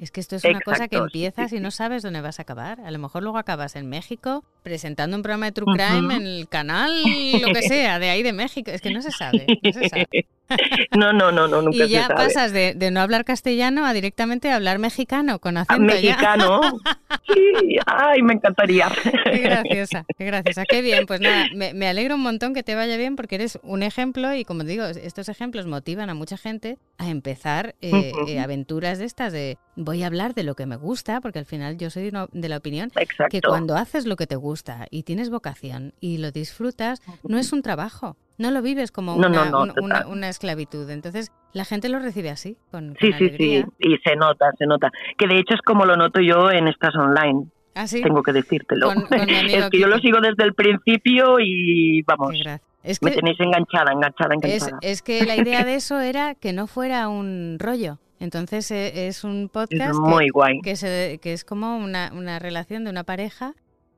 Es 0.00 0.10
que 0.10 0.20
esto 0.20 0.36
es 0.36 0.44
una 0.44 0.60
cosa 0.60 0.88
que 0.88 0.96
empiezas 0.96 1.52
y 1.52 1.60
no 1.60 1.70
sabes 1.70 2.02
dónde 2.02 2.20
vas 2.20 2.38
a 2.38 2.42
acabar. 2.42 2.80
A 2.80 2.90
lo 2.90 2.98
mejor 2.98 3.22
luego 3.22 3.38
acabas 3.38 3.76
en 3.76 3.88
México 3.88 4.44
presentando 4.62 5.16
un 5.16 5.22
programa 5.22 5.46
de 5.46 5.52
True 5.52 5.74
Crime 5.76 6.14
en 6.14 6.26
el 6.26 6.48
canal, 6.48 6.92
lo 7.40 7.52
que 7.52 7.62
sea, 7.62 7.98
de 7.98 8.10
ahí 8.10 8.22
de 8.22 8.32
México. 8.36 8.70
Es 8.70 8.80
que 8.80 8.90
no 8.90 9.02
se 9.02 9.10
sabe. 9.12 9.46
No, 9.62 9.72
se 9.72 9.88
sabe. 9.88 10.26
no, 10.96 11.12
no, 11.12 11.32
no, 11.32 11.48
no, 11.48 11.62
nunca 11.62 11.84
Y 11.84 11.88
ya 11.88 12.08
pasas 12.08 12.52
de, 12.52 12.74
de, 12.74 12.90
no 12.90 13.00
hablar 13.00 13.24
castellano 13.24 13.84
a 13.84 13.92
directamente 13.92 14.50
hablar 14.50 14.78
mexicano 14.78 15.40
con 15.40 15.56
acento. 15.56 15.82
mexicano. 15.82 16.60
sí, 17.26 17.78
ay, 17.86 18.22
me 18.22 18.34
encantaría. 18.34 18.88
Qué 19.24 19.38
graciosa, 19.38 20.04
qué 20.16 20.24
graciosa. 20.24 20.64
Qué 20.64 20.82
bien, 20.82 21.06
pues 21.06 21.20
nada, 21.20 21.46
me, 21.54 21.74
me, 21.74 21.88
alegro 21.88 22.14
un 22.14 22.22
montón 22.22 22.54
que 22.54 22.62
te 22.62 22.74
vaya 22.74 22.96
bien 22.96 23.16
porque 23.16 23.36
eres 23.36 23.58
un 23.62 23.82
ejemplo 23.82 24.34
y 24.34 24.44
como 24.44 24.64
digo, 24.64 24.84
estos 24.84 25.28
ejemplos 25.28 25.66
motivan 25.66 26.10
a 26.10 26.14
mucha 26.14 26.36
gente 26.36 26.78
a 26.98 27.08
empezar 27.08 27.74
eh, 27.80 28.12
eh, 28.28 28.40
aventuras 28.40 28.98
de 28.98 29.04
estas 29.04 29.32
de 29.32 29.58
voy 29.74 30.02
a 30.02 30.06
hablar 30.06 30.34
de 30.34 30.42
lo 30.42 30.54
que 30.54 30.66
me 30.66 30.76
gusta, 30.76 31.20
porque 31.20 31.38
al 31.38 31.46
final 31.46 31.76
yo 31.76 31.90
soy 31.90 32.10
de 32.32 32.48
la 32.48 32.56
opinión 32.56 32.90
que 33.30 33.40
cuando 33.40 33.76
haces 33.76 34.06
lo 34.06 34.16
que 34.16 34.26
te 34.26 34.36
gusta 34.36 34.86
y 34.90 35.02
tienes 35.02 35.30
vocación 35.30 35.94
y 36.00 36.18
lo 36.18 36.30
disfrutas, 36.30 37.02
no 37.22 37.38
es 37.38 37.52
un 37.52 37.62
trabajo. 37.62 38.16
No 38.38 38.50
lo 38.50 38.60
vives 38.60 38.92
como 38.92 39.14
una, 39.14 40.06
una, 40.06 40.28
esclavitud. 40.28 40.88
Entonces, 40.90 41.32
la 41.52 41.64
gente 41.64 41.88
lo 41.88 41.98
recibe 41.98 42.30
así, 42.30 42.56
con, 42.70 42.96
Sí, 43.00 43.12
sí, 43.14 43.30
sí, 43.36 43.64
y 43.78 43.96
se 43.98 44.16
nota, 44.16 44.52
se 44.58 44.66
nota. 44.66 44.90
Que 45.16 45.26
de 45.26 45.38
hecho 45.38 45.54
es 45.54 45.62
como 45.62 45.86
lo 45.86 45.96
noto 45.96 46.20
yo 46.20 46.50
en 46.50 46.68
estas 46.68 46.94
online. 46.96 47.46
¿Ah, 47.74 47.86
sí? 47.86 48.02
Tengo 48.02 48.22
que 48.22 48.32
decírtelo. 48.32 48.90
es 49.10 49.70
que 49.70 49.78
yo 49.78 49.86
lo 49.86 49.98
sigo 49.98 50.20
desde 50.20 50.44
el 50.44 50.54
principio 50.54 51.38
y 51.40 52.02
vamos. 52.02 52.34
Es 52.82 53.00
que 53.00 53.06
me 53.06 53.12
tenéis 53.12 53.40
enganchada, 53.40 53.92
enganchada, 53.92 54.34
enganchada. 54.34 54.78
Es, 54.80 55.02
que 55.02 55.24
la 55.24 55.36
idea 55.36 55.64
de 55.64 55.74
eso 55.76 56.00
era 56.00 56.34
que 56.34 56.52
no 56.52 56.66
fuera 56.66 57.08
un 57.08 57.56
rollo. 57.58 57.98
Entonces 58.20 58.70
e, 58.70 59.08
es 59.08 59.24
un 59.24 59.50
podcast 59.52 59.98
muy 59.98 60.28
guay. 60.28 60.60
Que, 60.60 60.76
se, 60.76 61.18
que 61.20 61.32
es 61.32 61.44
como 61.44 61.76
una, 61.76 62.12
una 62.14 62.38
relación 62.38 62.84
de 62.84 62.90
una 62.90 63.04
pareja 63.04 63.54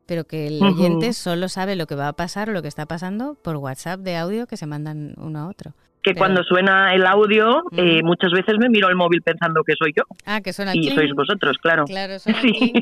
pero 0.09 0.25
que 0.25 0.47
el 0.47 0.63
oyente 0.63 1.13
solo 1.13 1.49
sabe 1.49 1.77
lo 1.77 1.87
que 1.87 1.95
va 1.95 2.09
a 2.09 2.15
pasar 2.15 2.49
o 2.49 2.53
lo 2.53 2.63
que 2.63 2.69
está 2.69 2.87
pasando 2.87 3.37
por 3.45 3.57
WhatsApp 3.57 4.01
de 4.01 4.17
audio 4.17 4.47
que 4.47 4.57
se 4.57 4.67
mandan 4.67 5.13
uno 5.19 5.41
a 5.41 5.49
otro. 5.49 5.75
Que 6.03 6.15
cuando 6.15 6.43
suena 6.45 6.95
el 6.95 7.05
audio, 7.05 7.65
eh, 7.77 8.03
muchas 8.03 8.33
veces 8.33 8.55
me 8.59 8.71
miro 8.71 8.89
el 8.89 8.97
móvil 8.97 9.21
pensando 9.21 9.63
que 9.65 9.75
soy 9.79 9.93
yo. 9.95 10.05
Ah, 10.25 10.41
que 10.41 10.55
suena 10.55 10.73
Y 10.75 10.85
sois 10.91 11.13
vosotros, 11.13 11.59
claro. 11.59 11.85
Claro, 11.85 12.19
suena 12.19 12.41
sí. 12.43 12.73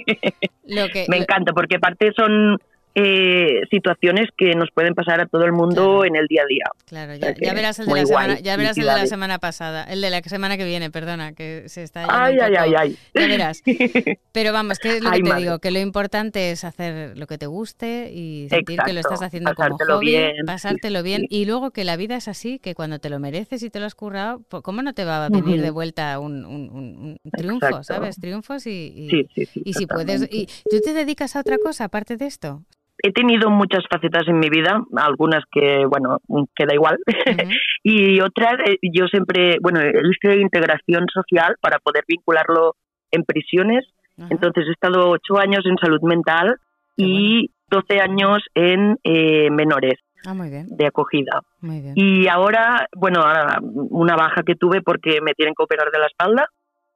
lo 0.68 0.86
que, 0.88 1.06
me 1.08 1.16
encanta, 1.16 1.52
porque 1.52 1.76
aparte 1.76 2.12
son 2.14 2.58
eh, 2.98 3.60
situaciones 3.70 4.30
que 4.38 4.54
nos 4.54 4.70
pueden 4.70 4.94
pasar 4.94 5.20
a 5.20 5.26
todo 5.26 5.44
el 5.44 5.52
mundo 5.52 6.06
en 6.06 6.16
el 6.16 6.26
día 6.28 6.44
a 6.44 6.46
día. 6.46 6.64
Claro, 6.86 7.14
ya, 7.14 7.52
verás 7.52 7.78
el, 7.78 7.84
de 7.88 7.94
la, 7.94 8.06
semana, 8.06 8.40
ya 8.40 8.56
verás 8.56 8.78
el 8.78 8.84
de 8.84 8.90
la 8.90 9.06
semana 9.06 9.38
pasada, 9.38 9.84
el 9.84 10.00
de 10.00 10.08
la 10.08 10.22
semana 10.22 10.56
que 10.56 10.64
viene, 10.64 10.90
perdona, 10.90 11.34
que 11.34 11.64
se 11.68 11.82
está 11.82 12.06
ay, 12.08 12.38
ay, 12.40 12.54
ay, 12.58 12.74
ay, 12.74 12.98
Ya 13.14 13.26
verás. 13.26 13.62
Pero 14.32 14.54
vamos, 14.54 14.78
que 14.78 14.96
es 14.96 15.02
lo 15.02 15.10
que 15.10 15.22
te 15.22 15.34
digo, 15.34 15.58
que 15.58 15.70
lo 15.72 15.78
importante 15.78 16.50
es 16.52 16.64
hacer 16.64 17.18
lo 17.18 17.26
que 17.26 17.36
te 17.36 17.44
guste 17.44 18.10
y 18.14 18.48
sentir 18.48 18.80
que 18.80 18.94
lo 18.94 19.00
estás 19.00 19.20
haciendo 19.20 19.54
como 19.54 19.76
hobby, 19.76 20.06
bien. 20.06 20.46
pasártelo 20.46 21.02
bien 21.02 21.26
y 21.28 21.44
luego 21.44 21.72
que 21.72 21.84
la 21.84 21.98
vida 21.98 22.16
es 22.16 22.28
así, 22.28 22.58
que 22.58 22.74
cuando 22.74 22.98
te 22.98 23.10
lo 23.10 23.18
mereces 23.18 23.62
y 23.62 23.68
te 23.68 23.78
lo 23.78 23.84
has 23.84 23.94
currado, 23.94 24.42
¿cómo 24.62 24.80
no 24.80 24.94
te 24.94 25.04
va 25.04 25.26
a 25.26 25.28
venir 25.28 25.60
de 25.60 25.70
vuelta 25.70 26.18
un, 26.18 26.46
un, 26.46 27.18
triunfo, 27.30 27.82
sabes? 27.82 28.16
Triunfos 28.16 28.66
y, 28.66 29.26
y, 29.54 29.72
si 29.74 29.86
puedes... 29.86 30.26
¿Y 30.30 30.46
tú 30.70 30.80
te 30.82 30.94
dedicas 30.94 31.36
a 31.36 31.40
otra 31.40 31.58
cosa 31.58 31.84
aparte 31.84 32.16
de 32.16 32.24
esto? 32.24 32.64
He 33.02 33.12
tenido 33.12 33.50
muchas 33.50 33.84
facetas 33.90 34.26
en 34.28 34.38
mi 34.38 34.48
vida, 34.48 34.82
algunas 34.96 35.44
que, 35.50 35.84
bueno, 35.86 36.18
queda 36.54 36.74
igual, 36.74 36.98
y 37.82 38.20
otras, 38.20 38.54
eh, 38.66 38.78
yo 38.82 39.06
siempre, 39.06 39.58
bueno, 39.60 39.80
hice 39.80 40.40
integración 40.40 41.06
social 41.12 41.56
para 41.60 41.78
poder 41.78 42.04
vincularlo 42.06 42.74
en 43.10 43.24
prisiones, 43.24 43.84
entonces 44.30 44.64
he 44.66 44.72
estado 44.72 45.10
ocho 45.10 45.38
años 45.38 45.60
en 45.66 45.76
salud 45.76 46.00
mental 46.02 46.56
y 46.96 47.50
doce 47.68 48.00
años 48.00 48.38
en 48.54 48.96
eh, 49.04 49.50
menores. 49.50 50.00
Ah, 50.24 50.34
muy 50.34 50.50
bien. 50.50 50.66
de 50.68 50.86
acogida. 50.86 51.42
Muy 51.60 51.80
bien. 51.82 51.92
Y 51.94 52.26
ahora, 52.26 52.88
bueno, 52.96 53.22
una 53.62 54.16
baja 54.16 54.42
que 54.42 54.56
tuve 54.56 54.82
porque 54.82 55.20
me 55.20 55.34
tienen 55.34 55.54
que 55.54 55.62
operar 55.62 55.92
de 55.92 56.00
la 56.00 56.06
espalda 56.06 56.48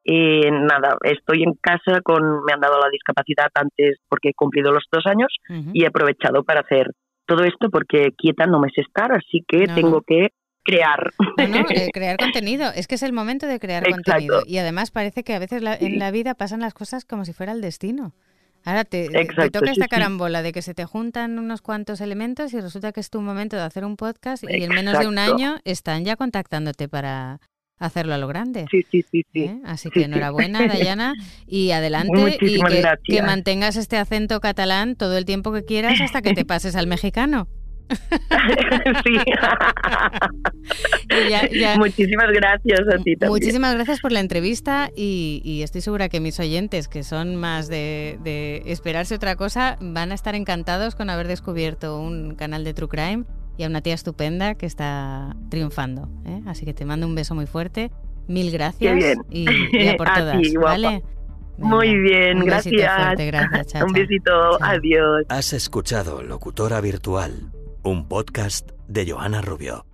eh, 0.04 0.50
nada, 0.50 0.96
estoy 1.02 1.42
en 1.42 1.54
casa 1.60 2.00
con, 2.02 2.42
me 2.44 2.52
han 2.52 2.60
dado 2.60 2.78
la 2.80 2.88
discapacidad 2.90 3.48
antes 3.54 3.98
porque 4.08 4.30
he 4.30 4.34
cumplido 4.34 4.72
los 4.72 4.84
dos 4.90 5.04
años 5.06 5.28
y 5.72 5.84
he 5.84 5.86
aprovechado 5.86 6.42
para 6.42 6.60
hacer 6.60 6.90
todo 7.26 7.44
esto 7.44 7.70
porque 7.70 8.10
quieta 8.16 8.46
no 8.46 8.60
me 8.60 8.70
sé 8.74 8.80
estar, 8.80 9.12
así 9.12 9.44
que 9.46 9.66
tengo 9.66 10.02
que 10.02 10.28
crear. 10.64 11.12
Eh, 11.38 11.88
crear 11.92 12.16
contenido. 12.16 12.70
Es 12.74 12.86
que 12.86 12.96
es 12.96 13.02
el 13.02 13.12
momento 13.12 13.46
de 13.46 13.60
crear 13.60 13.88
contenido. 13.88 14.42
Y 14.46 14.58
además 14.58 14.90
parece 14.90 15.22
que 15.22 15.34
a 15.34 15.38
veces 15.38 15.62
en 15.80 15.98
la 15.98 16.10
vida 16.10 16.34
pasan 16.34 16.60
las 16.60 16.74
cosas 16.74 17.04
como 17.04 17.24
si 17.24 17.32
fuera 17.32 17.52
el 17.52 17.60
destino. 17.60 18.12
Ahora 18.64 18.84
te, 18.84 19.08
toca 19.52 19.70
esta 19.70 19.88
carambola 19.88 20.42
de 20.42 20.52
que 20.52 20.60
se 20.60 20.74
te 20.74 20.84
juntan 20.84 21.38
unos 21.38 21.62
cuantos 21.62 22.02
elementos 22.02 22.52
y 22.52 22.60
resulta 22.60 22.92
que 22.92 23.00
es 23.00 23.08
tu 23.08 23.22
momento 23.22 23.56
de 23.56 23.62
hacer 23.62 23.86
un 23.86 23.96
podcast 23.96 24.44
y 24.44 24.64
en 24.64 24.70
menos 24.70 24.98
de 24.98 25.06
un 25.06 25.18
año 25.18 25.56
están 25.64 26.04
ya 26.04 26.16
contactándote 26.16 26.86
para 26.86 27.40
hacerlo 27.80 28.14
a 28.14 28.18
lo 28.18 28.28
grande. 28.28 28.66
Sí, 28.70 28.84
sí, 28.88 29.04
sí. 29.10 29.24
sí. 29.32 29.44
¿Eh? 29.44 29.58
Así 29.64 29.90
que 29.90 30.04
enhorabuena, 30.04 30.60
Dayana, 30.68 31.14
y 31.46 31.72
adelante 31.72 32.38
y 32.40 32.60
que, 32.60 32.84
que 33.02 33.22
mantengas 33.22 33.76
este 33.76 33.96
acento 33.96 34.40
catalán 34.40 34.94
todo 34.94 35.18
el 35.18 35.24
tiempo 35.24 35.52
que 35.52 35.64
quieras 35.64 36.00
hasta 36.00 36.22
que 36.22 36.34
te 36.34 36.44
pases 36.46 36.76
al 36.76 36.86
mexicano. 36.86 37.48
sí. 39.04 39.16
Muchísimas 41.76 42.30
gracias 42.30 42.80
a 42.80 42.98
ti 42.98 43.16
también. 43.16 43.30
Muchísimas 43.30 43.74
gracias 43.74 44.00
por 44.00 44.12
la 44.12 44.20
entrevista 44.20 44.90
y, 44.94 45.60
estoy 45.64 45.80
segura 45.80 46.08
que 46.08 46.20
mis 46.20 46.38
oyentes, 46.38 46.86
que 46.86 47.02
son 47.02 47.34
más 47.34 47.66
de, 47.68 48.62
esperarse 48.66 49.16
otra 49.16 49.34
cosa, 49.34 49.76
van 49.80 50.12
a 50.12 50.14
estar 50.14 50.36
encantados 50.36 50.94
con 50.94 51.10
haber 51.10 51.26
descubierto 51.26 51.98
un 51.98 52.36
canal 52.36 52.62
de 52.62 52.74
True 52.74 52.88
Crime 52.88 53.24
y 53.60 53.64
a 53.64 53.66
una 53.66 53.82
tía 53.82 53.94
estupenda 53.94 54.54
que 54.54 54.66
está 54.66 55.36
triunfando. 55.50 56.08
¿eh? 56.24 56.40
Así 56.46 56.64
que 56.64 56.72
te 56.72 56.84
mando 56.86 57.06
un 57.06 57.14
beso 57.14 57.34
muy 57.34 57.46
fuerte. 57.46 57.90
Mil 58.26 58.50
gracias 58.50 59.18
Y, 59.28 59.46
por 59.96 60.08
todas. 60.14 60.38
¿vale? 60.54 61.02
Muy 61.58 61.94
bien, 61.98 62.40
gracias. 62.40 63.18
gracias. 63.18 63.82
un 63.82 63.92
besito, 63.92 64.32
adiós. 64.62 65.26
Has 65.28 65.52
escuchado 65.52 66.22
Locutora 66.22 66.80
Virtual 66.80 67.50
un 67.82 68.08
podcast 68.08 68.70
de 68.88 69.10
Joana 69.10 69.40
Rubio. 69.40 69.84